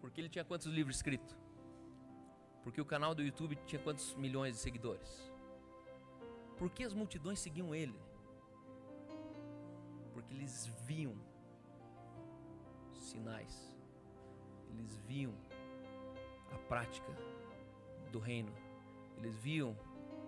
Porque 0.00 0.20
ele 0.20 0.28
tinha 0.28 0.44
quantos 0.44 0.68
livros 0.68 0.94
escritos? 0.94 1.45
Porque 2.66 2.80
o 2.80 2.84
canal 2.84 3.14
do 3.14 3.22
YouTube 3.22 3.54
tinha 3.64 3.80
quantos 3.80 4.12
milhões 4.16 4.56
de 4.56 4.60
seguidores? 4.60 5.32
Por 6.58 6.68
que 6.68 6.82
as 6.82 6.92
multidões 6.92 7.38
seguiam 7.38 7.72
ele? 7.72 7.96
Porque 10.12 10.34
eles 10.34 10.66
viam 10.84 11.14
sinais, 12.92 13.72
eles 14.68 14.96
viam 15.06 15.32
a 16.52 16.58
prática 16.58 17.06
do 18.10 18.18
reino, 18.18 18.52
eles 19.18 19.36
viam 19.36 19.78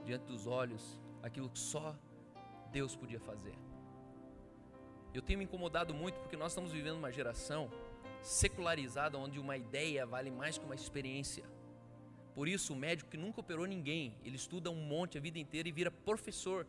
diante 0.04 0.26
dos 0.26 0.46
olhos 0.46 0.96
aquilo 1.24 1.50
que 1.50 1.58
só 1.58 1.96
Deus 2.70 2.94
podia 2.94 3.18
fazer. 3.18 3.58
Eu 5.12 5.22
tenho 5.22 5.40
me 5.40 5.44
incomodado 5.44 5.92
muito 5.92 6.20
porque 6.20 6.36
nós 6.36 6.52
estamos 6.52 6.70
vivendo 6.70 6.98
uma 6.98 7.10
geração 7.10 7.68
secularizada 8.22 9.18
onde 9.18 9.40
uma 9.40 9.56
ideia 9.56 10.06
vale 10.06 10.30
mais 10.30 10.56
que 10.56 10.64
uma 10.64 10.76
experiência. 10.76 11.57
Por 12.38 12.46
isso, 12.46 12.72
o 12.72 12.76
médico 12.76 13.10
que 13.10 13.16
nunca 13.16 13.40
operou 13.40 13.66
ninguém, 13.66 14.14
ele 14.24 14.36
estuda 14.36 14.70
um 14.70 14.80
monte 14.80 15.18
a 15.18 15.20
vida 15.20 15.40
inteira 15.40 15.68
e 15.68 15.72
vira 15.72 15.90
professor 15.90 16.64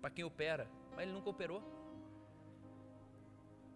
para 0.00 0.08
quem 0.08 0.24
opera, 0.24 0.66
mas 0.92 1.02
ele 1.02 1.12
nunca 1.12 1.28
operou. 1.28 1.62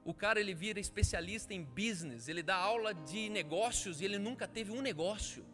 O 0.07 0.15
cara 0.15 0.41
ele 0.41 0.55
vira 0.55 0.81
especialista 0.81 1.53
em 1.53 1.63
business, 1.63 2.29
ele 2.29 2.43
dá 2.43 2.57
aula 2.57 2.95
de 2.95 3.29
negócios 3.29 4.01
e 4.01 4.07
ele 4.07 4.19
nunca 4.19 4.49
teve 4.49 4.73
um 4.73 4.81
negócio. 4.81 5.45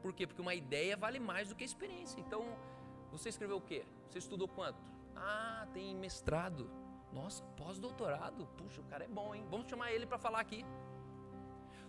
Por 0.00 0.14
quê? 0.14 0.26
Porque 0.26 0.40
uma 0.40 0.54
ideia 0.54 0.96
vale 0.96 1.20
mais 1.20 1.50
do 1.50 1.54
que 1.54 1.62
a 1.62 1.66
experiência. 1.66 2.18
Então, 2.18 2.42
você 3.12 3.28
escreveu 3.28 3.58
o 3.58 3.60
quê? 3.60 3.84
Você 4.08 4.16
estudou 4.16 4.48
quanto? 4.48 4.82
Ah, 5.14 5.68
tem 5.74 5.94
mestrado. 5.94 6.70
Nossa, 7.12 7.44
pós-doutorado. 7.54 8.46
Puxa, 8.56 8.80
o 8.80 8.84
cara 8.84 9.04
é 9.04 9.08
bom, 9.08 9.34
hein? 9.34 9.44
Vamos 9.50 9.68
chamar 9.68 9.92
ele 9.92 10.06
para 10.06 10.18
falar 10.18 10.40
aqui. 10.40 10.64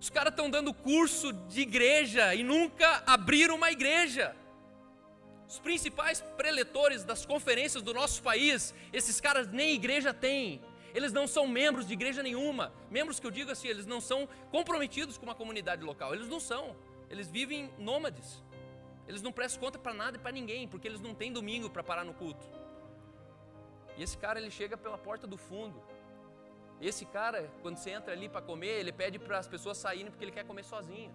Os 0.02 0.10
caras 0.10 0.32
estão 0.32 0.49
dando 0.49 0.74
curso 0.74 1.32
de 1.32 1.62
igreja 1.62 2.36
e 2.36 2.43
nunca 2.43 3.04
abriram 3.06 3.56
uma 3.56 3.72
igreja. 3.72 4.36
Os 5.47 5.60
principais 5.60 6.22
preletores 6.36 7.06
das 7.06 7.26
conferências 7.26 7.82
do 7.82 7.93
nosso 7.93 8.22
país, 8.22 8.74
esses 8.91 9.22
caras 9.22 9.47
nem 9.47 9.76
igreja 9.76 10.14
têm 10.14 10.62
eles 10.93 11.14
não 11.14 11.28
são 11.28 11.47
membros 11.47 11.88
de 11.88 11.93
igreja 11.93 12.22
nenhuma. 12.22 12.74
Membros 12.89 13.20
que 13.20 13.26
eu 13.26 13.32
digo 13.32 13.52
assim, 13.52 13.68
eles 13.68 13.86
não 13.86 14.02
são 14.02 14.28
comprometidos 14.52 15.18
com 15.18 15.26
uma 15.26 15.36
comunidade 15.36 15.84
local. 15.84 16.14
Eles 16.14 16.28
não 16.28 16.39
são. 16.39 16.76
Eles 17.10 17.30
vivem 17.30 17.72
nômades. 17.78 18.43
Eles 19.08 19.22
não 19.22 19.32
prestam 19.32 19.62
conta 19.62 19.80
para 19.80 19.93
nada 19.93 20.18
e 20.18 20.20
para 20.20 20.32
ninguém, 20.32 20.68
porque 20.68 20.88
eles 20.88 21.02
não 21.02 21.14
têm 21.14 21.32
domingo 21.32 21.70
para 21.70 21.84
parar 21.84 22.04
no 22.04 22.14
culto. 22.14 22.45
E 23.97 24.04
esse 24.04 24.18
cara 24.18 24.39
ele 24.39 24.52
chega 24.52 24.78
pela 24.78 24.97
porta 24.97 25.26
do 25.26 25.38
fundo. 25.38 25.82
Esse 26.82 27.06
cara, 27.06 27.50
quando 27.62 27.78
você 27.78 27.92
entra 27.92 28.12
ali 28.12 28.28
para 28.28 28.42
comer, 28.42 28.80
ele 28.80 28.92
pede 28.92 29.20
para 29.20 29.38
as 29.38 29.48
pessoas 29.48 29.78
saírem 29.78 30.10
porque 30.10 30.24
ele 30.26 30.32
quer 30.32 30.46
comer 30.46 30.64
sozinho. 30.64 31.14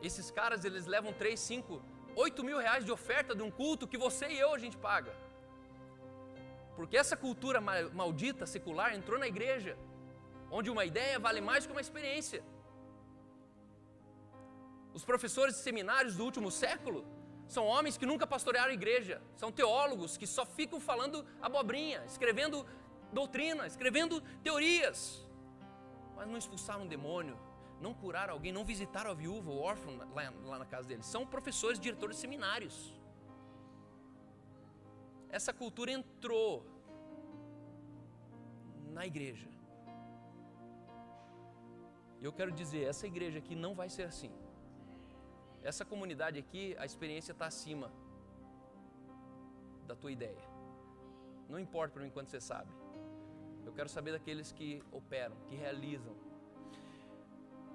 Esses 0.00 0.30
caras 0.30 0.64
eles 0.64 0.86
levam 0.86 1.12
3, 1.12 1.38
5, 1.38 1.82
8 2.14 2.44
mil 2.44 2.58
reais 2.58 2.84
de 2.84 2.92
oferta 2.92 3.34
de 3.34 3.42
um 3.42 3.50
culto 3.50 3.88
que 3.88 3.98
você 3.98 4.28
e 4.28 4.38
eu 4.38 4.54
a 4.54 4.58
gente 4.58 4.76
paga. 4.76 5.12
Porque 6.76 6.96
essa 6.96 7.16
cultura 7.16 7.60
maldita, 7.60 8.46
secular, 8.46 8.94
entrou 8.94 9.18
na 9.18 9.26
igreja, 9.26 9.76
onde 10.50 10.70
uma 10.70 10.84
ideia 10.84 11.18
vale 11.18 11.40
mais 11.40 11.66
que 11.66 11.72
uma 11.72 11.80
experiência. 11.80 12.42
Os 14.94 15.04
professores 15.04 15.56
de 15.56 15.60
seminários 15.60 16.16
do 16.16 16.24
último 16.24 16.50
século 16.50 17.04
são 17.48 17.66
homens 17.66 17.96
que 17.96 18.06
nunca 18.06 18.26
pastorearam 18.26 18.72
igreja, 18.72 19.20
são 19.36 19.50
teólogos 19.50 20.16
que 20.16 20.26
só 20.26 20.46
ficam 20.46 20.80
falando 20.80 21.26
abobrinha, 21.42 22.02
escrevendo 22.06 22.64
doutrina, 23.12 23.66
escrevendo 23.66 24.20
teorias, 24.42 25.26
mas 26.16 26.26
não 26.28 26.36
expulsaram 26.36 26.84
um 26.84 26.88
demônio, 26.88 27.38
não 27.80 27.94
curaram 27.94 28.34
alguém, 28.34 28.52
não 28.52 28.64
visitaram 28.64 29.10
a 29.10 29.14
viúva, 29.14 29.50
o 29.50 29.58
órfão 29.58 29.96
lá, 29.96 30.32
lá 30.44 30.58
na 30.58 30.66
casa 30.66 30.86
deles. 30.86 31.06
São 31.06 31.26
professores, 31.26 31.78
diretores 31.78 32.16
de 32.16 32.20
seminários 32.20 33.00
essa 35.30 35.52
cultura 35.52 35.92
entrou 35.92 36.64
na 38.92 39.06
igreja. 39.06 39.48
E 42.20 42.24
eu 42.24 42.32
quero 42.32 42.52
dizer, 42.52 42.82
essa 42.84 43.06
igreja 43.06 43.38
aqui 43.38 43.54
não 43.54 43.74
vai 43.74 43.88
ser 43.88 44.02
assim. 44.02 44.32
Essa 45.62 45.84
comunidade 45.84 46.38
aqui, 46.38 46.76
a 46.78 46.84
experiência 46.84 47.32
está 47.32 47.46
acima 47.46 47.90
da 49.86 49.94
tua 49.94 50.12
ideia. 50.12 50.44
Não 51.48 51.58
importa 51.58 51.94
para 51.94 52.02
mim 52.02 52.10
quanto 52.10 52.30
você 52.30 52.40
sabe. 52.40 52.70
Eu 53.70 53.74
quero 53.74 53.88
saber 53.88 54.10
daqueles 54.10 54.50
que 54.50 54.82
operam, 54.90 55.36
que 55.48 55.54
realizam. 55.54 56.12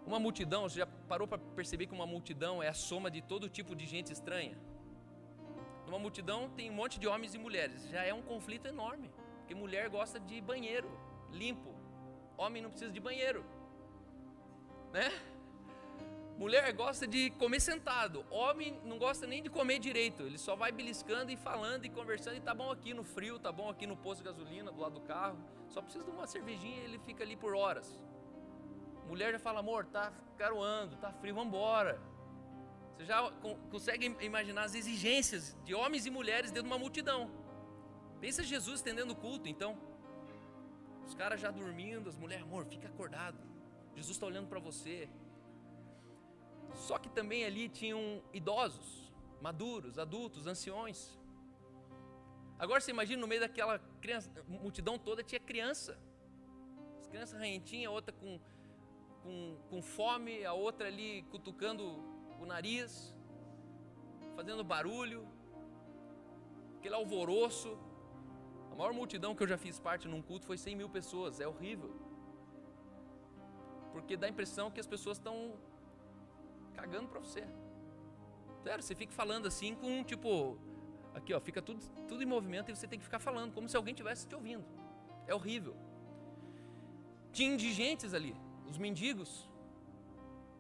Uma 0.06 0.20
multidão, 0.20 0.64
você 0.68 0.80
já 0.80 0.86
parou 0.86 1.26
para 1.26 1.38
perceber 1.38 1.88
que 1.88 1.93
uma 1.93 2.06
multidão 2.06 2.62
é 2.62 2.68
a 2.68 2.74
soma 2.74 3.10
de 3.10 3.22
todo 3.22 3.48
tipo 3.48 3.74
de 3.74 3.86
gente 3.86 4.12
estranha? 4.12 4.58
Numa 5.86 5.98
multidão 5.98 6.50
tem 6.50 6.70
um 6.70 6.74
monte 6.74 7.00
de 7.00 7.08
homens 7.08 7.34
e 7.34 7.38
mulheres. 7.38 7.88
Já 7.88 8.04
é 8.04 8.14
um 8.14 8.22
conflito 8.22 8.68
enorme. 8.68 9.10
Porque 9.38 9.56
mulher 9.56 9.89
gosta 9.89 10.20
de 10.20 10.41
banheiro 10.41 10.89
limpo. 11.32 11.74
Homem 12.38 12.62
não 12.62 12.70
precisa 12.70 12.91
de 12.91 13.00
banheiro. 13.00 13.46
Né? 14.91 15.10
Mulher 16.38 16.71
gosta 16.73 17.07
de 17.07 17.29
comer 17.31 17.61
sentado. 17.61 18.25
Homem 18.29 18.77
não 18.83 18.97
gosta 18.97 19.25
nem 19.25 19.41
de 19.41 19.49
comer 19.49 19.79
direito. 19.79 20.23
Ele 20.23 20.38
só 20.38 20.53
vai 20.53 20.71
beliscando 20.71 21.31
e 21.31 21.38
falando 21.38 21.86
e 21.86 21.89
conversando. 21.89 22.36
E 22.36 22.41
tá 22.41 22.53
bom 22.53 22.69
aqui 22.69 22.93
no 22.93 23.05
frio, 23.05 23.39
tá 23.39 23.51
bom 23.53 23.69
aqui 23.69 23.88
no 23.88 23.95
posto 23.95 24.21
de 24.21 24.29
gasolina, 24.29 24.69
do 24.69 24.79
lado 24.79 24.95
do 24.95 25.01
carro. 25.01 25.38
Só 25.69 25.81
precisa 25.81 26.03
de 26.03 26.11
uma 26.11 26.27
cervejinha 26.27 26.81
e 26.81 26.83
ele 26.83 26.99
fica 26.99 27.23
ali 27.23 27.38
por 27.38 27.55
horas. 27.55 27.97
Mulher 29.07 29.31
já 29.31 29.39
fala, 29.39 29.59
amor, 29.59 29.86
tá 29.86 30.11
caroando, 30.38 30.97
tá 30.97 31.13
frio, 31.13 31.39
embora. 31.39 32.01
Você 32.97 33.05
já 33.05 33.31
consegue 33.71 34.05
imaginar 34.21 34.63
as 34.63 34.75
exigências 34.75 35.55
de 35.63 35.73
homens 35.73 36.05
e 36.05 36.09
mulheres 36.09 36.51
dentro 36.51 36.67
de 36.67 36.73
uma 36.73 36.79
multidão. 36.79 37.31
Pensa 38.19 38.43
Jesus 38.43 38.79
estendendo 38.79 39.13
o 39.13 39.15
culto, 39.15 39.47
então. 39.47 39.77
Os 41.05 41.13
caras 41.13 41.39
já 41.39 41.51
dormindo, 41.51 42.09
as 42.09 42.17
mulheres, 42.17 42.43
amor, 42.43 42.65
fica 42.65 42.88
acordado. 42.88 43.38
Jesus 43.95 44.17
está 44.17 44.25
olhando 44.25 44.47
para 44.47 44.59
você. 44.59 45.07
Só 46.74 46.97
que 46.97 47.09
também 47.09 47.45
ali 47.45 47.70
tinham 47.70 48.22
idosos, 48.34 49.11
maduros, 49.41 49.97
adultos, 49.97 50.47
anciões. 50.47 51.18
Agora 52.57 52.80
você 52.80 52.91
imagina 52.91 53.22
no 53.22 53.28
meio 53.28 53.41
daquela 53.41 53.80
criança, 54.01 54.32
multidão 54.47 54.97
toda 54.97 55.24
tinha 55.24 55.39
criança. 55.39 55.99
As 56.99 57.07
crianças 57.07 57.38
ranhentinhas, 57.39 57.91
outra 57.91 58.13
com, 58.13 58.39
com, 59.24 59.57
com 59.70 59.82
fome, 59.82 60.45
a 60.45 60.53
outra 60.53 60.88
ali 60.88 61.24
cutucando 61.32 61.84
o 62.39 62.45
nariz, 62.45 63.13
fazendo 64.36 64.63
barulho, 64.63 65.28
aquele 66.78 66.95
alvoroço. 66.95 67.78
A 68.72 68.76
maior 68.76 68.93
multidão 68.93 69.36
que 69.36 69.43
eu 69.43 69.47
já 69.47 69.57
fiz 69.57 69.80
parte 69.80 70.07
num 70.07 70.22
culto 70.22 70.45
foi 70.45 70.57
100 70.57 70.76
mil 70.76 70.89
pessoas, 70.89 71.39
é 71.39 71.47
horrível. 71.47 71.93
Porque 73.91 74.18
dá 74.18 74.28
a 74.28 74.30
impressão 74.30 74.70
que 74.70 74.80
as 74.80 74.88
pessoas 74.88 75.18
estão 75.18 75.57
cagando 76.76 77.07
para 77.07 77.19
você. 77.19 77.43
Sério, 78.63 78.84
você 78.84 78.95
fica 78.95 79.13
falando 79.13 79.47
assim 79.47 79.76
com 79.76 80.03
tipo. 80.03 80.57
Aqui, 81.13 81.34
ó, 81.34 81.39
fica 81.39 81.61
tudo, 81.61 81.82
tudo 82.07 82.21
em 82.21 82.26
movimento 82.26 82.69
e 82.69 82.76
você 82.76 82.88
tem 82.88 82.99
que 82.99 83.05
ficar 83.05 83.19
falando, 83.19 83.53
como 83.53 83.69
se 83.69 83.78
alguém 83.78 83.93
estivesse 83.93 84.28
te 84.28 84.36
ouvindo. 84.36 84.65
É 85.26 85.34
horrível. 85.34 85.76
Tinha 87.32 87.53
indigentes 87.53 88.13
ali, 88.13 88.36
os 88.69 88.78
mendigos, 88.78 89.49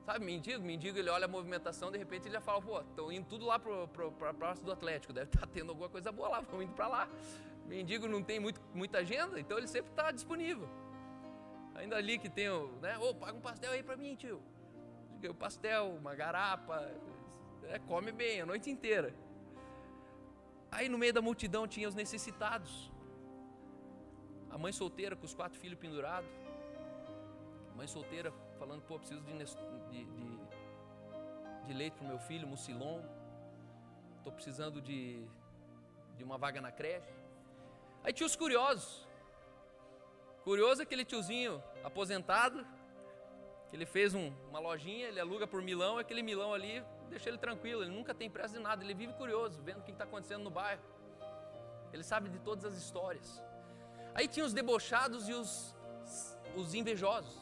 Sabe, 0.05 0.23
mendigo? 0.23 0.63
Mendigo, 0.63 0.99
ele 0.99 1.09
olha 1.09 1.25
a 1.25 1.27
movimentação, 1.27 1.91
de 1.91 1.97
repente 1.97 2.27
ele 2.27 2.35
já 2.35 2.41
fala, 2.41 2.61
pô, 2.61 2.79
estão 2.79 3.11
indo 3.11 3.25
tudo 3.25 3.47
lá 3.47 3.57
para 3.57 4.29
a 4.29 4.33
praça 4.35 4.63
do 4.63 4.71
Atlético, 4.71 5.11
deve 5.11 5.29
estar 5.29 5.41
tá 5.41 5.47
tendo 5.47 5.69
alguma 5.69 5.89
coisa 5.89 6.11
boa 6.11 6.29
lá, 6.29 6.41
vamos 6.47 6.65
indo 6.65 6.73
para 6.73 6.87
lá. 6.87 7.09
Mendigo 7.65 8.07
não 8.07 8.21
tem 8.21 8.39
muito, 8.39 8.61
muita 8.71 8.99
agenda, 8.99 9.39
então 9.39 9.57
ele 9.57 9.67
sempre 9.67 9.89
está 9.89 10.11
disponível. 10.11 10.69
Ainda 11.73 11.95
ali 11.97 12.19
que 12.19 12.29
tem, 12.29 12.47
o, 12.47 12.67
né, 12.79 12.95
ô, 12.99 13.09
oh, 13.09 13.15
paga 13.15 13.35
um 13.35 13.41
pastel 13.41 13.71
aí 13.71 13.81
para 13.81 13.97
mim, 13.97 14.15
tio. 14.15 14.39
O 15.29 15.33
pastel, 15.33 15.95
uma 15.95 16.13
garapa, 16.13 16.75
é, 17.63 17.79
come 17.79 18.11
bem 18.11 18.41
a 18.41 18.45
noite 18.45 18.69
inteira. 18.69 19.13
Aí 20.71 20.87
no 20.87 20.97
meio 20.97 21.13
da 21.13 21.21
multidão 21.21 21.67
tinha 21.67 21.87
os 21.87 21.95
necessitados. 21.95 22.91
A 24.49 24.57
mãe 24.57 24.71
solteira 24.71 25.15
com 25.15 25.25
os 25.25 25.33
quatro 25.33 25.59
filhos 25.59 25.79
pendurados. 25.79 26.29
Mãe 27.75 27.87
solteira 27.87 28.31
falando, 28.59 28.81
pô, 28.83 28.99
preciso 28.99 29.21
de, 29.21 29.33
de, 29.33 30.05
de, 30.05 30.39
de 31.65 31.73
leite 31.73 31.93
para 31.95 32.05
o 32.05 32.07
meu 32.07 32.19
filho, 32.19 32.47
mucilon. 32.47 33.01
Estou 34.17 34.31
precisando 34.31 34.81
de, 34.81 35.25
de 36.17 36.23
uma 36.23 36.37
vaga 36.37 36.61
na 36.61 36.71
creche. 36.71 37.13
Aí 38.03 38.13
tinha 38.13 38.27
os 38.27 38.35
curiosos. 38.35 39.07
Curioso 40.43 40.81
é 40.81 40.83
aquele 40.83 41.03
tiozinho 41.03 41.61
aposentado, 41.83 42.65
que 43.75 43.77
ele 43.77 43.85
fez 43.85 44.15
um, 44.15 44.31
uma 44.49 44.59
lojinha, 44.59 45.09
ele 45.09 45.19
aluga 45.19 45.45
por 45.45 45.61
milão, 45.61 45.97
aquele 45.97 46.23
milão 46.23 46.53
ali 46.53 46.81
deixa 47.09 47.27
ele 47.27 47.37
tranquilo, 47.37 47.83
ele 47.83 47.91
nunca 47.91 48.13
tem 48.13 48.29
pressa 48.29 48.55
de 48.57 48.63
nada, 48.63 48.81
ele 48.81 48.93
vive 48.93 49.11
curioso, 49.13 49.61
vendo 49.61 49.79
o 49.79 49.83
que 49.83 49.91
está 49.91 50.05
acontecendo 50.05 50.43
no 50.45 50.49
bairro. 50.49 50.81
Ele 51.91 52.03
sabe 52.03 52.29
de 52.29 52.39
todas 52.39 52.63
as 52.63 52.75
histórias. 52.75 53.43
Aí 54.13 54.29
tinha 54.29 54.45
os 54.45 54.53
debochados 54.53 55.27
e 55.27 55.33
os, 55.33 55.75
os 56.55 56.73
invejosos. 56.73 57.37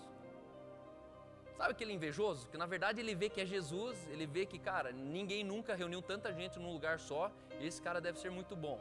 Sabe 1.55 1.71
aquele 1.71 1.93
invejoso? 1.93 2.49
Que 2.49 2.57
na 2.57 2.65
verdade 2.65 2.99
ele 2.99 3.13
vê 3.13 3.29
que 3.29 3.39
é 3.39 3.45
Jesus, 3.45 3.95
ele 4.09 4.25
vê 4.25 4.47
que, 4.47 4.57
cara, 4.57 4.91
ninguém 4.91 5.43
nunca 5.43 5.75
reuniu 5.75 6.01
tanta 6.01 6.33
gente 6.33 6.57
num 6.57 6.73
lugar 6.73 6.99
só, 6.99 7.31
e 7.59 7.67
esse 7.67 7.79
cara 7.79 8.01
deve 8.01 8.17
ser 8.17 8.31
muito 8.31 8.55
bom. 8.55 8.79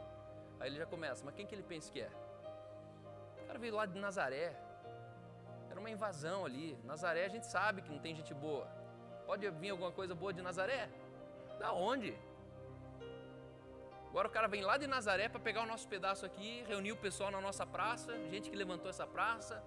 Aí 0.59 0.69
ele 0.69 0.77
já 0.77 0.87
começa, 0.87 1.23
mas 1.23 1.35
quem 1.35 1.45
que 1.45 1.53
ele 1.53 1.63
pensa 1.63 1.91
que 1.91 2.01
é? 2.01 2.09
O 3.43 3.45
cara 3.45 3.59
veio 3.59 3.75
lá 3.75 3.85
de 3.85 3.97
Nazaré, 3.99 4.59
era 5.73 5.79
uma 5.79 5.89
invasão 5.89 6.45
ali. 6.45 6.77
Nazaré 6.83 7.25
a 7.25 7.29
gente 7.35 7.47
sabe 7.47 7.81
que 7.81 7.91
não 7.91 7.97
tem 7.97 8.15
gente 8.15 8.31
boa. 8.31 8.65
Pode 9.25 9.49
vir 9.61 9.71
alguma 9.71 9.91
coisa 9.91 10.13
boa 10.13 10.31
de 10.31 10.41
Nazaré? 10.41 10.87
Da 11.59 11.73
onde? 11.73 12.15
Agora 14.09 14.27
o 14.27 14.31
cara 14.31 14.47
vem 14.47 14.61
lá 14.61 14.77
de 14.77 14.85
Nazaré 14.85 15.27
para 15.27 15.39
pegar 15.39 15.63
o 15.63 15.65
nosso 15.65 15.87
pedaço 15.87 16.23
aqui, 16.27 16.63
reunir 16.67 16.91
o 16.91 16.97
pessoal 16.97 17.31
na 17.31 17.41
nossa 17.41 17.65
praça, 17.65 18.11
gente 18.29 18.51
que 18.51 18.55
levantou 18.55 18.87
essa 18.87 19.07
praça, 19.07 19.63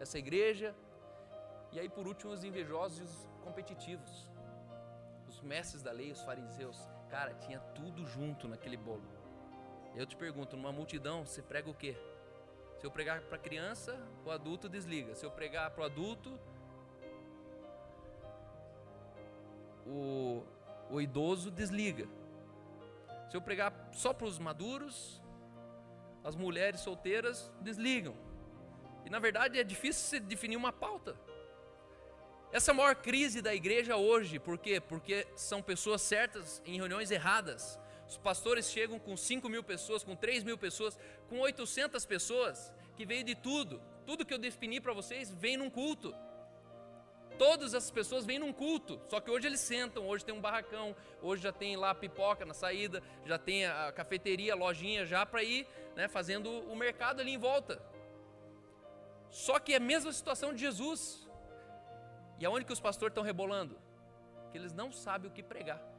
essa 0.00 0.18
igreja. 0.18 0.74
E 1.70 1.78
aí 1.78 1.88
por 1.88 2.08
último 2.08 2.32
os 2.32 2.42
invejosos 2.42 2.98
e 2.98 3.02
os 3.04 3.28
competitivos. 3.44 4.28
Os 5.28 5.40
mestres 5.40 5.84
da 5.84 5.92
lei, 5.92 6.10
os 6.10 6.22
fariseus. 6.22 6.78
Cara, 7.08 7.32
tinha 7.34 7.60
tudo 7.76 8.04
junto 8.04 8.48
naquele 8.48 8.76
bolo. 8.76 9.08
Eu 9.94 10.04
te 10.04 10.16
pergunto, 10.16 10.56
numa 10.56 10.72
multidão, 10.72 11.24
você 11.24 11.40
prega 11.40 11.70
o 11.70 11.74
quê? 11.74 11.96
Se 12.82 12.86
eu 12.86 12.90
pregar 12.90 13.20
para 13.20 13.38
criança, 13.38 13.96
o 14.24 14.30
adulto 14.32 14.68
desliga. 14.68 15.14
Se 15.14 15.24
eu 15.24 15.30
pregar 15.30 15.70
para 15.70 15.82
o 15.82 15.84
adulto, 15.84 16.36
o, 19.86 21.00
idoso 21.00 21.48
desliga. 21.48 22.08
Se 23.30 23.36
eu 23.36 23.40
pregar 23.40 23.72
só 23.92 24.12
para 24.12 24.26
os 24.26 24.36
maduros, 24.36 25.22
as 26.24 26.34
mulheres 26.34 26.80
solteiras 26.80 27.52
desligam. 27.60 28.16
E 29.06 29.10
na 29.10 29.20
verdade 29.20 29.60
é 29.60 29.62
difícil 29.62 30.18
definir 30.18 30.56
uma 30.56 30.72
pauta. 30.72 31.16
Essa 32.50 32.72
é 32.72 32.74
a 32.74 32.76
maior 32.76 32.96
crise 32.96 33.40
da 33.40 33.54
igreja 33.54 33.96
hoje, 33.96 34.40
por 34.40 34.58
quê? 34.58 34.80
Porque 34.80 35.24
são 35.36 35.62
pessoas 35.62 36.02
certas 36.02 36.60
em 36.66 36.78
reuniões 36.78 37.12
erradas. 37.12 37.78
Os 38.12 38.18
pastores 38.18 38.70
chegam 38.70 38.98
com 38.98 39.16
5 39.16 39.48
mil 39.48 39.64
pessoas, 39.64 40.04
com 40.04 40.14
3 40.14 40.44
mil 40.44 40.58
pessoas, 40.58 40.98
com 41.30 41.38
800 41.40 42.04
pessoas, 42.04 42.70
que 42.94 43.06
veio 43.06 43.24
de 43.24 43.34
tudo. 43.34 43.80
Tudo 44.04 44.26
que 44.26 44.34
eu 44.34 44.38
defini 44.38 44.82
para 44.82 44.92
vocês 44.92 45.30
vem 45.32 45.56
num 45.56 45.70
culto. 45.70 46.14
Todas 47.38 47.72
essas 47.72 47.90
pessoas 47.90 48.26
vêm 48.26 48.38
num 48.38 48.52
culto, 48.52 49.00
só 49.08 49.18
que 49.18 49.30
hoje 49.30 49.46
eles 49.46 49.60
sentam, 49.60 50.06
hoje 50.06 50.26
tem 50.26 50.34
um 50.34 50.42
barracão, 50.42 50.94
hoje 51.22 51.42
já 51.42 51.52
tem 51.52 51.74
lá 51.74 51.94
pipoca 51.94 52.44
na 52.44 52.52
saída, 52.52 53.02
já 53.24 53.38
tem 53.38 53.64
a 53.64 53.90
cafeteria, 53.90 54.52
a 54.52 54.56
lojinha 54.56 55.06
já 55.06 55.24
para 55.24 55.42
ir 55.42 55.66
né, 55.96 56.06
fazendo 56.06 56.50
o 56.70 56.76
mercado 56.76 57.20
ali 57.20 57.32
em 57.32 57.38
volta. 57.38 57.82
Só 59.30 59.58
que 59.58 59.72
é 59.72 59.76
a 59.76 59.80
mesma 59.80 60.12
situação 60.12 60.52
de 60.52 60.60
Jesus. 60.60 61.26
E 62.38 62.44
aonde 62.44 62.66
que 62.66 62.72
os 62.74 62.80
pastores 62.80 63.12
estão 63.12 63.24
rebolando? 63.24 63.80
Que 64.50 64.58
eles 64.58 64.74
não 64.74 64.92
sabem 64.92 65.30
o 65.30 65.32
que 65.32 65.42
pregar. 65.42 65.91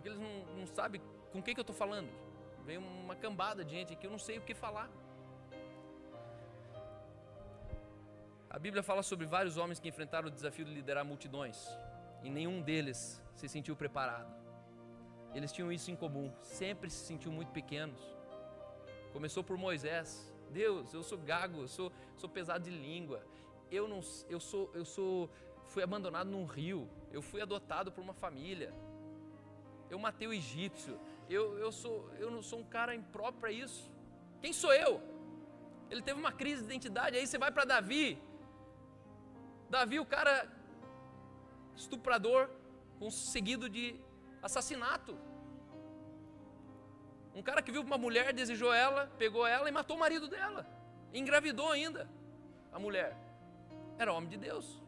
Porque 0.00 0.08
eles 0.08 0.18
não, 0.18 0.56
não 0.60 0.66
sabem 0.66 0.98
com 1.30 1.42
quem 1.42 1.52
que 1.52 1.60
eu 1.60 1.62
estou 1.62 1.76
falando. 1.76 2.08
Vem 2.64 2.78
uma 2.78 3.14
cambada 3.14 3.62
de 3.62 3.72
gente 3.72 3.92
aqui, 3.92 4.06
eu 4.06 4.10
não 4.10 4.18
sei 4.18 4.38
o 4.38 4.40
que 4.40 4.54
falar. 4.54 4.88
A 8.48 8.58
Bíblia 8.58 8.82
fala 8.82 9.02
sobre 9.02 9.26
vários 9.26 9.58
homens 9.58 9.78
que 9.78 9.90
enfrentaram 9.90 10.28
o 10.28 10.30
desafio 10.30 10.64
de 10.64 10.72
liderar 10.72 11.04
multidões 11.04 11.68
e 12.22 12.30
nenhum 12.30 12.62
deles 12.62 13.22
se 13.34 13.46
sentiu 13.46 13.76
preparado. 13.76 14.34
Eles 15.34 15.52
tinham 15.52 15.70
isso 15.70 15.90
em 15.90 15.96
comum, 15.96 16.32
sempre 16.40 16.88
se 16.88 17.04
sentiu 17.04 17.30
muito 17.30 17.52
pequenos. 17.52 18.00
Começou 19.12 19.44
por 19.44 19.58
Moisés. 19.58 20.32
Deus, 20.50 20.94
eu 20.94 21.02
sou 21.02 21.18
gago, 21.18 21.60
eu 21.60 21.68
sou, 21.68 21.92
sou 22.16 22.28
pesado 22.28 22.64
de 22.64 22.70
língua. 22.70 23.22
Eu 23.70 23.86
não, 23.86 24.00
eu 24.30 24.40
sou, 24.40 24.70
eu 24.72 24.84
sou, 24.86 25.28
fui 25.66 25.82
abandonado 25.82 26.30
num 26.30 26.46
rio. 26.46 26.88
Eu 27.12 27.20
fui 27.20 27.42
adotado 27.42 27.92
por 27.92 28.00
uma 28.00 28.14
família. 28.14 28.74
Eu 29.90 29.98
matei 29.98 30.26
o 30.28 30.32
egípcio. 30.32 30.98
Eu, 31.28 31.58
eu 31.58 31.70
sou, 31.72 32.10
eu 32.18 32.30
não 32.30 32.42
sou 32.42 32.60
um 32.60 32.64
cara 32.76 32.94
impróprio 32.94 33.40
para 33.40 33.52
isso. 33.52 33.90
Quem 34.40 34.52
sou 34.52 34.72
eu? 34.72 35.02
Ele 35.90 36.02
teve 36.02 36.18
uma 36.18 36.32
crise 36.32 36.60
de 36.62 36.68
identidade. 36.68 37.16
Aí 37.16 37.26
você 37.26 37.38
vai 37.38 37.50
para 37.50 37.64
Davi. 37.64 38.22
Davi, 39.68 39.98
o 40.00 40.06
cara 40.06 40.48
estuprador, 41.76 42.48
seguido 43.10 43.68
de 43.68 43.98
assassinato. 44.42 45.16
Um 47.34 47.42
cara 47.42 47.62
que 47.62 47.72
viu 47.72 47.82
uma 47.82 47.98
mulher, 47.98 48.32
desejou 48.32 48.72
ela, 48.72 49.06
pegou 49.18 49.46
ela 49.46 49.68
e 49.68 49.72
matou 49.72 49.96
o 49.96 50.00
marido 50.00 50.28
dela. 50.28 50.66
engravidou 51.12 51.70
ainda 51.70 52.08
a 52.72 52.78
mulher. 52.78 53.16
Era 53.98 54.12
homem 54.12 54.30
de 54.30 54.36
Deus. 54.36 54.80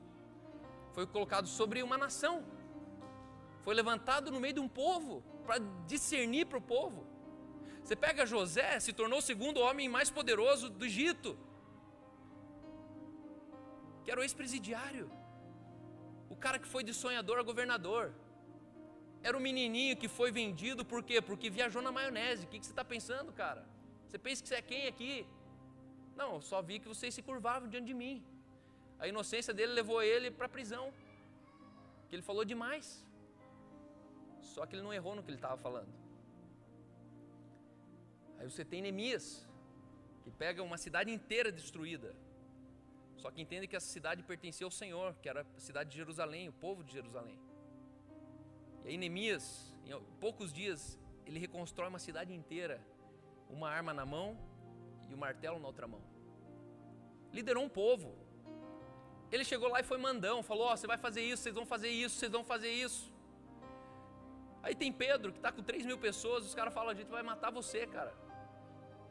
Foi 0.93 1.07
colocado 1.07 1.47
sobre 1.47 1.83
uma 1.83 1.99
nação. 1.99 2.45
Foi 3.63 3.75
levantado 3.75 4.31
no 4.31 4.41
meio 4.41 4.55
de 4.55 4.61
um 4.61 4.69
povo 4.69 5.23
para 5.45 5.59
discernir 5.87 6.47
para 6.47 6.59
o 6.59 6.63
povo. 6.63 7.07
Você 7.83 7.97
pega 7.97 8.27
José, 8.27 8.79
se 8.81 8.93
tornou 8.93 9.19
o 9.19 9.23
segundo 9.23 9.61
homem 9.61 9.89
mais 9.89 10.11
poderoso 10.11 10.69
do 10.69 10.85
Egito 10.85 11.37
que 14.03 14.11
era 14.11 14.21
o 14.21 14.25
ex-presidiário, 14.27 15.11
o 16.29 16.37
cara 16.45 16.59
que 16.59 16.69
foi 16.75 16.83
de 16.89 16.93
sonhador 16.93 17.39
a 17.39 17.43
governador. 17.43 18.13
Era 19.23 19.37
o 19.37 19.41
menininho 19.41 19.97
que 19.97 20.09
foi 20.09 20.31
vendido, 20.33 20.85
por 20.85 21.01
quê? 21.09 21.21
Porque 21.23 21.49
viajou 21.49 21.81
na 21.81 21.93
maionese. 21.93 22.45
O 22.45 22.49
que, 22.49 22.59
que 22.59 22.67
você 22.67 22.73
está 22.73 22.85
pensando, 22.85 23.33
cara? 23.33 23.65
Você 24.07 24.19
pensa 24.19 24.43
que 24.43 24.49
você 24.49 24.57
é 24.57 24.63
quem 24.63 24.89
aqui? 24.89 25.27
Não, 26.17 26.35
eu 26.37 26.43
só 26.43 26.61
vi 26.61 26.81
que 26.81 26.89
vocês 26.89 27.15
se 27.15 27.23
curvavam 27.23 27.69
diante 27.69 27.87
de 27.87 27.95
mim. 27.95 28.25
A 28.99 29.07
inocência 29.07 29.55
dele 29.55 29.73
levou 29.73 30.03
ele 30.03 30.31
para 30.31 30.47
a 30.47 30.55
prisão. 30.57 30.93
Que 32.09 32.17
ele 32.17 32.23
falou 32.23 32.45
demais. 32.45 33.07
Só 34.55 34.67
que 34.67 34.75
ele 34.77 34.83
não 34.83 34.93
errou 34.93 35.15
no 35.17 35.23
que 35.23 35.31
ele 35.31 35.39
estava 35.39 35.57
falando. 35.57 35.93
Aí 38.39 38.49
você 38.51 38.65
tem 38.65 38.83
Neemias, 38.83 39.49
que 40.23 40.31
pega 40.31 40.63
uma 40.63 40.77
cidade 40.77 41.11
inteira 41.11 41.51
destruída, 41.51 42.15
só 43.17 43.31
que 43.31 43.41
entende 43.41 43.67
que 43.69 43.77
essa 43.77 43.87
cidade 43.87 44.23
pertencia 44.23 44.67
ao 44.67 44.71
Senhor, 44.71 45.15
que 45.23 45.29
era 45.29 45.47
a 45.57 45.61
cidade 45.61 45.91
de 45.91 45.97
Jerusalém, 45.97 46.49
o 46.49 46.53
povo 46.53 46.83
de 46.83 46.93
Jerusalém. 46.93 47.39
E 48.85 48.89
aí 48.89 48.97
Neemias, 48.97 49.73
em 49.87 49.93
poucos 50.21 50.53
dias, 50.53 50.99
ele 51.25 51.39
reconstrói 51.39 51.89
uma 51.89 52.01
cidade 52.01 52.35
inteira, 52.35 52.85
uma 53.49 53.71
arma 53.71 53.95
na 53.95 54.05
mão 54.05 54.37
e 55.09 55.15
o 55.15 55.17
um 55.17 55.21
martelo 55.21 55.61
na 55.61 55.69
outra 55.69 55.87
mão. 55.87 56.03
Liderou 57.33 57.65
um 57.65 57.69
povo. 57.69 58.15
Ele 59.31 59.45
chegou 59.45 59.69
lá 59.69 59.81
e 59.81 59.85
foi 59.85 59.99
mandão, 59.99 60.43
falou: 60.43 60.71
oh, 60.71 60.77
você 60.77 60.87
vai 60.87 60.99
fazer 60.99 61.23
isso, 61.23 61.45
vocês 61.45 61.55
vão 61.55 61.65
fazer 61.65 61.89
isso, 61.89 62.17
vocês 62.17 62.33
vão 62.33 62.45
fazer 62.45 62.71
isso. 62.71 63.12
Aí 64.63 64.75
tem 64.75 64.93
Pedro, 64.93 65.33
que 65.33 65.39
está 65.39 65.51
com 65.51 65.63
3 65.63 65.85
mil 65.85 65.99
pessoas, 65.99 66.45
os 66.45 66.55
caras 66.55 66.73
falam: 66.73 66.91
a 66.91 66.95
gente 66.95 67.11
vai 67.11 67.23
matar 67.23 67.51
você, 67.51 67.87
cara. 67.87 68.15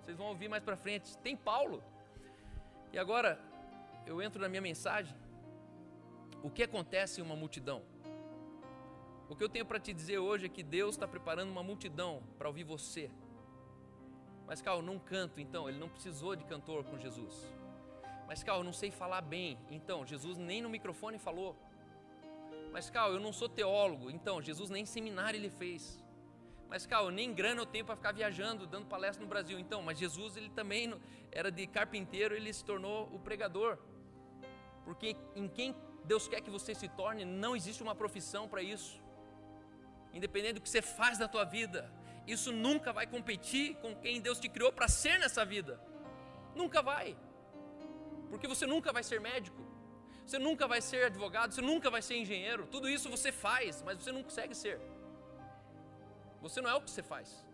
Vocês 0.01 0.17
vão 0.17 0.27
ouvir 0.27 0.47
mais 0.47 0.63
para 0.63 0.77
frente. 0.77 1.17
Tem 1.17 1.35
Paulo. 1.35 1.83
E 2.91 2.97
agora, 2.97 3.39
eu 4.05 4.21
entro 4.21 4.41
na 4.41 4.49
minha 4.49 4.61
mensagem. 4.61 5.15
O 6.41 6.49
que 6.49 6.63
acontece 6.63 7.21
em 7.21 7.23
uma 7.23 7.35
multidão? 7.35 7.83
O 9.29 9.35
que 9.35 9.43
eu 9.43 9.49
tenho 9.49 9.65
para 9.65 9.79
te 9.79 9.93
dizer 9.93 10.17
hoje 10.17 10.47
é 10.47 10.49
que 10.49 10.63
Deus 10.63 10.95
está 10.95 11.07
preparando 11.07 11.51
uma 11.51 11.63
multidão 11.63 12.23
para 12.37 12.47
ouvir 12.47 12.63
você. 12.63 13.11
Mas, 14.47 14.61
eu 14.65 14.81
não 14.81 14.99
canto, 14.99 15.39
então. 15.39 15.69
Ele 15.69 15.79
não 15.79 15.87
precisou 15.87 16.35
de 16.35 16.43
cantor 16.45 16.83
com 16.83 16.97
Jesus. 16.97 17.53
Mas, 18.27 18.43
eu 18.45 18.63
não 18.63 18.73
sei 18.73 18.91
falar 18.91 19.21
bem. 19.21 19.57
Então, 19.69 20.05
Jesus 20.05 20.37
nem 20.37 20.61
no 20.61 20.69
microfone 20.69 21.17
falou. 21.17 21.55
Mas, 22.71 22.89
Cal, 22.89 23.11
eu 23.13 23.19
não 23.19 23.33
sou 23.33 23.49
teólogo. 23.49 24.09
Então, 24.09 24.41
Jesus 24.41 24.69
nem 24.69 24.85
seminário 24.85 25.37
ele 25.37 25.49
fez. 25.49 26.01
Mas, 26.69 26.85
Cal, 26.85 27.09
nem 27.09 27.33
grana 27.33 27.61
eu 27.61 27.65
tenho 27.65 27.83
para 27.83 27.95
ficar 27.97 28.13
viajando, 28.13 28.65
dando 28.65 28.85
palestra 28.85 29.21
no 29.21 29.29
Brasil. 29.29 29.59
Então, 29.59 29.81
mas 29.81 29.99
Jesus, 29.99 30.37
ele 30.37 30.49
também 30.49 30.93
era 31.31 31.51
de 31.51 31.67
carpinteiro, 31.67 32.33
ele 32.33 32.51
se 32.53 32.63
tornou 32.63 33.09
o 33.13 33.19
pregador. 33.19 33.77
Porque 34.85 35.17
em 35.35 35.47
quem 35.47 35.75
Deus 36.05 36.27
quer 36.27 36.41
que 36.41 36.49
você 36.49 36.73
se 36.73 36.87
torne, 36.87 37.25
não 37.25 37.55
existe 37.55 37.83
uma 37.83 37.93
profissão 37.93 38.47
para 38.47 38.61
isso. 38.63 38.99
independente 40.13 40.55
do 40.55 40.61
que 40.61 40.69
você 40.69 40.81
faz 40.81 41.17
da 41.17 41.27
tua 41.27 41.45
vida, 41.45 41.91
isso 42.27 42.51
nunca 42.51 42.91
vai 42.91 43.07
competir 43.07 43.75
com 43.77 43.95
quem 43.95 44.21
Deus 44.21 44.39
te 44.39 44.49
criou 44.49 44.71
para 44.71 44.87
ser 44.87 45.19
nessa 45.19 45.45
vida. 45.45 45.79
Nunca 46.55 46.81
vai. 46.81 47.17
Porque 48.29 48.47
você 48.47 48.65
nunca 48.65 48.91
vai 48.91 49.03
ser 49.03 49.19
médico, 49.19 49.61
você 50.25 50.39
nunca 50.39 50.67
vai 50.67 50.81
ser 50.81 51.05
advogado, 51.05 51.53
você 51.53 51.61
nunca 51.61 51.89
vai 51.89 52.01
ser 52.01 52.15
engenheiro. 52.17 52.67
Tudo 52.67 52.89
isso 52.89 53.09
você 53.09 53.31
faz, 53.31 53.81
mas 53.81 53.97
você 54.01 54.11
não 54.11 54.23
consegue 54.23 54.55
ser. 54.55 54.79
Você 56.41 56.61
não 56.61 56.69
é 56.69 56.75
o 56.75 56.81
que 56.81 56.89
você 56.89 57.03
faz. 57.03 57.45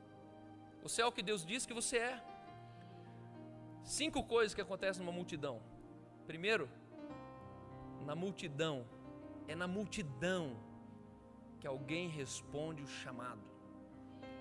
Você 0.82 1.02
é 1.02 1.06
o 1.06 1.12
que 1.12 1.22
Deus 1.22 1.46
diz 1.46 1.66
que 1.66 1.74
você 1.74 1.98
é. 1.98 2.24
Cinco 3.84 4.24
coisas 4.24 4.54
que 4.54 4.62
acontecem 4.62 5.04
numa 5.04 5.12
multidão. 5.12 5.62
Primeiro, 6.26 6.70
na 8.06 8.16
multidão, 8.16 8.86
é 9.48 9.56
na 9.56 9.68
multidão 9.68 10.58
que 11.60 11.68
alguém 11.68 12.08
responde 12.10 12.84
o 12.84 12.88
chamado. 12.88 13.42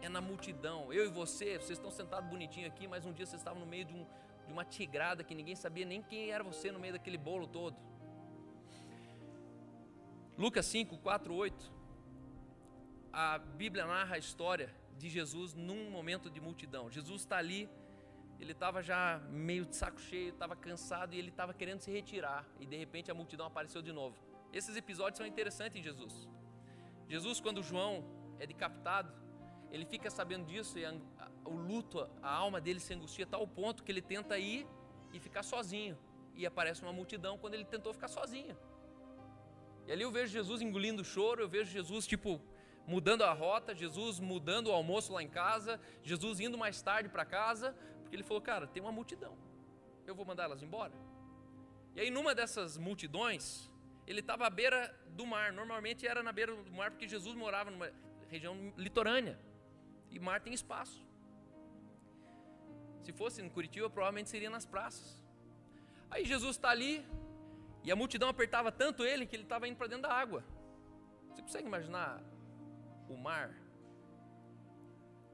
É 0.02 0.08
na 0.08 0.20
multidão. 0.20 0.92
Eu 0.92 1.06
e 1.06 1.08
você, 1.08 1.58
vocês 1.58 1.78
estão 1.78 1.90
sentados 1.90 2.28
bonitinho 2.28 2.66
aqui, 2.66 2.86
mas 2.86 3.06
um 3.06 3.12
dia 3.12 3.26
vocês 3.26 3.40
estavam 3.40 3.60
no 3.60 3.66
meio 3.66 3.84
de, 3.84 3.94
um, 3.94 4.06
de 4.46 4.52
uma 4.52 4.64
tigrada 4.64 5.24
que 5.24 5.34
ninguém 5.34 5.56
sabia 5.56 5.84
nem 5.84 6.02
quem 6.02 6.30
era 6.30 6.44
você 6.44 6.70
no 6.70 6.78
meio 6.78 6.92
daquele 6.92 7.18
bolo 7.18 7.46
todo. 7.46 7.76
Lucas 10.36 10.66
5, 10.66 10.98
4, 10.98 11.34
8. 11.34 11.72
A 13.12 13.38
Bíblia 13.38 13.86
narra 13.86 14.16
a 14.16 14.18
história 14.18 14.74
de 14.98 15.08
Jesus 15.08 15.54
num 15.54 15.90
momento 15.90 16.30
de 16.30 16.40
multidão. 16.40 16.90
Jesus 16.90 17.22
está 17.22 17.38
ali 17.38 17.68
ele 18.38 18.52
estava 18.52 18.82
já 18.82 19.18
meio 19.30 19.64
de 19.64 19.74
saco 19.74 20.00
cheio, 20.00 20.30
estava 20.30 20.54
cansado 20.54 21.14
e 21.14 21.18
ele 21.18 21.30
estava 21.30 21.54
querendo 21.54 21.80
se 21.80 21.90
retirar. 21.90 22.46
E 22.60 22.66
de 22.66 22.76
repente 22.76 23.10
a 23.10 23.14
multidão 23.14 23.46
apareceu 23.46 23.80
de 23.80 23.92
novo. 23.92 24.16
Esses 24.52 24.76
episódios 24.76 25.18
são 25.18 25.26
interessantes 25.26 25.78
em 25.78 25.82
Jesus. 25.82 26.28
Jesus, 27.08 27.40
quando 27.40 27.62
João 27.62 28.04
é 28.38 28.46
decapitado, 28.46 29.12
ele 29.70 29.84
fica 29.84 30.10
sabendo 30.10 30.46
disso 30.46 30.78
e 30.78 30.84
a, 30.84 30.94
a, 31.18 31.30
o 31.44 31.54
luto, 31.54 32.08
a 32.22 32.30
alma 32.30 32.60
dele 32.60 32.80
se 32.80 32.92
angustia 32.94 33.24
a 33.24 33.28
tal 33.28 33.46
ponto 33.46 33.82
que 33.82 33.90
ele 33.90 34.02
tenta 34.02 34.38
ir 34.38 34.66
e 35.12 35.18
ficar 35.18 35.42
sozinho. 35.42 35.98
E 36.34 36.44
aparece 36.44 36.82
uma 36.82 36.92
multidão 36.92 37.38
quando 37.38 37.54
ele 37.54 37.64
tentou 37.64 37.92
ficar 37.94 38.08
sozinho. 38.08 38.56
E 39.86 39.92
ali 39.92 40.02
eu 40.02 40.10
vejo 40.10 40.32
Jesus 40.32 40.60
engolindo 40.60 41.02
o 41.02 41.04
choro, 41.04 41.42
eu 41.42 41.48
vejo 41.48 41.70
Jesus 41.70 42.06
tipo 42.06 42.40
mudando 42.86 43.22
a 43.22 43.32
rota, 43.32 43.74
Jesus 43.74 44.20
mudando 44.20 44.68
o 44.68 44.72
almoço 44.72 45.12
lá 45.12 45.22
em 45.22 45.28
casa, 45.28 45.80
Jesus 46.02 46.40
indo 46.40 46.56
mais 46.56 46.80
tarde 46.80 47.08
para 47.08 47.24
casa, 47.24 47.74
porque 48.02 48.14
ele 48.14 48.22
falou, 48.22 48.40
cara, 48.40 48.66
tem 48.66 48.82
uma 48.82 48.92
multidão, 48.92 49.36
eu 50.06 50.14
vou 50.14 50.24
mandar 50.24 50.44
elas 50.44 50.62
embora. 50.62 50.92
E 51.96 52.00
aí, 52.00 52.10
numa 52.10 52.34
dessas 52.34 52.76
multidões, 52.76 53.70
ele 54.06 54.20
estava 54.20 54.46
à 54.46 54.50
beira 54.50 54.94
do 55.08 55.24
mar. 55.24 55.50
Normalmente 55.50 56.06
era 56.06 56.22
na 56.22 56.30
beira 56.30 56.54
do 56.54 56.72
mar, 56.72 56.90
porque 56.90 57.08
Jesus 57.08 57.34
morava 57.34 57.70
numa 57.70 57.90
região 58.28 58.54
litorânea. 58.76 59.38
E 60.10 60.18
mar 60.18 60.42
tem 60.42 60.52
espaço. 60.52 61.02
Se 63.02 63.12
fosse 63.12 63.40
em 63.40 63.48
Curitiba, 63.48 63.88
provavelmente 63.88 64.28
seria 64.28 64.50
nas 64.50 64.66
praças. 64.66 65.24
Aí 66.10 66.24
Jesus 66.26 66.56
está 66.56 66.68
ali, 66.68 67.02
e 67.86 67.90
a 67.90 67.96
multidão 67.96 68.28
apertava 68.28 68.70
tanto 68.82 69.04
ele 69.04 69.24
que 69.26 69.34
ele 69.36 69.44
estava 69.44 69.66
indo 69.68 69.78
para 69.80 69.86
dentro 69.86 70.02
da 70.08 70.12
água. 70.12 70.44
Você 71.30 71.40
consegue 71.40 71.66
imaginar 71.66 72.22
o 73.08 73.16
mar 73.16 73.48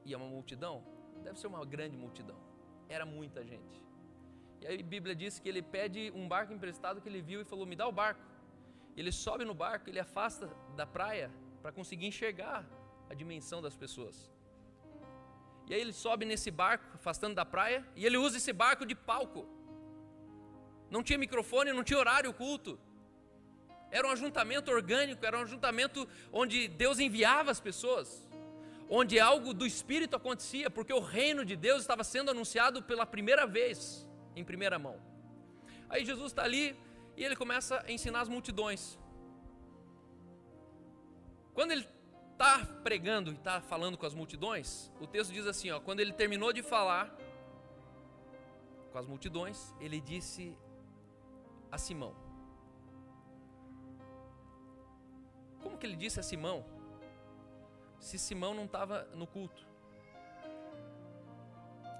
e 0.05 0.15
uma 0.15 0.29
multidão? 0.37 0.75
Deve 1.25 1.37
ser 1.39 1.47
uma 1.47 1.65
grande 1.65 1.97
multidão 1.97 2.53
era 2.93 3.05
muita 3.05 3.43
gente. 3.43 3.81
E 4.61 4.67
aí 4.67 4.79
a 4.79 4.83
Bíblia 4.83 5.15
diz 5.15 5.39
que 5.39 5.49
ele 5.49 5.61
pede 5.61 6.11
um 6.15 6.27
barco 6.27 6.53
emprestado 6.53 7.01
que 7.01 7.09
ele 7.09 7.21
viu 7.21 7.41
e 7.41 7.43
falou: 7.43 7.65
Me 7.65 7.75
dá 7.75 7.87
o 7.87 7.91
barco. 7.91 8.21
Ele 8.95 9.11
sobe 9.11 9.43
no 9.43 9.53
barco, 9.53 9.89
ele 9.89 9.99
afasta 9.99 10.47
da 10.75 10.85
praia 10.85 11.31
para 11.61 11.71
conseguir 11.71 12.05
enxergar 12.05 12.65
a 13.09 13.13
dimensão 13.13 13.61
das 13.61 13.75
pessoas. 13.75 14.31
E 15.67 15.73
aí 15.73 15.81
ele 15.81 15.93
sobe 15.93 16.25
nesse 16.25 16.51
barco, 16.51 16.85
afastando 16.93 17.35
da 17.35 17.45
praia, 17.45 17.85
e 17.95 18.05
ele 18.05 18.17
usa 18.17 18.37
esse 18.37 18.53
barco 18.53 18.85
de 18.85 18.93
palco. 18.93 19.47
Não 20.95 21.01
tinha 21.07 21.17
microfone, 21.25 21.77
não 21.79 21.83
tinha 21.83 21.99
horário 22.03 22.31
culto. 22.41 22.71
Era 23.97 24.07
um 24.07 24.11
ajuntamento 24.17 24.69
orgânico, 24.77 25.25
era 25.29 25.37
um 25.39 25.43
ajuntamento 25.47 26.07
onde 26.41 26.67
Deus 26.83 26.97
enviava 27.07 27.49
as 27.55 27.61
pessoas 27.67 28.07
onde 28.89 29.19
algo 29.19 29.53
do 29.53 29.65
Espírito 29.65 30.15
acontecia, 30.15 30.69
porque 30.69 30.93
o 30.93 30.99
reino 30.99 31.43
de 31.43 31.55
Deus 31.55 31.81
estava 31.81 32.03
sendo 32.03 32.29
anunciado 32.29 32.83
pela 32.83 33.05
primeira 33.05 33.45
vez, 33.47 34.07
em 34.35 34.43
primeira 34.43 34.77
mão. 34.77 34.97
Aí 35.89 36.05
Jesus 36.05 36.31
está 36.31 36.43
ali 36.43 36.65
e 37.17 37.23
ele 37.23 37.35
começa 37.35 37.83
a 37.87 37.91
ensinar 37.91 38.21
as 38.21 38.29
multidões. 38.29 38.99
Quando 41.55 41.71
ele 41.71 41.87
está 42.33 42.65
pregando 42.83 43.31
e 43.31 43.35
está 43.35 43.61
falando 43.61 43.97
com 43.97 44.05
as 44.05 44.13
multidões, 44.13 44.91
o 44.99 45.07
texto 45.07 45.31
diz 45.31 45.47
assim: 45.47 45.71
ó, 45.71 45.79
quando 45.79 45.99
ele 45.99 46.13
terminou 46.13 46.53
de 46.53 46.61
falar 46.61 47.05
com 48.91 48.97
as 48.99 49.07
multidões, 49.07 49.73
ele 49.79 49.99
disse 49.99 50.55
a 51.73 51.77
Simão. 51.77 52.13
Como 55.61 55.77
que 55.77 55.85
ele 55.87 55.95
disse 55.95 56.19
a 56.19 56.23
Simão? 56.23 56.57
se 58.03 58.19
Simão 58.19 58.53
não 58.53 58.65
estava 58.65 59.07
no 59.15 59.25
culto. 59.25 59.65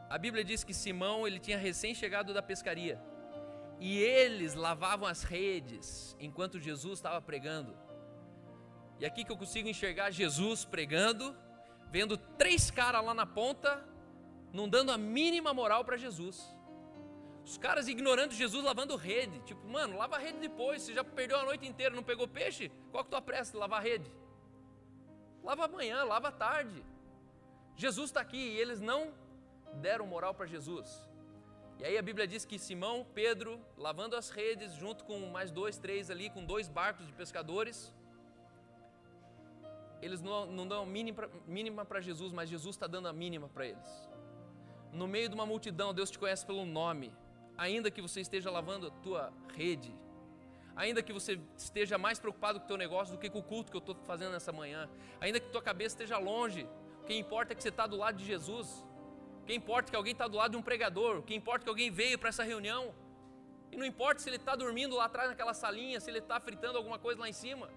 A 0.10 0.18
Bíblia 0.18 0.44
diz 0.44 0.64
que 0.64 0.74
Simão 0.74 1.26
ele 1.26 1.40
tinha 1.40 1.58
recém 1.58 1.96
chegado 1.96 2.34
da 2.34 2.42
pescaria 2.42 3.02
e 3.80 3.98
eles 3.98 4.54
lavavam 4.54 5.08
as 5.08 5.24
redes 5.24 6.16
enquanto 6.20 6.60
Jesus 6.60 7.00
estava 7.00 7.22
pregando. 7.22 7.76
E 9.00 9.06
aqui 9.06 9.24
que 9.24 9.32
eu 9.32 9.38
consigo 9.38 9.68
enxergar 9.68 10.12
Jesus 10.12 10.66
pregando, 10.66 11.36
vendo 11.90 12.18
três 12.18 12.70
caras 12.70 13.04
lá 13.04 13.14
na 13.14 13.26
ponta, 13.26 13.84
não 14.52 14.70
dando 14.70 14.92
a 14.92 14.98
mínima 14.98 15.54
moral 15.54 15.84
para 15.84 15.98
Jesus. 15.98 16.46
Os 17.46 17.58
caras 17.58 17.88
ignorando 17.88 18.34
Jesus 18.34 18.64
lavando 18.64 18.96
rede. 18.96 19.40
Tipo, 19.42 19.68
mano, 19.68 19.98
lava 19.98 20.16
a 20.16 20.20
rede 20.20 20.40
depois. 20.40 20.82
Você 20.82 20.94
já 20.94 21.04
perdeu 21.04 21.38
a 21.40 21.44
noite 21.44 21.68
inteira, 21.68 21.96
não 21.96 22.04
pegou 22.04 22.28
peixe? 22.28 22.72
Qual 22.92 23.04
que 23.04 23.10
tua 23.10 23.22
pressa 23.22 23.58
lavar 23.58 23.80
a 23.80 23.84
rede? 23.84 24.10
Lava 25.44 25.66
amanhã, 25.66 26.04
lava 26.04 26.32
tarde. 26.32 26.84
Jesus 27.76 28.10
está 28.10 28.22
aqui 28.22 28.38
e 28.38 28.58
eles 28.58 28.80
não 28.80 29.14
deram 29.82 30.06
moral 30.06 30.34
para 30.34 30.46
Jesus. 30.46 31.10
E 31.80 31.86
aí 31.86 31.98
a 31.98 32.02
Bíblia 32.02 32.26
diz 32.26 32.46
que 32.46 32.58
Simão, 32.58 33.06
Pedro, 33.14 33.60
lavando 33.78 34.16
as 34.16 34.30
redes, 34.30 34.74
junto 34.74 35.04
com 35.04 35.20
mais 35.32 35.52
dois, 35.52 35.78
três 35.78 36.10
ali, 36.10 36.30
com 36.30 36.46
dois 36.46 36.70
barcos 36.70 37.06
de 37.06 37.12
pescadores, 37.12 37.94
eles 40.02 40.22
não, 40.22 40.46
não 40.46 40.68
dão 40.68 40.86
mínima 40.86 41.86
para 41.86 42.00
Jesus, 42.00 42.32
mas 42.32 42.50
Jesus 42.50 42.76
está 42.76 42.88
dando 42.88 43.08
a 43.08 43.14
mínima 43.14 43.50
para 43.50 43.68
eles. 43.68 44.10
No 44.92 45.08
meio 45.08 45.28
de 45.28 45.36
uma 45.36 45.46
multidão, 45.46 45.94
Deus 45.94 46.12
te 46.12 46.20
conhece 46.20 46.46
pelo 46.46 46.66
nome. 46.66 47.12
Ainda 47.58 47.92
que 47.92 48.02
você 48.02 48.22
esteja 48.22 48.50
lavando 48.50 48.88
a 48.88 48.92
tua 48.92 49.32
rede, 49.56 49.96
ainda 50.76 51.04
que 51.04 51.14
você 51.14 51.40
esteja 51.56 51.98
mais 51.98 52.20
preocupado 52.20 52.60
com 52.60 52.66
o 52.66 52.68
teu 52.68 52.78
negócio 52.78 53.16
do 53.16 53.20
que 53.20 53.30
com 53.30 53.40
o 53.40 53.44
culto 53.44 53.72
que 53.72 53.78
eu 53.78 53.80
estou 53.80 53.96
fazendo 54.06 54.32
nessa 54.32 54.52
manhã, 54.52 54.90
ainda 55.22 55.40
que 55.40 55.50
tua 55.50 55.62
cabeça 55.62 55.96
esteja 55.96 56.18
longe, 56.18 56.68
o 57.02 57.06
que 57.06 57.14
importa 57.14 57.54
é 57.54 57.56
que 57.56 57.62
você 57.62 57.70
está 57.70 57.86
do 57.86 57.98
lado 57.98 58.18
de 58.18 58.26
Jesus, 58.26 58.84
o 59.44 59.46
que 59.46 59.54
importa 59.54 59.90
é 59.90 59.92
que 59.92 59.96
alguém 59.96 60.14
está 60.14 60.28
do 60.28 60.38
lado 60.38 60.52
de 60.52 60.58
um 60.58 60.64
pregador, 60.64 61.18
o 61.18 61.24
que 61.24 61.36
importa 61.36 61.64
é 61.64 61.66
que 61.66 61.70
alguém 61.70 61.92
veio 61.92 62.18
para 62.18 62.30
essa 62.30 62.44
reunião, 62.44 62.94
e 63.72 63.78
não 63.78 63.86
importa 63.86 64.22
se 64.22 64.30
ele 64.30 64.38
está 64.38 64.56
dormindo 64.56 64.96
lá 64.96 65.06
atrás 65.06 65.30
naquela 65.30 65.54
salinha, 65.54 66.00
se 66.00 66.10
ele 66.10 66.20
está 66.20 66.40
fritando 66.40 66.78
alguma 66.78 67.00
coisa 67.00 67.20
lá 67.20 67.30
em 67.30 67.34
cima. 67.34 67.70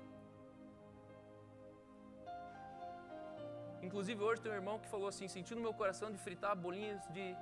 Inclusive 3.82 4.22
hoje 4.22 4.42
tem 4.42 4.50
um 4.52 4.54
irmão 4.54 4.78
que 4.78 4.88
falou 4.88 5.08
assim, 5.08 5.28
sentindo 5.28 5.60
meu 5.60 5.72
coração 5.72 6.10
de 6.10 6.18
fritar 6.18 6.56
bolinhas 6.56 7.00
de 7.08 7.36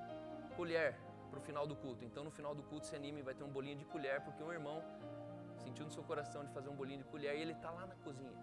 colher 0.57 0.97
para 1.35 1.43
o 1.43 1.47
final 1.51 1.67
do 1.67 1.75
culto. 1.75 2.05
Então 2.05 2.23
no 2.29 2.31
final 2.31 2.55
do 2.55 2.63
culto 2.63 2.87
se 2.87 2.95
anime, 2.95 3.23
vai 3.29 3.35
ter 3.35 3.45
um 3.45 3.53
bolinho 3.57 3.79
de 3.83 3.85
colher, 3.85 4.21
porque 4.27 4.43
um 4.43 4.53
irmão 4.53 4.83
sentiu 5.65 5.85
no 5.85 5.93
seu 5.97 6.05
coração 6.11 6.45
de 6.45 6.53
fazer 6.53 6.69
um 6.69 6.77
bolinho 6.77 6.99
de 6.99 7.09
colher 7.13 7.37
e 7.37 7.41
ele 7.45 7.53
está 7.53 7.71
lá 7.71 7.87
na 7.87 7.97
cozinha. 7.97 8.39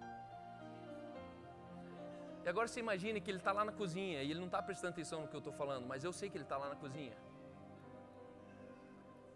E 2.44 2.50
agora 2.50 2.68
você 2.68 2.80
imagine 2.80 3.22
que 3.22 3.30
ele 3.32 3.38
está 3.38 3.52
lá 3.52 3.64
na 3.64 3.72
cozinha 3.72 4.22
e 4.24 4.30
ele 4.32 4.40
não 4.40 4.48
está 4.48 4.62
prestando 4.62 4.94
atenção 4.94 5.22
no 5.22 5.28
que 5.28 5.36
eu 5.36 5.44
estou 5.46 5.54
falando, 5.54 5.86
mas 5.92 6.04
eu 6.04 6.12
sei 6.12 6.30
que 6.30 6.38
ele 6.38 6.44
está 6.44 6.58
lá 6.58 6.70
na 6.70 6.76
cozinha. 6.76 7.16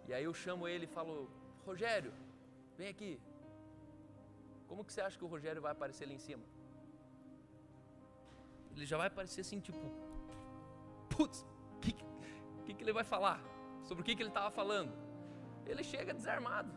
E 0.07 0.13
aí 0.13 0.23
eu 0.23 0.33
chamo 0.33 0.67
ele 0.67 0.85
e 0.85 0.87
falo: 0.97 1.29
Rogério, 1.65 2.11
vem 2.77 2.89
aqui. 2.89 3.13
Como 4.67 4.83
que 4.83 4.91
você 4.91 5.01
acha 5.01 5.17
que 5.17 5.23
o 5.23 5.27
Rogério 5.27 5.61
vai 5.61 5.71
aparecer 5.71 6.03
ali 6.05 6.15
em 6.15 6.23
cima? 6.27 6.43
Ele 8.75 8.85
já 8.85 8.97
vai 8.97 9.07
aparecer 9.07 9.41
assim, 9.41 9.59
tipo, 9.59 9.85
putz, 11.09 11.45
que, 11.81 11.93
que, 12.65 12.73
que, 12.73 12.83
ele 12.83 12.93
vai 12.93 13.03
falar? 13.03 13.41
Sobre 13.83 14.01
o 14.01 14.05
que, 14.05 14.15
que 14.15 14.21
ele 14.21 14.29
estava 14.29 14.49
falando? 14.51 14.91
Ele 15.65 15.83
chega 15.83 16.13
desarmado. 16.13 16.71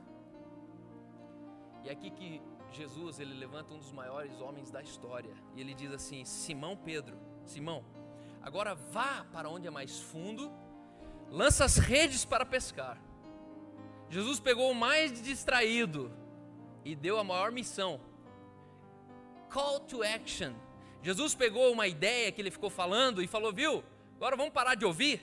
E 1.83 1.89
é 1.89 1.93
aqui 1.93 2.11
que 2.11 2.43
Jesus 2.71 3.19
ele 3.19 3.35
levanta 3.35 3.73
um 3.73 3.79
dos 3.79 3.93
maiores 3.93 4.41
homens 4.41 4.71
da 4.71 4.83
história 4.83 5.35
e 5.55 5.61
ele 5.61 5.75
diz 5.75 5.93
assim: 5.93 6.25
Simão 6.25 6.77
Pedro, 6.77 7.17
Simão, 7.45 7.85
agora 8.43 8.75
vá 8.75 9.25
para 9.33 9.49
onde 9.49 9.67
é 9.67 9.71
mais 9.71 9.99
fundo, 10.01 10.53
lança 11.31 11.65
as 11.65 11.77
redes 11.77 12.25
para 12.25 12.45
pescar. 12.45 12.99
Jesus 14.11 14.41
pegou 14.41 14.71
o 14.71 14.75
mais 14.75 15.21
distraído 15.23 16.13
e 16.85 16.95
deu 16.95 17.19
a 17.19 17.25
maior 17.25 17.51
missão. 17.53 18.01
Call 19.51 19.81
to 19.81 20.03
action. 20.03 20.53
Jesus 21.03 21.35
pegou 21.35 21.73
uma 21.73 21.87
ideia 21.87 22.31
que 22.33 22.41
ele 22.41 22.51
ficou 22.51 22.69
falando 22.69 23.23
e 23.23 23.27
falou: 23.27 23.53
Viu, 23.53 23.83
agora 24.17 24.37
vamos 24.37 24.53
parar 24.53 24.75
de 24.75 24.85
ouvir 24.85 25.23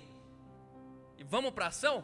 e 1.17 1.23
vamos 1.23 1.51
para 1.51 1.67
ação. 1.67 2.03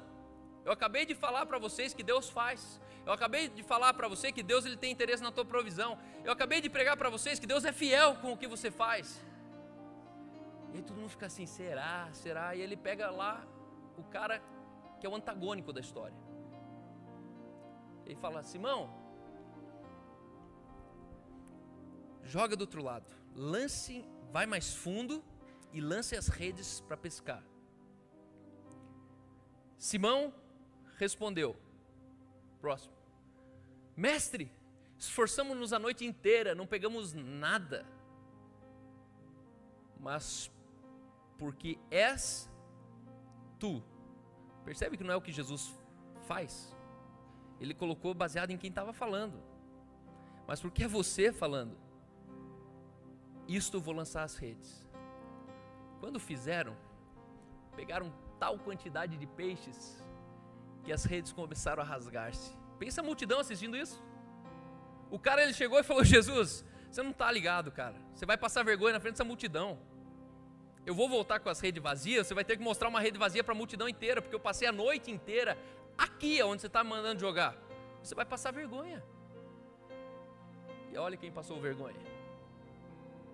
Eu 0.63 0.71
acabei 0.71 1.05
de 1.05 1.15
falar 1.15 1.45
para 1.45 1.57
vocês 1.57 1.93
que 1.93 2.03
Deus 2.03 2.29
faz. 2.29 2.79
Eu 3.05 3.11
acabei 3.11 3.49
de 3.49 3.63
falar 3.63 3.93
para 3.93 4.07
você 4.07 4.31
que 4.31 4.43
Deus 4.43 4.65
ele 4.65 4.77
tem 4.77 4.91
interesse 4.91 5.23
na 5.23 5.31
tua 5.31 5.43
provisão. 5.43 5.97
Eu 6.23 6.31
acabei 6.31 6.61
de 6.61 6.69
pregar 6.69 6.95
para 6.95 7.09
vocês 7.09 7.39
que 7.39 7.47
Deus 7.47 7.65
é 7.65 7.71
fiel 7.71 8.15
com 8.15 8.31
o 8.33 8.37
que 8.37 8.47
você 8.47 8.69
faz. 8.69 9.23
E 10.71 10.77
aí 10.77 10.83
todo 10.83 10.97
mundo 10.97 11.09
fica 11.09 11.25
assim: 11.25 11.45
será? 11.45 12.09
Será? 12.13 12.55
E 12.55 12.61
ele 12.61 12.77
pega 12.77 13.09
lá 13.09 13.45
o 13.97 14.03
cara 14.03 14.41
que 14.99 15.05
é 15.05 15.09
o 15.09 15.15
antagônico 15.15 15.73
da 15.73 15.81
história. 15.81 16.15
Ele 18.05 18.15
fala: 18.15 18.43
Simão, 18.43 18.93
joga 22.23 22.55
do 22.55 22.61
outro 22.61 22.83
lado, 22.83 23.11
lance, 23.35 24.05
vai 24.31 24.45
mais 24.45 24.75
fundo 24.75 25.23
e 25.73 25.81
lance 25.81 26.15
as 26.15 26.27
redes 26.27 26.81
para 26.81 26.95
pescar. 26.95 27.43
Simão 29.81 30.31
respondeu: 30.97 31.55
Próximo, 32.59 32.93
mestre, 33.97 34.51
esforçamos-nos 34.95 35.73
a 35.73 35.79
noite 35.79 36.05
inteira, 36.05 36.53
não 36.53 36.67
pegamos 36.67 37.15
nada, 37.15 37.83
mas 39.99 40.51
porque 41.39 41.79
és 41.89 42.47
tu. 43.59 43.83
Percebe 44.63 44.97
que 44.97 45.03
não 45.03 45.13
é 45.13 45.15
o 45.15 45.21
que 45.21 45.31
Jesus 45.31 45.75
faz? 46.27 46.77
Ele 47.59 47.73
colocou 47.73 48.13
baseado 48.13 48.51
em 48.51 48.59
quem 48.59 48.69
estava 48.69 48.93
falando. 48.93 49.41
Mas 50.47 50.61
porque 50.61 50.83
é 50.83 50.87
você 50.87 51.33
falando? 51.33 51.75
Isto 53.47 53.81
vou 53.81 53.95
lançar 53.95 54.21
as 54.21 54.35
redes. 54.35 54.87
Quando 55.99 56.19
fizeram, 56.19 56.77
pegaram 57.75 58.13
tal 58.41 58.57
quantidade 58.57 59.15
de 59.17 59.27
peixes 59.27 60.03
que 60.83 60.91
as 60.91 61.03
redes 61.05 61.31
começaram 61.31 61.83
a 61.83 61.85
rasgar-se. 61.85 62.57
Pensa 62.79 63.01
a 63.01 63.03
multidão 63.03 63.39
assistindo 63.39 63.77
isso. 63.77 64.03
O 65.11 65.19
cara 65.19 65.43
ele 65.43 65.53
chegou 65.53 65.77
e 65.79 65.83
falou: 65.83 66.03
Jesus, 66.03 66.65
você 66.89 67.03
não 67.03 67.11
está 67.11 67.31
ligado, 67.31 67.71
cara. 67.71 67.95
Você 68.15 68.25
vai 68.25 68.37
passar 68.37 68.63
vergonha 68.63 68.93
na 68.93 68.99
frente 68.99 69.13
dessa 69.13 69.23
multidão. 69.23 69.77
Eu 70.83 70.95
vou 70.95 71.07
voltar 71.07 71.39
com 71.39 71.49
as 71.49 71.59
redes 71.59 71.83
vazias. 71.83 72.25
Você 72.25 72.33
vai 72.33 72.43
ter 72.43 72.57
que 72.57 72.63
mostrar 72.63 72.89
uma 72.89 72.99
rede 72.99 73.19
vazia 73.19 73.43
para 73.43 73.53
a 73.53 73.55
multidão 73.55 73.87
inteira, 73.87 74.19
porque 74.23 74.35
eu 74.35 74.39
passei 74.39 74.67
a 74.67 74.71
noite 74.71 75.11
inteira 75.11 75.55
aqui, 75.95 76.41
onde 76.41 76.61
você 76.61 76.67
está 76.67 76.83
mandando 76.83 77.21
jogar. 77.21 77.55
Você 78.01 78.15
vai 78.15 78.25
passar 78.25 78.51
vergonha. 78.51 79.03
E 80.91 80.97
olha 80.97 81.15
quem 81.15 81.31
passou 81.31 81.61
vergonha. 81.61 82.01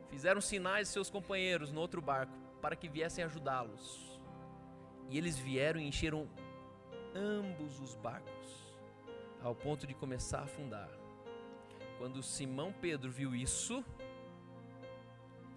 Fizeram 0.09 0.41
sinais 0.41 0.89
de 0.89 0.93
seus 0.93 1.09
companheiros 1.09 1.71
no 1.71 1.79
outro 1.79 2.01
barco 2.01 2.33
para 2.61 2.75
que 2.75 2.89
viessem 2.89 3.23
ajudá-los. 3.23 4.16
E 5.09 5.17
eles 5.17 5.37
vieram 5.37 5.79
e 5.79 5.87
encheram 5.87 6.27
ambos 7.15 7.79
os 7.79 7.95
barcos, 7.95 8.75
ao 9.41 9.55
ponto 9.55 9.87
de 9.87 9.93
começar 9.93 10.39
a 10.39 10.43
afundar. 10.43 10.89
Quando 11.97 12.21
Simão 12.21 12.73
Pedro 12.73 13.09
viu 13.09 13.35
isso, 13.35 13.83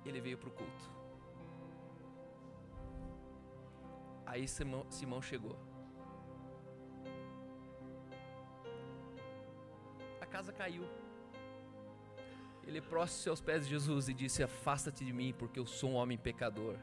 ele 0.04 0.20
veio 0.20 0.38
para 0.38 0.48
o 0.48 0.52
culto. 0.52 0.90
Aí 4.24 4.46
Simão, 4.46 4.86
Simão 4.88 5.20
chegou. 5.20 5.58
A 10.20 10.26
casa 10.26 10.52
caiu. 10.52 10.84
Ele 12.64 12.80
prostou 12.80 13.32
aos 13.32 13.40
pés 13.40 13.64
de 13.64 13.70
Jesus 13.70 14.08
e 14.08 14.14
disse: 14.14 14.42
Afasta-te 14.42 15.04
de 15.04 15.12
mim, 15.12 15.34
porque 15.36 15.58
eu 15.58 15.66
sou 15.66 15.90
um 15.90 15.94
homem 15.94 16.16
pecador. 16.16 16.78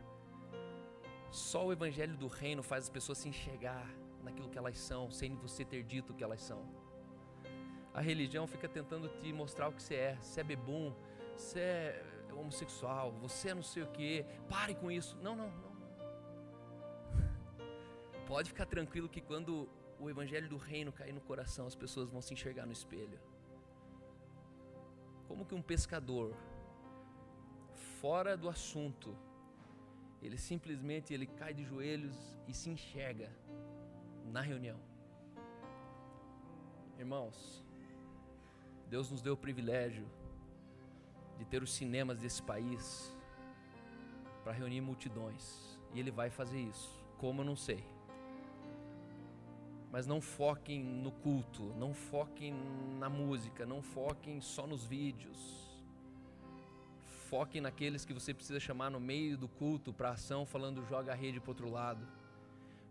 Só 1.32 1.66
o 1.66 1.72
evangelho 1.72 2.18
do 2.18 2.28
reino 2.28 2.64
faz 2.64 2.86
as 2.86 2.90
pessoas 2.90 3.18
se 3.18 3.30
enxergar 3.30 3.88
naquilo 4.24 4.50
que 4.50 4.58
elas 4.58 4.78
são, 4.78 5.12
sem 5.12 5.36
você 5.36 5.64
ter 5.64 5.84
dito 5.84 6.14
o 6.14 6.16
que 6.16 6.24
elas 6.24 6.42
são. 6.42 6.66
A 7.94 8.02
religião 8.02 8.46
fica 8.46 8.68
tentando 8.70 9.10
te 9.20 9.34
mostrar 9.34 9.70
o 9.70 9.74
que 9.74 9.82
você 9.82 9.96
é. 9.96 10.18
Você 10.22 10.42
é 10.42 10.44
bebum, 10.44 10.94
você 11.36 11.60
é 11.60 12.06
homossexual, 12.32 13.12
você 13.12 13.50
é 13.50 13.56
não 13.56 13.64
sei 13.64 13.84
o 13.84 13.88
que. 13.88 14.26
Pare 14.50 14.76
com 14.76 14.92
isso. 14.92 15.18
Não, 15.18 15.36
não, 15.36 15.50
não. 15.50 15.78
Pode 18.28 18.50
ficar 18.50 18.66
tranquilo 18.66 19.10
que 19.10 19.22
quando 19.22 19.68
o 20.00 20.10
evangelho 20.10 20.48
do 20.48 20.58
reino 20.58 20.92
cair 20.92 21.14
no 21.14 21.22
coração, 21.22 21.66
as 21.66 21.76
pessoas 21.76 22.10
vão 22.10 22.22
se 22.22 22.34
enxergar 22.34 22.66
no 22.66 22.72
espelho. 22.72 23.20
Como 25.28 25.46
que 25.46 25.56
um 25.56 25.62
pescador 25.62 26.36
fora 28.00 28.38
do 28.38 28.48
assunto, 28.48 29.18
ele 30.28 30.38
simplesmente 30.38 31.14
ele 31.14 31.26
cai 31.26 31.54
de 31.54 31.64
joelhos 31.64 32.38
e 32.50 32.54
se 32.54 32.70
enxerga 32.70 33.32
na 34.26 34.42
reunião. 34.42 34.78
Irmãos, 37.00 37.64
Deus 38.90 39.10
nos 39.10 39.22
deu 39.22 39.36
o 39.36 39.38
privilégio 39.38 40.06
de 41.38 41.46
ter 41.46 41.64
os 41.64 41.74
cinemas 41.74 42.20
desse 42.20 42.44
país 42.44 43.16
para 44.44 44.52
reunir 44.52 44.82
multidões, 44.82 45.80
e 45.94 46.00
ele 46.00 46.12
vai 46.12 46.30
fazer 46.30 46.60
isso. 46.60 46.92
Como 47.18 47.42
eu 47.42 47.46
não 47.46 47.56
sei. 47.56 47.84
Mas 49.90 50.06
não 50.06 50.20
foquem 50.20 50.84
no 50.84 51.12
culto, 51.12 51.74
não 51.76 51.94
foquem 51.94 52.54
na 53.00 53.10
música, 53.10 53.66
não 53.66 53.82
foquem 53.82 54.42
só 54.42 54.68
nos 54.68 54.86
vídeos. 54.86 55.67
Foquem 57.30 57.60
naqueles 57.60 58.06
que 58.06 58.14
você 58.14 58.34
precisa 58.34 58.60
chamar 58.60 58.90
no 58.90 59.02
meio 59.02 59.38
do 59.38 59.50
culto 59.50 59.92
para 59.92 60.12
ação, 60.12 60.46
falando 60.46 60.86
joga 60.86 61.12
a 61.12 61.16
rede 61.16 61.42
para 61.42 61.52
outro 61.52 61.70
lado. 61.70 62.08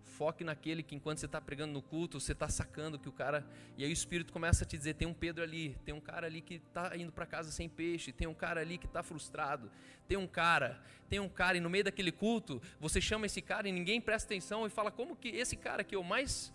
Foque 0.05 0.45
naquele 0.45 0.83
que 0.83 0.95
enquanto 0.95 1.19
você 1.19 1.27
está 1.27 1.41
pregando 1.41 1.73
no 1.73 1.81
culto, 1.81 2.21
você 2.21 2.33
está 2.33 2.47
sacando 2.49 2.99
que 2.99 3.09
o 3.09 3.13
cara. 3.13 3.47
E 3.79 3.85
aí 3.85 3.91
o 3.91 3.93
Espírito 3.93 4.35
começa 4.35 4.65
a 4.65 4.67
te 4.67 4.77
dizer: 4.77 4.95
tem 4.95 5.09
um 5.09 5.15
Pedro 5.15 5.43
ali, 5.43 5.75
tem 5.87 5.95
um 5.95 6.01
cara 6.01 6.27
ali 6.27 6.43
que 6.43 6.55
está 6.55 6.95
indo 6.97 7.11
para 7.13 7.25
casa 7.25 7.51
sem 7.51 7.67
peixe, 7.67 8.13
tem 8.13 8.27
um 8.27 8.35
cara 8.35 8.61
ali 8.61 8.77
que 8.77 8.87
está 8.87 9.03
frustrado, 9.03 9.71
tem 10.07 10.19
um 10.19 10.27
cara, 10.27 10.83
tem 11.09 11.19
um 11.19 11.29
cara, 11.29 11.57
e 11.57 11.61
no 11.61 11.71
meio 11.71 11.85
daquele 11.85 12.13
culto, 12.13 12.61
você 12.79 13.01
chama 13.01 13.25
esse 13.25 13.41
cara 13.41 13.69
e 13.69 13.73
ninguém 13.73 14.03
presta 14.03 14.29
atenção 14.29 14.67
e 14.67 14.71
fala: 14.71 14.91
como 14.91 15.17
que 15.17 15.29
esse 15.29 15.57
cara 15.57 15.83
que 15.83 15.95
é 15.95 15.99
o 15.99 16.05
mais 16.05 16.53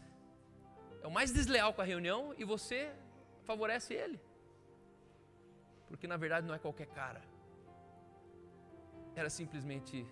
é 1.02 1.08
o 1.08 1.12
mais 1.12 1.32
desleal 1.32 1.74
com 1.74 1.82
a 1.82 1.86
reunião 1.86 2.34
e 2.38 2.46
você 2.46 2.92
favorece 3.44 3.92
ele. 3.94 4.20
Porque 5.88 6.08
na 6.08 6.16
verdade 6.16 6.46
não 6.46 6.54
é 6.54 6.60
qualquer 6.60 6.88
cara. 6.88 7.31
Era 9.22 9.30
simplesmente 9.30 10.04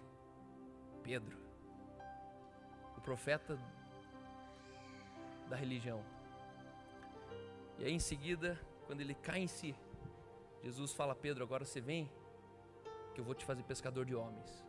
Pedro, 1.01 1.35
o 2.95 3.01
profeta 3.01 3.57
da 5.49 5.55
religião. 5.55 6.05
E 7.79 7.85
aí 7.85 7.91
em 7.91 7.97
seguida, 7.97 8.55
quando 8.85 9.01
ele 9.01 9.15
cai 9.15 9.39
em 9.39 9.47
si, 9.47 9.75
Jesus 10.61 10.93
fala: 10.93 11.15
Pedro, 11.15 11.43
agora 11.43 11.65
você 11.65 11.81
vem, 11.81 12.07
que 13.15 13.19
eu 13.19 13.25
vou 13.25 13.33
te 13.33 13.43
fazer 13.45 13.63
pescador 13.63 14.05
de 14.05 14.13
homens. 14.13 14.63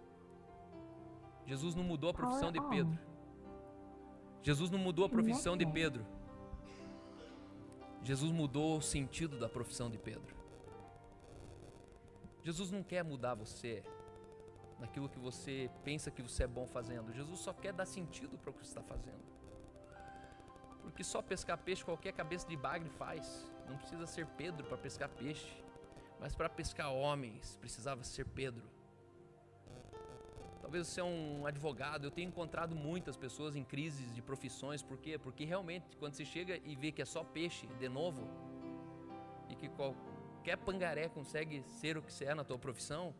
Jesus 1.44 1.74
não 1.74 1.84
mudou 1.84 2.08
a 2.08 2.14
profissão 2.14 2.50
de 2.50 2.62
Pedro. 2.70 2.98
Jesus 4.40 4.70
não 4.70 4.78
mudou 4.78 5.04
a 5.04 5.08
profissão 5.10 5.54
de 5.54 5.66
Pedro. 5.66 6.06
Jesus 8.02 8.32
mudou 8.32 8.78
o 8.78 8.80
sentido 8.80 9.38
da 9.38 9.50
profissão 9.50 9.90
de 9.90 9.98
Pedro. 9.98 10.34
Jesus 12.42 12.70
não 12.70 12.82
quer 12.82 13.04
mudar 13.04 13.34
você 13.34 13.84
naquilo 14.80 15.08
que 15.08 15.18
você 15.18 15.70
pensa 15.84 16.10
que 16.10 16.22
você 16.22 16.44
é 16.44 16.46
bom 16.46 16.66
fazendo. 16.66 17.12
Jesus 17.12 17.40
só 17.40 17.52
quer 17.52 17.72
dar 17.72 17.86
sentido 17.86 18.38
para 18.38 18.50
o 18.50 18.52
que 18.52 18.60
você 18.60 18.70
está 18.70 18.82
fazendo. 18.82 19.22
Porque 20.82 21.04
só 21.04 21.20
pescar 21.22 21.58
peixe 21.58 21.84
qualquer 21.84 22.12
cabeça 22.12 22.48
de 22.48 22.56
bagre 22.56 22.88
faz. 22.90 23.46
Não 23.68 23.76
precisa 23.76 24.06
ser 24.06 24.26
Pedro 24.26 24.66
para 24.66 24.78
pescar 24.78 25.08
peixe. 25.08 25.62
Mas 26.18 26.34
para 26.34 26.48
pescar 26.48 26.92
homens 26.92 27.56
precisava 27.56 28.02
ser 28.02 28.26
Pedro. 28.26 28.68
Talvez 30.60 30.86
você 30.86 31.00
é 31.00 31.04
um 31.04 31.46
advogado. 31.46 32.04
Eu 32.04 32.10
tenho 32.10 32.28
encontrado 32.28 32.74
muitas 32.74 33.16
pessoas 33.16 33.56
em 33.56 33.64
crises 33.64 34.14
de 34.14 34.22
profissões. 34.22 34.82
Por 34.82 34.98
quê? 34.98 35.18
Porque 35.18 35.44
realmente, 35.44 35.96
quando 35.96 36.14
você 36.14 36.24
chega 36.24 36.56
e 36.64 36.74
vê 36.76 36.92
que 36.92 37.02
é 37.02 37.04
só 37.04 37.24
peixe, 37.24 37.66
de 37.66 37.88
novo, 37.88 38.28
e 39.48 39.56
que 39.56 39.68
qualquer 39.68 40.56
pangaré 40.58 41.08
consegue 41.08 41.62
ser 41.62 41.98
o 41.98 42.02
que 42.02 42.12
você 42.12 42.26
é 42.26 42.34
na 42.34 42.44
tua 42.44 42.58
profissão, 42.58 43.14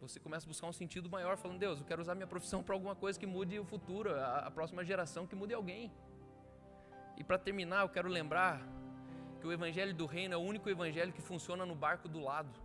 você 0.00 0.20
começa 0.20 0.46
a 0.46 0.48
buscar 0.48 0.66
um 0.66 0.72
sentido 0.72 1.10
maior, 1.10 1.36
falando: 1.36 1.58
Deus, 1.58 1.80
eu 1.80 1.84
quero 1.84 2.00
usar 2.00 2.14
minha 2.14 2.26
profissão 2.26 2.62
para 2.62 2.74
alguma 2.74 2.94
coisa 2.94 3.18
que 3.18 3.26
mude 3.26 3.58
o 3.58 3.64
futuro, 3.64 4.14
a, 4.14 4.38
a 4.38 4.50
próxima 4.50 4.84
geração, 4.84 5.26
que 5.26 5.34
mude 5.34 5.52
alguém. 5.54 5.92
E 7.16 7.24
para 7.24 7.38
terminar, 7.38 7.82
eu 7.82 7.88
quero 7.88 8.08
lembrar 8.08 8.62
que 9.40 9.46
o 9.46 9.52
evangelho 9.52 9.94
do 9.94 10.06
reino 10.06 10.34
é 10.34 10.36
o 10.36 10.40
único 10.40 10.68
evangelho 10.70 11.12
que 11.12 11.20
funciona 11.20 11.66
no 11.66 11.74
barco 11.74 12.08
do 12.08 12.20
lado. 12.20 12.60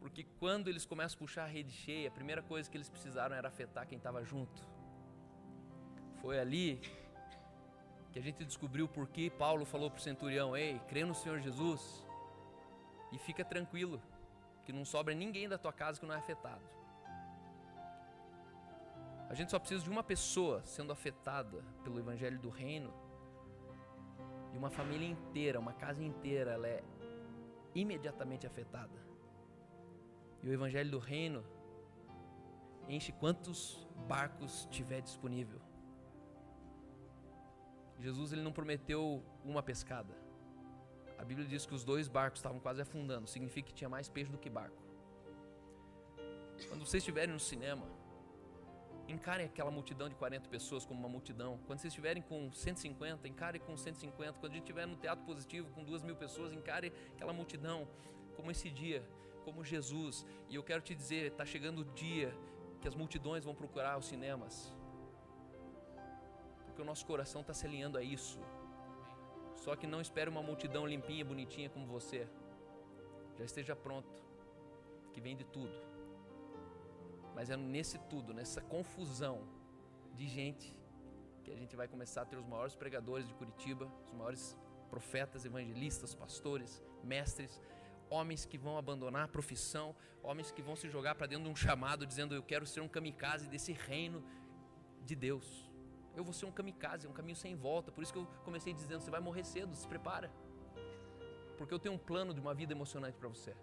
Porque 0.00 0.24
quando 0.38 0.68
eles 0.68 0.86
começam 0.86 1.16
a 1.16 1.18
puxar 1.18 1.44
a 1.44 1.46
rede 1.46 1.72
cheia, 1.72 2.08
a 2.08 2.10
primeira 2.10 2.42
coisa 2.42 2.70
que 2.70 2.76
eles 2.76 2.88
precisaram 2.88 3.34
era 3.34 3.48
afetar 3.48 3.86
quem 3.86 3.98
estava 3.98 4.24
junto. 4.24 4.62
Foi 6.22 6.38
ali 6.38 6.80
que 8.12 8.18
a 8.18 8.22
gente 8.22 8.44
descobriu 8.44 8.88
por 8.88 9.08
que 9.08 9.28
Paulo 9.28 9.64
falou 9.64 9.90
para 9.90 9.98
o 9.98 10.02
centurião: 10.02 10.56
Ei, 10.56 10.80
crê 10.88 11.04
no 11.04 11.14
Senhor 11.14 11.40
Jesus 11.40 12.04
e 13.12 13.18
fica 13.18 13.44
tranquilo, 13.44 14.00
que 14.68 14.72
não 14.74 14.84
sobra 14.84 15.14
ninguém 15.14 15.48
da 15.48 15.56
tua 15.56 15.72
casa 15.72 15.98
que 15.98 16.04
não 16.04 16.14
é 16.14 16.18
afetado. 16.18 16.62
A 19.30 19.32
gente 19.32 19.50
só 19.50 19.58
precisa 19.58 19.82
de 19.82 19.88
uma 19.88 20.02
pessoa 20.02 20.60
sendo 20.66 20.92
afetada 20.92 21.64
pelo 21.82 21.98
evangelho 21.98 22.38
do 22.38 22.50
reino 22.50 22.92
e 24.52 24.58
uma 24.58 24.68
família 24.68 25.08
inteira, 25.08 25.58
uma 25.58 25.72
casa 25.72 26.04
inteira, 26.04 26.50
ela 26.50 26.68
é 26.68 26.84
imediatamente 27.74 28.46
afetada. 28.46 28.92
E 30.42 30.50
o 30.50 30.52
evangelho 30.52 30.90
do 30.90 30.98
reino 30.98 31.42
enche 32.86 33.10
quantos 33.10 33.88
barcos 34.06 34.68
tiver 34.70 35.00
disponível. 35.00 35.62
Jesus 37.98 38.34
ele 38.34 38.42
não 38.42 38.52
prometeu 38.52 39.24
uma 39.42 39.62
pescada. 39.62 40.14
A 41.18 41.24
Bíblia 41.24 41.46
diz 41.46 41.66
que 41.66 41.74
os 41.74 41.84
dois 41.84 42.08
barcos 42.08 42.38
estavam 42.38 42.60
quase 42.60 42.80
afundando, 42.80 43.26
significa 43.26 43.68
que 43.68 43.74
tinha 43.74 43.90
mais 43.90 44.08
peixe 44.08 44.30
do 44.30 44.38
que 44.38 44.48
barco. 44.48 44.82
Quando 46.68 46.86
vocês 46.86 47.02
estiverem 47.02 47.32
no 47.32 47.40
cinema, 47.40 47.86
encarem 49.08 49.46
aquela 49.46 49.70
multidão 49.70 50.08
de 50.08 50.14
40 50.14 50.48
pessoas 50.48 50.84
como 50.84 51.00
uma 51.00 51.08
multidão. 51.08 51.58
Quando 51.66 51.78
vocês 51.80 51.92
estiverem 51.92 52.22
com 52.22 52.52
150, 52.52 53.26
encarem 53.26 53.60
com 53.60 53.76
150. 53.76 54.34
Quando 54.34 54.52
a 54.52 54.54
gente 54.54 54.64
estiver 54.64 54.86
no 54.86 54.96
teatro 54.96 55.24
positivo 55.24 55.70
com 55.70 55.82
duas 55.82 56.02
mil 56.02 56.14
pessoas, 56.14 56.52
encare 56.52 56.92
aquela 57.14 57.32
multidão 57.32 57.88
como 58.36 58.50
esse 58.50 58.70
dia, 58.70 59.02
como 59.44 59.64
Jesus. 59.64 60.26
E 60.48 60.54
eu 60.54 60.62
quero 60.62 60.82
te 60.82 60.94
dizer, 60.94 61.32
está 61.32 61.44
chegando 61.44 61.80
o 61.80 61.84
dia 61.84 62.36
que 62.80 62.86
as 62.86 62.94
multidões 62.94 63.44
vão 63.44 63.54
procurar 63.54 63.98
os 63.98 64.06
cinemas. 64.06 64.72
Porque 66.66 66.82
o 66.82 66.84
nosso 66.84 67.04
coração 67.06 67.40
está 67.40 67.54
se 67.54 67.66
alinhando 67.66 67.96
a 67.98 68.02
isso. 68.02 68.38
Só 69.64 69.74
que 69.76 69.86
não 69.86 70.00
espere 70.00 70.30
uma 70.30 70.42
multidão 70.42 70.86
limpinha, 70.86 71.24
bonitinha 71.24 71.68
como 71.68 71.86
você. 71.86 72.26
Já 73.36 73.44
esteja 73.44 73.74
pronto, 73.76 74.22
que 75.12 75.20
vem 75.20 75.36
de 75.36 75.44
tudo. 75.44 75.76
Mas 77.34 77.50
é 77.50 77.56
nesse 77.56 77.98
tudo, 78.10 78.32
nessa 78.32 78.60
confusão 78.60 79.46
de 80.14 80.26
gente, 80.26 80.76
que 81.44 81.50
a 81.50 81.56
gente 81.56 81.76
vai 81.76 81.88
começar 81.88 82.22
a 82.22 82.24
ter 82.24 82.36
os 82.36 82.46
maiores 82.46 82.74
pregadores 82.74 83.26
de 83.26 83.34
Curitiba, 83.34 83.90
os 84.04 84.12
maiores 84.12 84.56
profetas, 84.88 85.44
evangelistas, 85.44 86.14
pastores, 86.14 86.82
mestres, 87.02 87.60
homens 88.10 88.44
que 88.44 88.56
vão 88.56 88.78
abandonar 88.78 89.24
a 89.24 89.28
profissão, 89.28 89.94
homens 90.22 90.50
que 90.50 90.62
vão 90.62 90.74
se 90.74 90.88
jogar 90.88 91.14
para 91.14 91.26
dentro 91.26 91.44
de 91.44 91.50
um 91.50 91.56
chamado 91.56 92.06
dizendo 92.06 92.34
eu 92.34 92.42
quero 92.42 92.66
ser 92.66 92.80
um 92.80 92.88
kamikaze 92.88 93.48
desse 93.48 93.72
reino 93.72 94.24
de 95.04 95.14
Deus. 95.14 95.67
Eu 96.18 96.24
vou 96.24 96.32
ser 96.32 96.46
um 96.46 96.50
kamikaze, 96.50 97.06
um 97.06 97.12
caminho 97.12 97.36
sem 97.36 97.54
volta. 97.54 97.92
Por 97.92 98.02
isso 98.02 98.12
que 98.12 98.18
eu 98.18 98.26
comecei 98.44 98.72
dizendo: 98.74 99.00
você 99.00 99.10
vai 99.16 99.20
morrer 99.20 99.44
cedo, 99.44 99.72
se 99.76 99.86
prepara. 99.86 100.28
Porque 101.56 101.72
eu 101.72 101.78
tenho 101.78 101.94
um 101.94 101.98
plano 102.10 102.34
de 102.34 102.40
uma 102.40 102.52
vida 102.52 102.72
emocionante 102.72 103.16
para 103.16 103.28
você. 103.28 103.54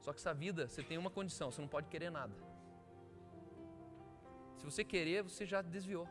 Só 0.00 0.12
que 0.12 0.20
essa 0.20 0.32
vida, 0.32 0.68
você 0.68 0.80
tem 0.80 0.96
uma 0.96 1.10
condição: 1.10 1.50
você 1.50 1.60
não 1.60 1.66
pode 1.66 1.88
querer 1.88 2.08
nada. 2.08 2.32
Se 4.58 4.64
você 4.64 4.84
querer, 4.84 5.24
você 5.24 5.44
já 5.44 5.60
desviou. 5.60 6.08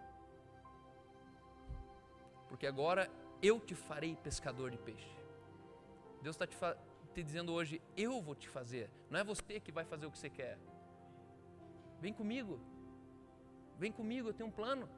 Porque 2.50 2.68
agora 2.68 3.10
eu 3.42 3.58
te 3.58 3.74
farei 3.74 4.14
pescador 4.18 4.72
de 4.72 4.78
peixe. 4.78 5.16
Deus 6.22 6.36
está 6.36 6.46
te, 6.46 6.58
te 7.14 7.24
dizendo 7.24 7.54
hoje: 7.54 7.82
eu 7.96 8.22
vou 8.22 8.36
te 8.36 8.50
fazer. 8.50 8.90
Não 9.10 9.18
é 9.18 9.24
você 9.24 9.58
que 9.58 9.72
vai 9.72 9.86
fazer 9.86 10.06
o 10.06 10.12
que 10.12 10.18
você 10.18 10.30
quer. 10.30 10.60
Vem 12.02 12.14
comigo. 12.14 12.60
Vem 13.80 13.90
comigo, 13.90 14.28
eu 14.28 14.34
tenho 14.34 14.50
um 14.50 14.52
plano. 14.52 14.90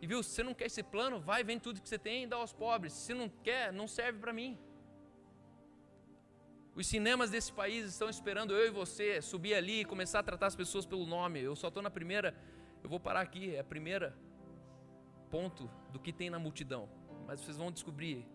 E 0.00 0.06
viu, 0.06 0.22
se 0.22 0.30
você 0.30 0.42
não 0.42 0.54
quer 0.54 0.66
esse 0.66 0.82
plano, 0.82 1.20
vai, 1.20 1.42
vem 1.42 1.58
tudo 1.58 1.80
que 1.80 1.88
você 1.88 1.98
tem 1.98 2.24
e 2.24 2.26
dá 2.26 2.36
aos 2.36 2.52
pobres. 2.52 2.92
Se 2.92 3.14
não 3.14 3.28
quer, 3.28 3.72
não 3.72 3.88
serve 3.88 4.18
para 4.18 4.32
mim. 4.32 4.58
Os 6.74 6.86
cinemas 6.86 7.30
desse 7.30 7.52
país 7.52 7.86
estão 7.86 8.08
esperando 8.08 8.52
eu 8.52 8.66
e 8.66 8.70
você 8.70 9.22
subir 9.22 9.54
ali 9.54 9.80
e 9.80 9.84
começar 9.84 10.18
a 10.18 10.22
tratar 10.22 10.46
as 10.46 10.56
pessoas 10.56 10.84
pelo 10.84 11.06
nome. 11.06 11.40
Eu 11.40 11.54
só 11.54 11.68
estou 11.68 11.82
na 11.82 11.90
primeira, 11.90 12.36
eu 12.82 12.90
vou 12.90 12.98
parar 12.98 13.20
aqui, 13.20 13.54
é 13.54 13.60
a 13.60 13.64
primeira 13.64 14.16
ponto 15.30 15.70
do 15.92 16.00
que 16.00 16.12
tem 16.12 16.28
na 16.28 16.38
multidão. 16.38 16.88
Mas 17.26 17.40
vocês 17.40 17.56
vão 17.56 17.70
descobrir 17.70 18.26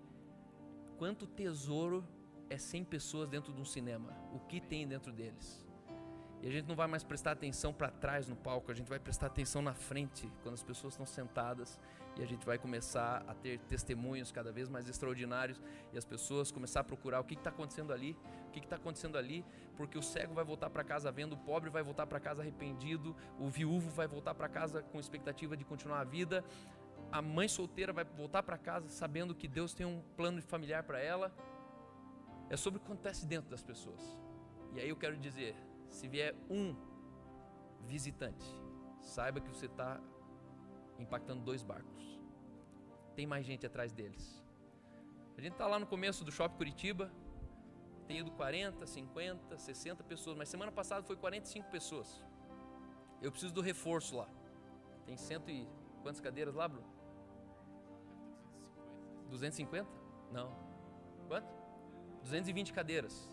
quanto 0.98 1.28
tesouro 1.28 2.08
é 2.50 2.58
100 2.58 2.86
pessoas 2.86 3.30
dentro 3.30 3.54
de 3.54 3.62
um 3.62 3.66
cinema, 3.66 4.12
o 4.34 4.40
que 4.40 4.60
tem 4.60 4.88
dentro 4.88 5.12
deles. 5.12 5.69
E 6.42 6.48
a 6.48 6.52
gente 6.52 6.68
não 6.68 6.76
vai 6.76 6.88
mais 6.88 7.04
prestar 7.04 7.32
atenção 7.32 7.74
para 7.74 7.90
trás 7.90 8.28
no 8.28 8.36
palco, 8.36 8.72
a 8.72 8.74
gente 8.74 8.88
vai 8.88 9.00
prestar 9.00 9.28
atenção 9.28 9.62
na 9.62 9.74
frente, 9.74 10.32
quando 10.42 10.56
as 10.56 10.64
pessoas 10.64 10.94
estão 10.94 11.06
sentadas, 11.06 11.78
e 12.18 12.24
a 12.24 12.26
gente 12.26 12.46
vai 12.46 12.58
começar 12.58 13.26
a 13.28 13.34
ter 13.34 13.60
testemunhos 13.60 14.32
cada 14.32 14.52
vez 14.52 14.70
mais 14.70 14.88
extraordinários, 14.88 15.62
e 15.92 15.98
as 15.98 16.06
pessoas 16.06 16.50
começar 16.50 16.80
a 16.80 16.84
procurar 16.84 17.20
o 17.20 17.26
que 17.26 17.34
está 17.34 17.50
acontecendo 17.50 17.92
ali, 17.92 18.18
o 18.48 18.52
que 18.52 18.60
está 18.60 18.78
acontecendo 18.78 19.18
ali, 19.18 19.46
porque 19.76 19.98
o 19.98 20.02
cego 20.02 20.34
vai 20.34 20.46
voltar 20.46 20.70
para 20.70 20.84
casa 20.84 21.12
vendo, 21.12 21.34
o 21.34 21.38
pobre 21.38 21.70
vai 21.70 21.84
voltar 21.84 22.08
para 22.08 22.22
casa 22.22 22.42
arrependido, 22.42 23.14
o 23.38 23.50
viúvo 23.50 23.90
vai 23.90 24.08
voltar 24.08 24.34
para 24.34 24.48
casa 24.48 24.82
com 24.82 25.00
expectativa 25.00 25.58
de 25.58 25.66
continuar 25.66 26.00
a 26.00 26.06
vida, 26.06 26.44
a 27.12 27.22
mãe 27.22 27.48
solteira 27.48 27.92
vai 27.92 28.06
voltar 28.06 28.44
para 28.44 28.58
casa 28.58 28.88
sabendo 28.88 29.34
que 29.36 29.48
Deus 29.48 29.74
tem 29.74 29.86
um 29.86 30.02
plano 30.16 30.42
familiar 30.42 30.84
para 30.84 31.00
ela. 31.00 31.34
É 32.50 32.58
sobre 32.58 32.78
o 32.78 32.82
que 32.82 32.88
acontece 32.88 33.26
dentro 33.26 33.50
das 33.50 33.64
pessoas. 33.64 34.02
E 34.74 34.80
aí 34.80 34.90
eu 34.90 34.96
quero 34.96 35.18
dizer, 35.18 35.56
se 35.90 36.08
vier 36.08 36.36
um 36.50 36.76
visitante, 37.86 38.46
saiba 39.02 39.42
que 39.42 39.50
você 39.50 39.66
está 39.66 40.00
impactando 40.98 41.44
dois 41.44 41.64
barcos. 41.64 42.20
Tem 43.16 43.26
mais 43.26 43.46
gente 43.46 43.66
atrás 43.66 43.92
deles. 43.92 44.44
A 45.38 45.42
gente 45.42 45.54
está 45.54 45.68
lá 45.68 45.80
no 45.80 45.88
começo 45.88 46.24
do 46.24 46.32
Shopping 46.32 46.58
Curitiba, 46.58 47.12
tem 48.08 48.20
ido 48.20 48.32
40, 48.32 48.86
50, 48.86 49.58
60 49.58 50.04
pessoas, 50.04 50.36
mas 50.36 50.50
semana 50.50 50.72
passada 50.72 51.04
foi 51.04 51.16
45 51.16 51.70
pessoas. 51.70 52.24
Eu 53.22 53.32
preciso 53.32 53.54
do 53.54 53.62
reforço 53.62 54.18
lá. 54.18 54.28
Tem 55.06 55.16
cento 55.18 55.50
e 55.50 55.68
quantas 56.02 56.20
cadeiras 56.20 56.56
lá, 56.56 56.68
Bruno? 56.68 56.88
250? 59.30 59.88
Não. 60.32 60.56
Quanto? 61.28 61.48
220 62.22 62.74
cadeiras. 62.74 63.32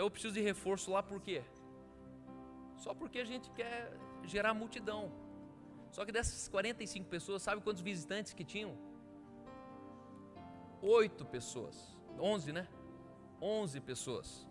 Então 0.00 0.06
eu 0.06 0.10
preciso 0.10 0.32
de 0.32 0.40
reforço 0.40 0.90
lá 0.90 1.02
por 1.02 1.20
quê? 1.20 1.42
Só 2.78 2.94
porque 2.94 3.18
a 3.18 3.24
gente 3.26 3.50
quer 3.50 3.92
gerar 4.24 4.54
multidão. 4.54 5.12
Só 5.90 6.06
que 6.06 6.10
dessas 6.10 6.48
45 6.48 7.06
pessoas, 7.06 7.42
sabe 7.42 7.60
quantos 7.60 7.82
visitantes 7.82 8.32
que 8.32 8.42
tinham? 8.42 8.78
Oito 10.80 11.26
pessoas. 11.26 11.76
Onze, 12.18 12.50
né? 12.50 12.66
Onze 13.42 13.78
pessoas. 13.78 14.48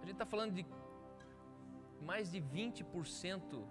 A 0.00 0.06
gente 0.06 0.12
está 0.12 0.24
falando 0.24 0.54
de 0.54 0.64
mais 2.00 2.32
de 2.32 2.40
20%, 2.40 2.86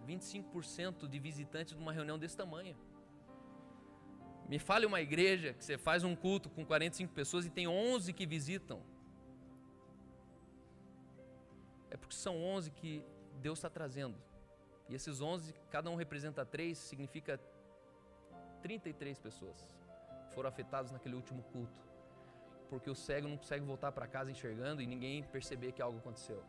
25% 0.07 1.07
de 1.07 1.17
visitantes 1.17 1.73
numa 1.73 1.91
reunião 1.91 2.19
desse 2.19 2.37
tamanho. 2.37 2.77
Me 4.47 4.59
fale 4.59 4.85
uma 4.85 5.01
igreja 5.01 5.53
que 5.55 5.65
você 5.65 5.75
faz 5.75 6.03
um 6.03 6.15
culto 6.15 6.51
com 6.51 6.63
45 6.63 7.11
pessoas 7.15 7.47
e 7.47 7.49
tem 7.49 7.67
11 7.67 8.13
que 8.13 8.27
visitam. 8.27 8.93
É 11.95 11.97
porque 11.97 12.13
são 12.13 12.35
11 12.43 12.71
que 12.71 13.01
Deus 13.41 13.57
está 13.57 13.69
trazendo. 13.69 14.17
E 14.89 14.93
esses 14.93 15.21
11, 15.21 15.53
cada 15.71 15.89
um 15.89 15.95
representa 15.95 16.45
3, 16.45 16.77
significa 16.77 17.39
33 18.61 19.17
pessoas 19.17 19.73
foram 20.35 20.49
afetadas 20.49 20.91
naquele 20.91 21.15
último 21.15 21.41
culto. 21.53 21.81
Porque 22.69 22.89
o 22.89 22.95
cego 22.95 23.29
não 23.29 23.37
consegue 23.37 23.63
voltar 23.63 23.93
para 23.93 24.05
casa 24.05 24.29
enxergando 24.29 24.81
e 24.81 24.85
ninguém 24.85 25.23
perceber 25.23 25.71
que 25.71 25.81
algo 25.81 25.99
aconteceu. 25.99 26.43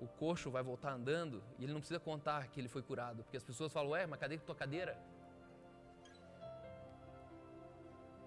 O 0.00 0.08
coxo 0.08 0.50
vai 0.50 0.64
voltar 0.64 0.92
andando 0.94 1.40
e 1.58 1.64
ele 1.64 1.72
não 1.72 1.80
precisa 1.80 2.00
contar 2.00 2.48
que 2.48 2.60
ele 2.60 2.68
foi 2.68 2.82
curado, 2.82 3.22
porque 3.22 3.36
as 3.36 3.44
pessoas 3.44 3.72
falam: 3.72 3.90
Ué, 3.90 4.04
mas 4.04 4.18
cadê 4.18 4.34
a 4.34 4.40
tua 4.40 4.56
cadeira? 4.56 5.00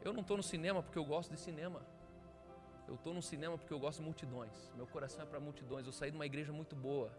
Eu 0.01 0.13
não 0.13 0.21
estou 0.21 0.37
no 0.37 0.43
cinema 0.43 0.81
porque 0.81 0.97
eu 0.97 1.05
gosto 1.05 1.31
de 1.31 1.39
cinema. 1.39 1.81
Eu 2.91 2.95
estou 2.95 3.13
no 3.13 3.21
cinema 3.21 3.57
porque 3.57 3.73
eu 3.73 3.79
gosto 3.79 3.99
de 3.99 4.03
multidões. 4.03 4.69
Meu 4.75 4.85
coração 4.85 5.23
é 5.23 5.25
para 5.25 5.39
multidões. 5.39 5.85
Eu 5.85 5.93
saí 5.93 6.11
de 6.11 6.17
uma 6.17 6.25
igreja 6.25 6.51
muito 6.51 6.75
boa. 6.75 7.09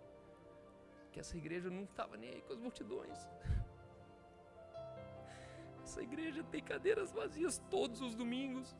Que 1.10 1.18
essa 1.18 1.34
igreja 1.34 1.70
não 1.70 1.84
estava 1.84 2.14
nem 2.14 2.28
aí 2.28 2.42
com 2.42 2.52
as 2.52 2.58
multidões. 2.58 3.18
Essa 5.82 6.02
igreja 6.02 6.44
tem 6.44 6.62
cadeiras 6.62 7.10
vazias 7.10 7.58
todos 7.70 8.02
os 8.02 8.14
domingos. 8.14 8.76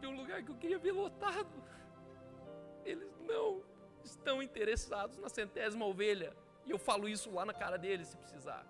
De 0.00 0.06
um 0.06 0.16
lugar 0.16 0.40
que 0.44 0.52
eu 0.52 0.54
queria 0.54 0.78
ver 0.78 0.92
lotado. 0.92 1.60
Eles 2.84 3.12
não 3.26 3.60
estão 4.04 4.40
interessados 4.40 5.18
na 5.18 5.28
centésima 5.28 5.86
ovelha. 5.86 6.36
E 6.64 6.70
eu 6.70 6.78
falo 6.78 7.08
isso 7.08 7.32
lá 7.32 7.44
na 7.44 7.52
cara 7.52 7.76
deles 7.76 8.06
se 8.06 8.16
precisar. 8.16 8.64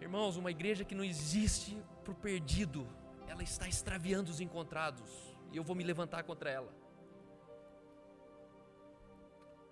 Irmãos, 0.00 0.38
uma 0.38 0.50
igreja 0.50 0.82
que 0.82 0.94
não 0.94 1.04
existe 1.04 1.76
para 2.02 2.12
o 2.12 2.14
perdido, 2.14 2.88
ela 3.28 3.42
está 3.42 3.68
extraviando 3.68 4.30
os 4.30 4.40
encontrados, 4.40 5.29
e 5.52 5.56
eu 5.56 5.64
vou 5.64 5.74
me 5.76 5.84
levantar 5.84 6.22
contra 6.24 6.50
ela. 6.50 6.72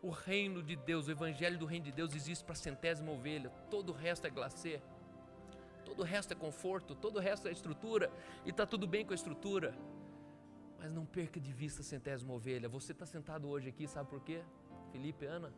O 0.01 0.11
reino 0.11 0.63
de 0.63 0.77
Deus, 0.77 1.09
o 1.09 1.11
evangelho 1.11 1.59
do 1.59 1.67
reino 1.67 1.87
de 1.87 1.93
Deus 1.93 2.15
existe 2.15 2.45
para 2.45 2.53
a 2.53 2.57
centésima 2.57 3.11
ovelha, 3.11 3.51
todo 3.71 3.91
o 3.91 3.93
resto 3.93 4.27
é 4.27 4.31
glacê, 4.31 4.81
todo 5.85 6.01
o 6.01 6.05
resto 6.05 6.33
é 6.33 6.37
conforto, 6.37 6.95
todo 6.95 7.17
o 7.17 7.21
resto 7.21 7.49
é 7.49 7.53
estrutura, 7.53 8.11
e 8.45 8.51
está 8.51 8.65
tudo 8.65 8.87
bem 8.87 9.05
com 9.05 9.13
a 9.13 9.15
estrutura. 9.15 9.75
Mas 10.79 10.93
não 10.93 11.05
perca 11.05 11.41
de 11.41 11.53
vista 11.53 11.81
a 11.81 11.85
centésima 11.85 12.33
ovelha. 12.33 12.69
Você 12.69 12.93
está 12.93 13.05
sentado 13.05 13.49
hoje 13.49 13.69
aqui, 13.69 13.89
sabe 13.89 14.09
por 14.09 14.21
quê? 14.21 14.45
Felipe, 14.93 15.27
Ana? 15.27 15.53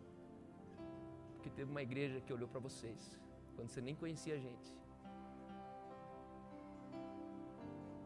Porque 1.35 1.51
teve 1.51 1.71
uma 1.71 1.83
igreja 1.83 2.21
que 2.23 2.33
olhou 2.33 2.49
para 2.49 2.61
vocês, 2.61 3.19
quando 3.55 3.69
você 3.69 3.83
nem 3.83 3.95
conhecia 3.95 4.35
a 4.35 4.39
gente. 4.39 4.75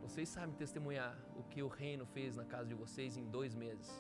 Vocês 0.07 0.29
sabem 0.29 0.55
testemunhar 0.55 1.17
o 1.35 1.43
que 1.45 1.63
o 1.63 1.67
reino 1.67 2.05
fez 2.15 2.37
na 2.37 2.45
casa 2.45 2.69
de 2.69 2.75
vocês 2.75 3.17
em 3.17 3.25
dois 3.37 3.55
meses. 3.55 3.91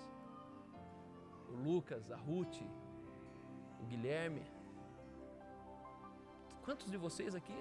O 1.48 1.54
Lucas, 1.66 2.12
a 2.12 2.16
Ruth, 2.16 2.58
o 3.80 3.84
Guilherme. 3.86 4.42
Quantos 6.62 6.90
de 6.90 6.98
vocês 6.98 7.34
aqui 7.34 7.58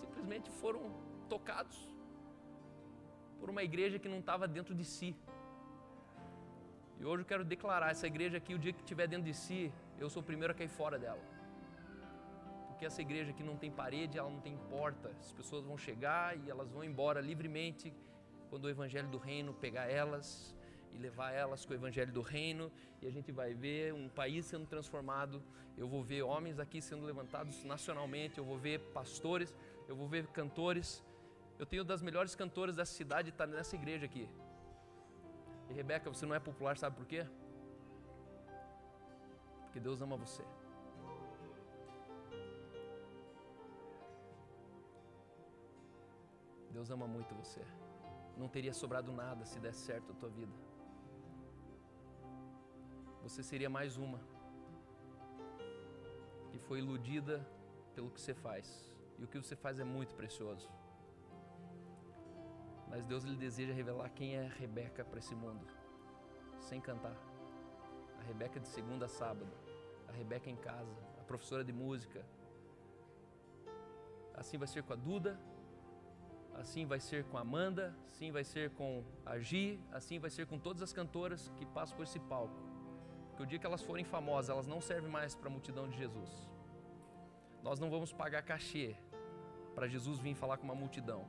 simplesmente 0.00 0.50
foram 0.50 0.82
tocados 1.28 1.76
por 3.38 3.50
uma 3.50 3.62
igreja 3.62 3.98
que 3.98 4.08
não 4.08 4.20
estava 4.20 4.48
dentro 4.48 4.74
de 4.74 4.84
si? 4.84 5.14
E 6.98 7.04
hoje 7.04 7.22
eu 7.22 7.26
quero 7.26 7.44
declarar: 7.44 7.90
essa 7.90 8.06
igreja 8.06 8.38
aqui, 8.38 8.54
o 8.54 8.58
dia 8.58 8.72
que 8.72 8.80
estiver 8.80 9.06
dentro 9.06 9.26
de 9.26 9.34
si, 9.34 9.70
eu 9.98 10.08
sou 10.08 10.22
o 10.22 10.24
primeiro 10.24 10.52
a 10.54 10.56
cair 10.56 10.68
fora 10.68 10.98
dela. 10.98 11.37
Porque 12.78 12.86
essa 12.86 13.02
igreja 13.02 13.32
aqui 13.32 13.42
não 13.42 13.56
tem 13.56 13.72
parede, 13.72 14.16
ela 14.20 14.30
não 14.30 14.38
tem 14.40 14.56
porta. 14.70 15.08
As 15.18 15.32
pessoas 15.32 15.64
vão 15.64 15.76
chegar 15.76 16.38
e 16.38 16.48
elas 16.48 16.70
vão 16.70 16.84
embora 16.84 17.20
livremente 17.20 17.92
quando 18.48 18.66
o 18.66 18.70
evangelho 18.70 19.08
do 19.08 19.18
reino 19.18 19.52
pegar 19.52 19.90
elas 19.90 20.54
e 20.92 20.96
levar 20.96 21.32
elas 21.32 21.66
com 21.66 21.72
o 21.72 21.74
evangelho 21.74 22.12
do 22.12 22.22
reino 22.22 22.70
e 23.02 23.08
a 23.08 23.10
gente 23.10 23.32
vai 23.32 23.52
ver 23.52 23.92
um 23.92 24.08
país 24.08 24.46
sendo 24.46 24.64
transformado. 24.64 25.42
Eu 25.76 25.88
vou 25.88 26.04
ver 26.04 26.22
homens 26.22 26.60
aqui 26.60 26.80
sendo 26.80 27.04
levantados 27.04 27.64
nacionalmente, 27.64 28.38
eu 28.38 28.44
vou 28.44 28.56
ver 28.56 28.78
pastores, 28.92 29.52
eu 29.88 29.96
vou 29.96 30.06
ver 30.06 30.28
cantores. 30.28 31.04
Eu 31.58 31.66
tenho 31.66 31.82
das 31.82 32.00
melhores 32.00 32.36
cantoras 32.36 32.76
dessa 32.76 32.94
cidade 32.94 33.30
está 33.30 33.44
nessa 33.44 33.74
igreja 33.74 34.06
aqui. 34.06 34.28
E 35.68 35.72
Rebeca, 35.72 36.08
você 36.08 36.24
não 36.24 36.36
é 36.36 36.38
popular, 36.38 36.78
sabe 36.78 36.94
por 36.94 37.06
quê? 37.06 37.26
Porque 39.64 39.80
Deus 39.80 40.00
ama 40.00 40.16
você. 40.16 40.44
Deus 46.78 46.90
ama 46.90 47.08
muito 47.08 47.34
você. 47.34 47.60
Não 48.36 48.48
teria 48.48 48.72
sobrado 48.72 49.10
nada 49.10 49.44
se 49.44 49.58
desse 49.58 49.80
certo 49.80 50.12
a 50.12 50.14
tua 50.14 50.28
vida. 50.28 50.52
Você 53.24 53.42
seria 53.42 53.68
mais 53.68 53.96
uma 53.96 54.20
que 56.50 56.58
foi 56.66 56.78
iludida 56.78 57.44
pelo 57.96 58.12
que 58.12 58.20
você 58.20 58.32
faz. 58.32 58.94
E 59.18 59.24
o 59.24 59.26
que 59.26 59.40
você 59.42 59.56
faz 59.56 59.80
é 59.80 59.84
muito 59.96 60.14
precioso. 60.14 60.70
Mas 62.88 63.04
Deus 63.04 63.24
lhe 63.24 63.36
deseja 63.36 63.72
revelar 63.72 64.08
quem 64.10 64.36
é 64.36 64.46
Rebeca 64.46 65.04
para 65.04 65.18
esse 65.18 65.34
mundo, 65.34 65.66
sem 66.60 66.80
cantar. 66.80 67.16
A 68.20 68.22
Rebeca 68.22 68.60
de 68.60 68.68
segunda 68.68 69.06
a 69.06 69.08
sábado, 69.08 69.52
a 70.06 70.12
Rebeca 70.12 70.48
em 70.48 70.56
casa, 70.56 70.96
a 71.20 71.24
professora 71.24 71.64
de 71.64 71.72
música. 71.72 72.24
Assim 74.32 74.56
vai 74.56 74.68
ser 74.68 74.84
com 74.84 74.92
a 74.92 74.96
Duda, 74.96 75.36
assim 76.58 76.84
vai 76.84 77.00
ser 77.00 77.24
com 77.24 77.38
a 77.38 77.40
Amanda, 77.40 77.94
assim 78.10 78.30
vai 78.30 78.44
ser 78.44 78.70
com 78.70 79.04
a 79.24 79.38
Gi, 79.38 79.80
assim 79.92 80.18
vai 80.18 80.30
ser 80.30 80.46
com 80.46 80.58
todas 80.58 80.82
as 80.82 80.92
cantoras 80.92 81.50
que 81.56 81.64
passam 81.66 81.96
por 81.96 82.02
esse 82.02 82.18
palco. 82.20 82.54
Porque 83.28 83.42
o 83.42 83.46
dia 83.46 83.58
que 83.58 83.66
elas 83.66 83.82
forem 83.82 84.04
famosas, 84.04 84.50
elas 84.50 84.66
não 84.66 84.80
servem 84.80 85.10
mais 85.10 85.34
para 85.34 85.48
a 85.48 85.50
multidão 85.50 85.88
de 85.88 85.96
Jesus. 85.96 86.30
Nós 87.62 87.78
não 87.78 87.88
vamos 87.88 88.12
pagar 88.12 88.42
cachê 88.42 88.96
para 89.74 89.86
Jesus 89.86 90.18
vir 90.18 90.34
falar 90.34 90.58
com 90.58 90.64
uma 90.64 90.74
multidão. 90.74 91.24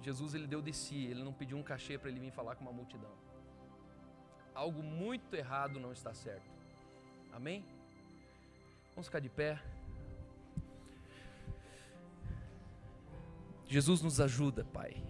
Jesus 0.00 0.34
ele 0.34 0.46
deu 0.46 0.60
de 0.60 0.72
si, 0.72 1.06
ele 1.06 1.22
não 1.22 1.32
pediu 1.32 1.56
um 1.56 1.62
cachê 1.62 1.96
para 1.98 2.08
ele 2.10 2.18
vir 2.18 2.32
falar 2.32 2.56
com 2.56 2.62
uma 2.62 2.72
multidão. 2.72 3.12
Algo 4.54 4.82
muito 4.82 5.34
errado 5.34 5.78
não 5.78 5.92
está 5.92 6.12
certo. 6.12 6.50
Amém? 7.32 7.64
Vamos 8.94 9.06
ficar 9.06 9.20
de 9.20 9.28
pé. 9.28 9.62
Jesus 13.72 14.02
nos 14.02 14.20
ajuda, 14.20 14.66
Pai. 14.66 15.02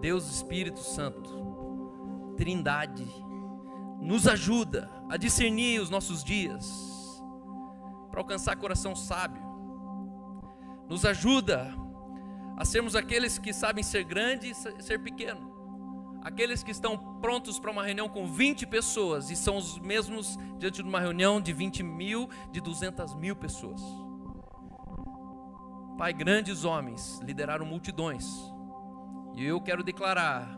Deus 0.00 0.26
Espírito 0.26 0.78
Santo, 0.78 2.32
Trindade, 2.34 3.06
nos 4.00 4.26
ajuda 4.26 4.90
a 5.10 5.18
discernir 5.18 5.78
os 5.78 5.90
nossos 5.90 6.24
dias, 6.24 6.66
para 8.10 8.20
alcançar 8.20 8.56
coração 8.56 8.96
sábio. 8.96 9.42
Nos 10.88 11.04
ajuda 11.04 11.70
a 12.56 12.64
sermos 12.64 12.96
aqueles 12.96 13.38
que 13.38 13.52
sabem 13.52 13.84
ser 13.84 14.02
grande 14.02 14.50
e 14.50 14.82
ser 14.82 15.02
pequeno. 15.02 15.54
Aqueles 16.22 16.62
que 16.62 16.70
estão 16.70 17.20
prontos 17.20 17.58
para 17.58 17.70
uma 17.70 17.84
reunião 17.84 18.08
com 18.08 18.32
20 18.32 18.66
pessoas 18.66 19.30
e 19.30 19.36
são 19.36 19.58
os 19.58 19.78
mesmos 19.78 20.38
diante 20.58 20.82
de 20.82 20.88
uma 20.88 21.00
reunião 21.00 21.38
de 21.38 21.52
20 21.52 21.82
mil, 21.82 22.30
de 22.50 22.62
200 22.62 23.14
mil 23.14 23.36
pessoas. 23.36 24.07
Pai, 25.98 26.12
grandes 26.12 26.64
homens 26.64 27.20
lideraram 27.24 27.66
multidões. 27.66 28.24
E 29.34 29.44
eu 29.44 29.60
quero 29.60 29.82
declarar 29.82 30.48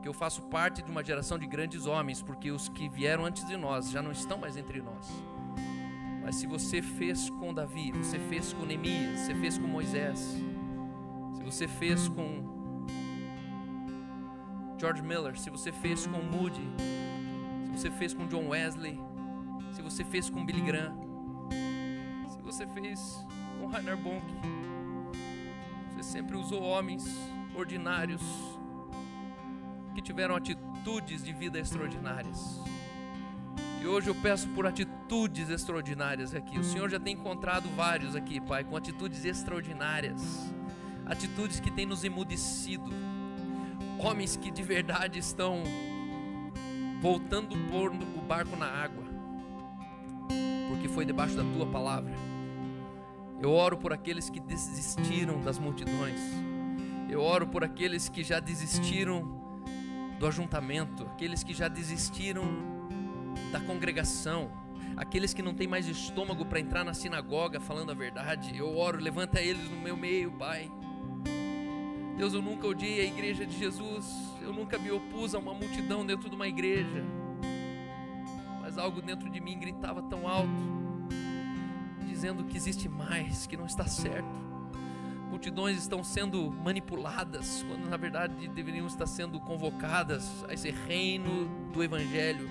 que 0.00 0.08
eu 0.08 0.14
faço 0.14 0.40
parte 0.44 0.82
de 0.82 0.90
uma 0.90 1.04
geração 1.04 1.38
de 1.38 1.46
grandes 1.46 1.84
homens, 1.84 2.22
porque 2.22 2.50
os 2.50 2.70
que 2.70 2.88
vieram 2.88 3.26
antes 3.26 3.46
de 3.46 3.58
nós 3.58 3.90
já 3.90 4.00
não 4.00 4.10
estão 4.10 4.38
mais 4.38 4.56
entre 4.56 4.80
nós. 4.80 5.06
Mas 6.22 6.36
se 6.36 6.46
você 6.46 6.80
fez 6.80 7.28
com 7.28 7.52
Davi, 7.52 7.92
você 7.92 8.18
fez 8.18 8.54
com 8.54 8.64
Neemias, 8.64 9.20
você 9.20 9.34
fez 9.34 9.58
com 9.58 9.66
Moisés, 9.66 10.34
você 11.44 11.68
fez 11.68 12.08
com 12.08 12.56
George 14.78 15.02
Miller, 15.02 15.38
se 15.38 15.50
você 15.50 15.72
fez 15.72 16.06
com 16.06 16.22
Moody, 16.22 16.68
se 17.66 17.70
você 17.70 17.90
fez 17.90 18.14
com 18.14 18.26
John 18.26 18.48
Wesley, 18.48 18.98
se 19.72 19.82
você 19.82 20.02
fez 20.04 20.30
com 20.30 20.44
Billy 20.44 20.62
Graham, 20.62 20.96
se 22.30 22.40
você 22.40 22.66
fez 22.68 23.26
com 23.60 23.66
Rainer 23.66 23.96
Bonk, 23.98 24.24
sempre 26.06 26.36
usou 26.36 26.62
homens 26.62 27.04
ordinários 27.54 28.22
que 29.94 30.02
tiveram 30.02 30.36
atitudes 30.36 31.22
de 31.22 31.32
vida 31.32 31.58
extraordinárias. 31.58 32.60
E 33.80 33.86
hoje 33.86 34.08
eu 34.08 34.14
peço 34.14 34.48
por 34.48 34.66
atitudes 34.66 35.48
extraordinárias 35.48 36.34
aqui. 36.34 36.58
O 36.58 36.64
Senhor 36.64 36.88
já 36.88 36.98
tem 36.98 37.14
encontrado 37.14 37.68
vários 37.76 38.16
aqui, 38.16 38.40
Pai, 38.40 38.64
com 38.64 38.76
atitudes 38.76 39.24
extraordinárias 39.24 40.54
atitudes 41.06 41.60
que 41.60 41.70
têm 41.70 41.86
nos 41.86 42.02
emudecido, 42.02 42.90
homens 43.98 44.36
que 44.36 44.50
de 44.50 44.62
verdade 44.62 45.18
estão 45.18 45.62
voltando 47.00 47.54
o 47.54 48.20
barco 48.20 48.56
na 48.56 48.66
água, 48.66 49.04
porque 50.68 50.88
foi 50.88 51.04
debaixo 51.04 51.36
da 51.36 51.44
tua 51.44 51.66
palavra. 51.66 52.12
Eu 53.40 53.52
oro 53.52 53.76
por 53.76 53.92
aqueles 53.92 54.30
que 54.30 54.40
desistiram 54.40 55.40
das 55.40 55.58
multidões, 55.58 56.20
eu 57.08 57.20
oro 57.20 57.46
por 57.46 57.62
aqueles 57.62 58.08
que 58.08 58.24
já 58.24 58.40
desistiram 58.40 59.40
do 60.18 60.26
ajuntamento, 60.26 61.04
aqueles 61.04 61.44
que 61.44 61.54
já 61.54 61.68
desistiram 61.68 62.44
da 63.52 63.60
congregação, 63.60 64.50
aqueles 64.96 65.32
que 65.32 65.42
não 65.42 65.54
têm 65.54 65.68
mais 65.68 65.86
estômago 65.86 66.44
para 66.44 66.58
entrar 66.58 66.84
na 66.84 66.94
sinagoga 66.94 67.60
falando 67.60 67.90
a 67.90 67.94
verdade. 67.94 68.56
Eu 68.56 68.76
oro, 68.76 68.98
levanta 68.98 69.40
eles 69.40 69.70
no 69.70 69.76
meu 69.76 69.96
meio, 69.96 70.32
Pai. 70.32 70.70
Deus, 72.16 72.32
eu 72.32 72.40
nunca 72.40 72.66
odiei 72.66 73.00
a 73.00 73.04
igreja 73.04 73.44
de 73.44 73.56
Jesus, 73.58 74.34
eu 74.40 74.52
nunca 74.52 74.78
me 74.78 74.90
opus 74.90 75.34
a 75.34 75.38
uma 75.38 75.52
multidão 75.52 76.04
dentro 76.04 76.30
de 76.30 76.34
uma 76.34 76.48
igreja, 76.48 77.04
mas 78.62 78.78
algo 78.78 79.02
dentro 79.02 79.28
de 79.28 79.38
mim 79.38 79.58
gritava 79.58 80.02
tão 80.02 80.26
alto, 80.26 80.48
dizendo 82.16 82.44
que 82.44 82.56
existe 82.56 82.88
mais, 82.88 83.46
que 83.46 83.58
não 83.58 83.66
está 83.66 83.86
certo. 83.86 84.26
Multidões 85.28 85.76
estão 85.76 86.02
sendo 86.02 86.50
manipuladas, 86.50 87.62
quando 87.64 87.90
na 87.90 87.98
verdade 87.98 88.48
deveriam 88.48 88.86
estar 88.86 89.06
sendo 89.06 89.38
convocadas 89.38 90.42
a 90.48 90.54
esse 90.54 90.70
reino 90.70 91.46
do 91.74 91.84
Evangelho, 91.84 92.48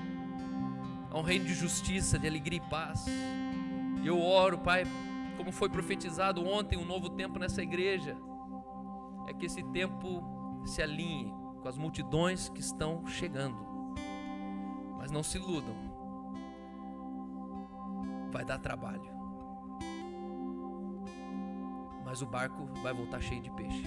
a 1.10 1.18
um 1.18 1.24
reino 1.24 1.46
de 1.46 1.56
justiça, 1.56 2.20
de 2.20 2.28
alegria 2.28 2.62
e 2.64 2.70
paz. 2.70 3.08
E 4.04 4.06
eu 4.06 4.22
oro, 4.22 4.60
Pai, 4.60 4.84
como 5.36 5.52
foi 5.52 5.68
profetizado 5.68 6.46
ontem, 6.48 6.78
um 6.78 6.86
novo 6.86 7.10
tempo 7.10 7.40
nessa 7.40 7.64
igreja 7.64 8.16
é 9.28 9.34
que 9.34 9.48
esse 9.48 9.64
tempo 9.72 10.24
se 10.64 10.80
alinhe 10.80 11.34
com 11.60 11.68
as 11.68 11.76
multidões 11.76 12.50
que 12.50 12.62
estão 12.62 13.08
chegando. 13.08 13.58
Mas 15.00 15.10
não 15.10 15.24
se 15.24 15.40
iludam, 15.40 15.76
vai 18.32 18.46
dar 18.46 18.60
trabalho. 18.60 19.15
Mas 22.16 22.22
o 22.22 22.26
barco 22.26 22.66
vai 22.82 22.94
voltar 22.94 23.20
cheio 23.20 23.42
de 23.42 23.52
peixe. 23.52 23.84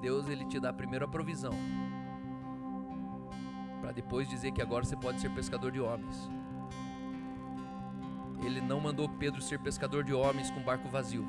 Deus 0.00 0.26
ele 0.26 0.46
te 0.46 0.58
dá 0.58 0.72
primeiro 0.72 1.04
a 1.04 1.08
provisão, 1.08 1.52
para 3.78 3.92
depois 3.92 4.26
dizer 4.26 4.52
que 4.52 4.62
agora 4.62 4.86
você 4.86 4.96
pode 4.96 5.20
ser 5.20 5.28
pescador 5.34 5.70
de 5.70 5.78
homens. 5.78 6.30
Ele 8.42 8.62
não 8.62 8.80
mandou 8.80 9.06
Pedro 9.06 9.42
ser 9.42 9.58
pescador 9.58 10.02
de 10.02 10.14
homens 10.14 10.50
com 10.50 10.62
barco 10.62 10.88
vazio 10.88 11.28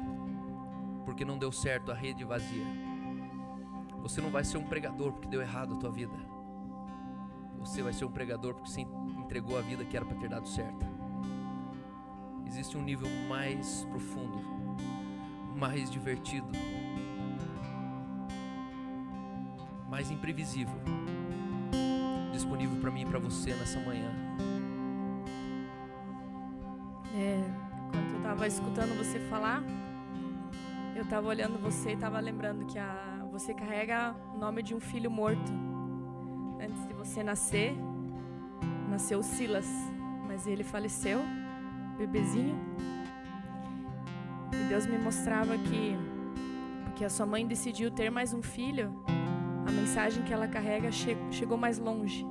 porque 1.03 1.25
não 1.25 1.38
deu 1.38 1.51
certo 1.51 1.91
a 1.91 1.93
rede 1.93 2.23
vazia. 2.23 2.63
Você 4.01 4.21
não 4.21 4.32
vai 4.32 4.45
ser 4.45 4.59
um 4.59 4.63
pregador 4.63 5.11
porque 5.11 5.27
deu 5.27 5.41
errado 5.41 5.73
a 5.73 5.77
tua 5.77 5.91
vida. 5.91 6.15
Você 7.59 7.84
vai 7.84 7.91
ser 7.91 8.05
um 8.05 8.11
pregador 8.11 8.53
porque 8.53 8.69
você 8.69 8.79
entregou 8.79 9.57
a 9.57 9.61
vida 9.61 9.84
que 9.84 9.97
era 9.97 10.05
para 10.05 10.15
ter 10.15 10.29
dado 10.29 10.47
certo. 10.47 10.91
Existe 12.52 12.78
um 12.78 12.84
nível 12.84 13.08
mais 13.28 13.86
profundo, 13.86 14.39
mais 15.56 15.89
divertido, 15.89 16.47
mais 19.89 20.12
imprevisível 20.12 20.76
disponível 22.41 22.80
para 22.82 22.91
mim 22.91 23.02
e 23.02 23.06
para 23.06 23.20
você 23.20 23.54
nessa 23.54 23.80
manhã. 23.80 24.12
É, 27.16 27.41
quando 27.91 28.12
eu 28.12 28.18
estava 28.18 28.47
escutando 28.47 28.97
você 28.97 29.20
falar, 29.30 29.64
eu 30.95 31.04
estava 31.04 31.28
olhando 31.28 31.60
você 31.60 31.91
e 31.91 31.93
estava 31.93 32.20
lembrando 32.20 32.66
que 32.66 32.80
a, 32.80 33.26
você 33.32 33.54
carrega 33.54 34.16
o 34.34 34.38
nome 34.38 34.64
de 34.64 34.74
um 34.74 34.80
filho 34.80 35.10
morto. 35.10 35.52
Antes 36.60 36.88
de 36.88 36.93
você 36.93 37.24
nascer, 37.24 37.76
nasceu 38.89 39.22
Silas, 39.24 39.68
mas 40.28 40.47
ele 40.47 40.64
faleceu, 40.64 41.22
bebezinho. 42.02 42.58
E 44.54 44.68
Deus 44.68 44.86
me 44.86 44.97
mostrava 44.97 45.58
que, 45.58 45.95
porque 46.84 47.06
a 47.06 47.10
sua 47.10 47.26
mãe 47.26 47.45
decidiu 47.45 47.91
ter 47.91 48.10
mais 48.10 48.34
um 48.34 48.41
filho, 48.41 49.04
a 49.68 49.72
mensagem 49.72 50.24
que 50.24 50.34
ela 50.34 50.47
carrega 50.47 50.91
che 50.91 51.16
chegou 51.30 51.58
mais 51.58 51.78
longe. 51.78 52.26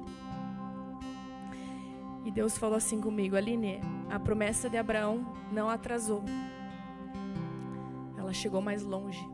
E 2.25 2.31
Deus 2.31 2.59
falou 2.59 2.77
assim 2.77 3.01
comigo, 3.01 3.37
Aline, 3.37 3.81
a 4.11 4.18
promessa 4.18 4.68
de 4.68 4.77
Abraão 4.77 5.25
não 5.53 5.71
atrasou. 5.71 6.23
Ela 8.18 8.33
chegou 8.33 8.61
mais 8.61 8.83
longe. 8.83 9.27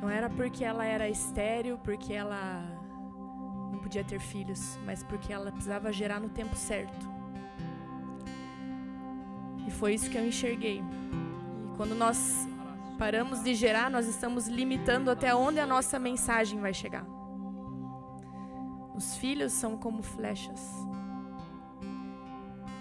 Não 0.00 0.10
era 0.10 0.28
porque 0.28 0.64
ela 0.64 0.84
era 0.84 1.08
estéril, 1.08 1.78
porque 1.78 2.12
ela 2.12 2.71
podia 3.92 4.04
ter 4.04 4.20
filhos, 4.20 4.78
mas 4.86 5.02
porque 5.02 5.30
ela 5.30 5.52
precisava 5.52 5.92
gerar 5.92 6.18
no 6.18 6.30
tempo 6.30 6.56
certo. 6.56 7.06
E 9.66 9.70
foi 9.70 9.92
isso 9.92 10.08
que 10.08 10.16
eu 10.16 10.26
enxerguei. 10.26 10.78
E 10.78 11.76
quando 11.76 11.94
nós 11.94 12.48
paramos 12.98 13.42
de 13.42 13.54
gerar, 13.54 13.90
nós 13.90 14.06
estamos 14.06 14.48
limitando 14.48 15.10
até 15.10 15.34
onde 15.34 15.60
a 15.60 15.66
nossa 15.66 15.98
mensagem 15.98 16.58
vai 16.58 16.72
chegar. 16.72 17.04
Os 18.94 19.14
filhos 19.16 19.52
são 19.52 19.76
como 19.76 20.02
flechas. 20.02 20.62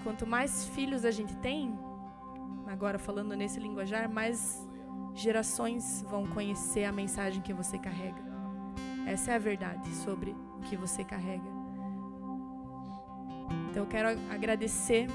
Quanto 0.04 0.26
mais 0.26 0.66
filhos 0.70 1.04
a 1.04 1.12
gente 1.12 1.36
tem, 1.38 1.78
agora 2.68 2.98
falando 2.98 3.36
nesse 3.36 3.60
linguajar, 3.60 4.10
mais 4.10 4.66
gerações 5.14 6.04
vão 6.04 6.26
conhecer 6.26 6.86
a 6.86 6.92
mensagem 6.94 7.42
que 7.42 7.52
você 7.52 7.78
carrega. 7.78 8.31
Essa 9.06 9.32
é 9.32 9.36
a 9.36 9.40
verdade 9.40 9.90
sobre 9.96 10.36
o 10.58 10.62
que 10.62 10.76
você 10.76 11.04
carrega. 11.04 11.50
Então 13.70 13.84
eu 13.84 13.88
quero 13.88 14.10
agradecer 14.30 15.08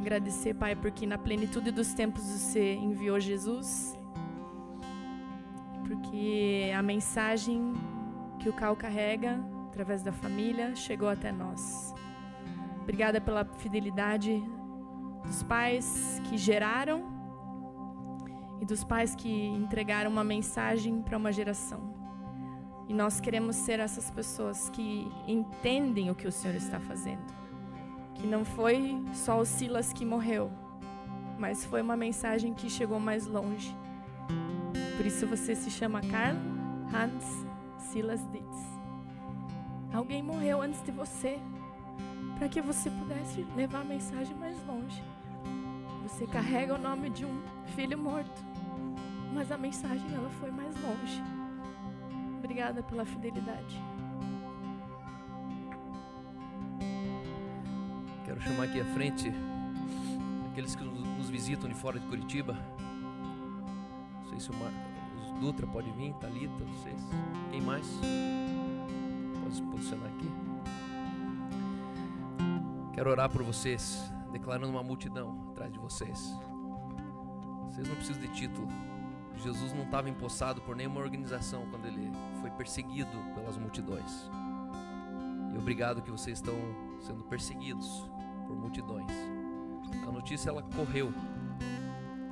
Agradecer, 0.00 0.54
Pai, 0.54 0.74
porque 0.74 1.06
na 1.06 1.18
plenitude 1.18 1.70
dos 1.70 1.92
tempos 1.92 2.22
você 2.22 2.74
enviou 2.74 3.20
Jesus. 3.20 3.98
Porque 5.86 6.72
a 6.74 6.82
mensagem 6.82 7.74
que 8.38 8.48
o 8.48 8.52
Cal 8.54 8.74
carrega, 8.74 9.38
através 9.68 10.02
da 10.02 10.10
família, 10.10 10.74
chegou 10.74 11.06
até 11.06 11.30
nós. 11.30 11.94
Obrigada 12.80 13.20
pela 13.20 13.44
fidelidade 13.44 14.42
dos 15.22 15.42
pais 15.42 16.18
que 16.24 16.38
geraram 16.38 17.04
e 18.58 18.64
dos 18.64 18.82
pais 18.82 19.14
que 19.14 19.30
entregaram 19.48 20.10
uma 20.10 20.24
mensagem 20.24 21.02
para 21.02 21.18
uma 21.18 21.30
geração. 21.30 21.99
E 22.90 22.92
nós 22.92 23.20
queremos 23.20 23.54
ser 23.54 23.78
essas 23.78 24.10
pessoas 24.10 24.68
que 24.70 25.06
entendem 25.26 26.10
o 26.10 26.14
que 26.14 26.26
o 26.26 26.32
Senhor 26.32 26.56
está 26.56 26.80
fazendo 26.80 27.40
que 28.20 28.26
não 28.26 28.44
foi 28.44 29.02
só 29.14 29.40
o 29.40 29.46
Silas 29.46 29.94
que 29.94 30.04
morreu, 30.04 30.50
mas 31.38 31.64
foi 31.64 31.80
uma 31.80 31.96
mensagem 31.96 32.52
que 32.52 32.68
chegou 32.68 33.00
mais 33.00 33.26
longe. 33.26 33.74
Por 34.96 35.06
isso 35.06 35.26
você 35.26 35.54
se 35.54 35.70
chama 35.70 36.02
Karl 36.02 36.36
Hans 36.94 37.46
Silas 37.78 38.20
Ditz. 38.30 38.80
Alguém 39.92 40.22
morreu 40.22 40.60
antes 40.60 40.82
de 40.82 40.92
você, 40.92 41.38
para 42.38 42.48
que 42.48 42.60
você 42.60 42.90
pudesse 42.90 43.46
levar 43.56 43.80
a 43.80 43.84
mensagem 43.84 44.36
mais 44.36 44.56
longe. 44.66 45.02
Você 46.02 46.26
carrega 46.26 46.74
o 46.74 46.78
nome 46.78 47.08
de 47.08 47.24
um 47.24 47.42
filho 47.74 47.96
morto, 47.96 48.44
mas 49.32 49.50
a 49.50 49.56
mensagem 49.56 50.14
ela 50.14 50.28
foi 50.28 50.50
mais 50.50 50.74
longe. 50.82 51.39
Obrigada 52.50 52.82
pela 52.82 53.04
fidelidade. 53.04 53.80
Quero 58.24 58.40
chamar 58.40 58.64
aqui 58.64 58.80
à 58.80 58.84
frente 58.86 59.32
aqueles 60.50 60.74
que 60.74 60.82
nos 60.82 61.30
visitam 61.30 61.68
de 61.68 61.76
fora 61.76 62.00
de 62.00 62.06
Curitiba. 62.08 62.58
Não 64.16 64.30
sei 64.30 64.40
se 64.40 64.50
o, 64.50 64.54
Dutra 65.38 65.64
pode 65.64 65.92
vir, 65.92 66.12
Thalita, 66.14 66.64
vocês. 66.64 67.00
Quem 67.52 67.60
mais? 67.60 67.86
Pode 69.44 69.54
se 69.54 69.62
posicionar 69.62 70.10
aqui. 70.10 70.28
Quero 72.92 73.10
orar 73.10 73.30
por 73.30 73.44
vocês, 73.44 74.12
declarando 74.32 74.70
uma 74.70 74.82
multidão 74.82 75.50
atrás 75.52 75.72
de 75.72 75.78
vocês. 75.78 76.36
Vocês 77.66 77.86
não 77.86 77.94
precisam 77.94 78.20
de 78.20 78.28
título. 78.34 78.66
Jesus 79.40 79.72
não 79.72 79.84
estava 79.84 80.08
empossado 80.08 80.60
por 80.60 80.76
nenhuma 80.76 81.00
organização 81.00 81.66
quando 81.70 81.86
ele 81.86 82.10
foi 82.40 82.50
perseguido 82.50 83.16
pelas 83.34 83.56
multidões. 83.56 84.30
E 85.52 85.58
obrigado 85.58 86.02
que 86.02 86.10
vocês 86.10 86.38
estão 86.38 86.54
sendo 87.00 87.24
perseguidos 87.24 88.04
por 88.46 88.56
multidões. 88.56 89.10
A 90.06 90.12
notícia 90.12 90.50
ela 90.50 90.62
correu. 90.62 91.12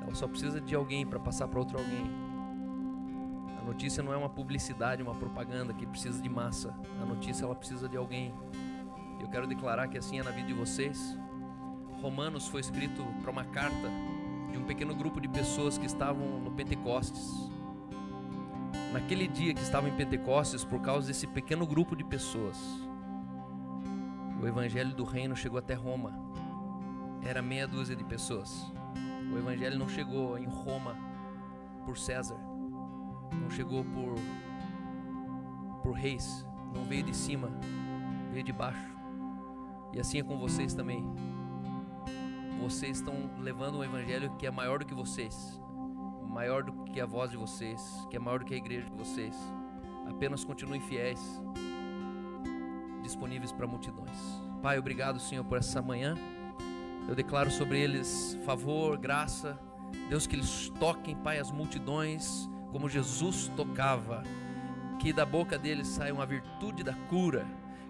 Ela 0.03 0.15
só 0.15 0.29
precisa 0.29 0.61
de 0.61 0.75
alguém 0.75 1.07
para 1.07 1.19
passar 1.19 1.49
para 1.49 1.59
outro 1.59 1.79
alguém. 1.79 2.11
A 3.61 3.65
notícia 3.65 4.03
não 4.03 4.13
é 4.13 4.17
uma 4.17 4.29
publicidade, 4.29 5.03
uma 5.03 5.15
propaganda 5.15 5.73
que 5.75 5.87
precisa 5.87 6.23
de 6.23 6.29
massa. 6.29 6.75
A 7.03 7.05
notícia 7.05 7.45
ela 7.45 7.55
precisa 7.55 7.89
de 7.89 7.97
alguém. 7.97 8.33
Eu 9.21 9.29
quero 9.29 9.47
declarar 9.47 9.89
que 9.89 9.99
assim 9.99 10.19
é 10.21 10.23
na 10.23 10.31
vida 10.31 10.47
de 10.47 10.55
vocês. 10.55 11.19
Romanos 12.01 12.47
foi 12.47 12.61
escrito 12.61 13.05
para 13.23 13.31
uma 13.31 13.45
carta 13.45 13.89
de 14.51 14.59
um 14.59 14.65
pequeno 14.65 14.95
grupo 14.95 15.21
de 15.21 15.29
pessoas 15.29 15.79
que 15.79 15.87
estavam 15.87 16.41
no 16.41 16.51
Pentecostes. 16.51 17.51
Naquele 18.93 19.29
dia 19.29 19.55
que 19.55 19.61
estavam 19.61 19.89
em 19.89 19.97
Pentecostes, 19.97 20.65
por 20.65 20.81
causa 20.81 21.09
desse 21.09 21.27
pequeno 21.27 21.67
grupo 21.67 21.95
de 21.95 22.05
pessoas, 22.05 22.59
o 24.41 24.47
evangelho 24.47 24.95
do 24.95 25.05
reino 25.05 25.37
chegou 25.37 25.59
até 25.59 25.75
Roma. 25.75 26.13
Era 27.23 27.43
meia 27.43 27.67
dúzia 27.67 27.97
de 27.97 28.05
pessoas. 28.05 28.73
O 29.33 29.37
evangelho 29.37 29.79
não 29.79 29.89
chegou 29.89 30.39
em 30.39 30.47
Roma 30.47 30.97
por 31.85 31.99
César. 31.99 32.39
Não 33.43 33.51
chegou 33.51 33.85
por 33.85 34.15
por 35.83 35.93
reis, 35.93 36.47
não 36.75 36.85
veio 36.85 37.03
de 37.03 37.17
cima, 37.17 37.51
veio 38.31 38.45
de 38.45 38.53
baixo. 38.53 38.97
E 39.93 40.01
assim 40.01 40.19
é 40.19 40.23
com 40.23 40.39
vocês 40.39 40.75
também. 40.75 41.05
Vocês 42.61 42.99
estão 42.99 43.31
levando 43.39 43.79
um 43.79 43.85
evangelho 43.85 44.35
que 44.37 44.47
é 44.47 44.51
maior 44.51 44.81
do 44.81 44.87
que 44.87 44.95
vocês, 44.95 45.61
maior 46.23 46.63
do 46.63 46.85
que 46.85 47.01
a 47.01 47.07
voz 47.07 47.31
de 47.31 47.37
vocês, 47.37 47.81
que 48.11 48.17
é 48.17 48.19
maior 48.19 48.41
do 48.41 48.45
que 48.45 48.55
a 48.55 48.57
igreja 48.57 48.87
de 48.91 48.97
vocês. 48.97 49.37
Apenas 50.09 50.45
continuem 50.45 50.81
fiéis 50.81 51.41
disponíveis 53.03 53.53
para 53.53 53.67
multidões. 53.67 54.17
Pai, 54.63 54.79
obrigado, 54.79 55.19
Senhor, 55.19 55.45
por 55.45 55.59
essa 55.59 55.81
manhã. 55.81 56.15
Eu 57.09 57.15
declaro 57.15 57.51
sobre 57.51 57.81
eles 57.81 58.39
favor, 58.45 58.99
graça. 58.99 59.59
Deus, 60.09 60.27
que 60.27 60.37
eles 60.37 60.71
toquem, 60.79 61.17
Pai, 61.17 61.39
as 61.39 61.51
multidões 61.51 62.49
como 62.71 62.89
Jesus 62.89 63.51
tocava. 63.57 64.23
Que 64.99 65.13
da 65.13 65.25
boca 65.25 65.57
deles 65.57 65.87
saia 65.87 66.13
uma 66.13 66.27
virtude 66.27 66.83
da 66.83 66.95
cura. 67.09 67.47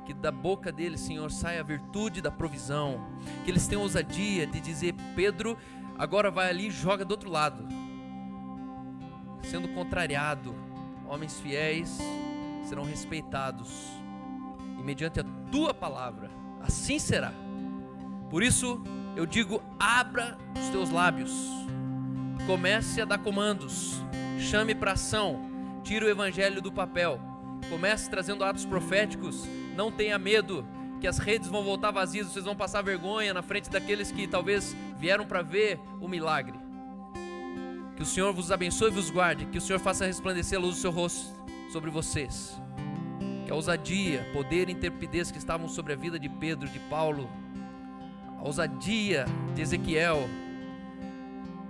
Que 0.08 0.14
da 0.14 0.32
boca 0.32 0.72
deles, 0.72 1.00
Senhor, 1.00 1.30
saia 1.30 1.60
a 1.60 1.62
virtude 1.62 2.22
da 2.22 2.30
provisão. 2.30 3.06
Que 3.44 3.50
eles 3.50 3.68
tenham 3.68 3.82
ousadia 3.82 4.46
de 4.46 4.58
dizer: 4.58 4.94
Pedro, 5.14 5.54
agora 5.98 6.30
vai 6.30 6.48
ali 6.48 6.68
e 6.68 6.70
joga 6.70 7.04
do 7.04 7.10
outro 7.10 7.28
lado. 7.28 7.68
Sendo 9.42 9.68
contrariado, 9.68 10.54
homens 11.06 11.38
fiéis 11.38 11.98
serão 12.64 12.84
respeitados 12.84 13.70
e 14.78 14.82
mediante 14.82 15.20
a 15.20 15.24
tua 15.52 15.74
palavra, 15.74 16.30
assim 16.62 16.98
será. 16.98 17.34
Por 18.30 18.42
isso 18.42 18.82
eu 19.14 19.26
digo: 19.26 19.62
abra 19.78 20.38
os 20.58 20.70
teus 20.70 20.88
lábios, 20.88 21.32
comece 22.46 23.02
a 23.02 23.04
dar 23.04 23.18
comandos, 23.18 24.02
chame 24.38 24.74
para 24.74 24.92
ação, 24.92 25.38
tire 25.84 26.06
o 26.06 26.08
evangelho 26.08 26.62
do 26.62 26.72
papel, 26.72 27.20
comece 27.68 28.08
trazendo 28.08 28.42
atos 28.42 28.64
proféticos, 28.64 29.46
não 29.78 29.92
tenha 29.92 30.18
medo 30.18 30.66
que 31.00 31.06
as 31.06 31.18
redes 31.18 31.48
vão 31.48 31.62
voltar 31.62 31.92
vazias, 31.92 32.26
vocês 32.26 32.44
vão 32.44 32.56
passar 32.56 32.82
vergonha 32.82 33.32
na 33.32 33.42
frente 33.42 33.70
daqueles 33.70 34.10
que 34.10 34.26
talvez 34.26 34.76
vieram 34.98 35.24
para 35.24 35.40
ver 35.40 35.78
o 36.00 36.08
milagre. 36.08 36.58
Que 37.94 38.02
o 38.02 38.04
Senhor 38.06 38.32
vos 38.32 38.50
abençoe 38.50 38.88
e 38.88 38.92
vos 38.92 39.08
guarde. 39.08 39.46
Que 39.46 39.58
o 39.58 39.60
Senhor 39.60 39.78
faça 39.78 40.04
resplandecer 40.04 40.58
a 40.58 40.60
luz 40.60 40.74
do 40.74 40.80
seu 40.80 40.90
rosto 40.90 41.32
sobre 41.72 41.90
vocês. 41.90 42.60
Que 43.46 43.52
a 43.52 43.54
ousadia, 43.54 44.28
poder 44.32 44.68
e 44.68 44.72
intrepidez 44.72 45.30
que 45.30 45.38
estavam 45.38 45.68
sobre 45.68 45.92
a 45.92 45.96
vida 45.96 46.18
de 46.18 46.28
Pedro, 46.28 46.68
de 46.68 46.80
Paulo, 46.80 47.30
a 48.36 48.44
ousadia 48.44 49.26
de 49.54 49.62
Ezequiel, 49.62 50.28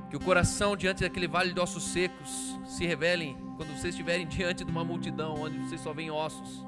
que 0.09 0.17
o 0.17 0.21
coração 0.21 0.75
diante 0.75 1.03
daquele 1.03 1.29
vale 1.29 1.53
de 1.53 1.61
ossos 1.61 1.85
secos 1.85 2.59
se 2.65 2.87
revelem 2.87 3.37
quando 3.59 3.69
vocês 3.69 3.93
estiverem 3.93 4.25
diante 4.29 4.65
de 4.65 4.71
uma 4.71 4.83
multidão 4.83 5.35
onde 5.43 5.59
vocês 5.59 5.83
só 5.83 5.93
veem 5.93 6.11
ossos. 6.11 6.67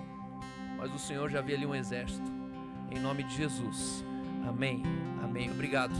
Mas 0.80 0.94
o 0.94 0.98
Senhor 0.98 1.28
já 1.28 1.42
vê 1.42 1.54
ali 1.54 1.66
um 1.66 1.74
exército. 1.74 2.32
Em 2.90 2.98
nome 2.98 3.22
de 3.24 3.36
Jesus. 3.36 4.02
Amém. 4.48 4.82
Amém. 5.22 5.50
Obrigado. 5.50 5.92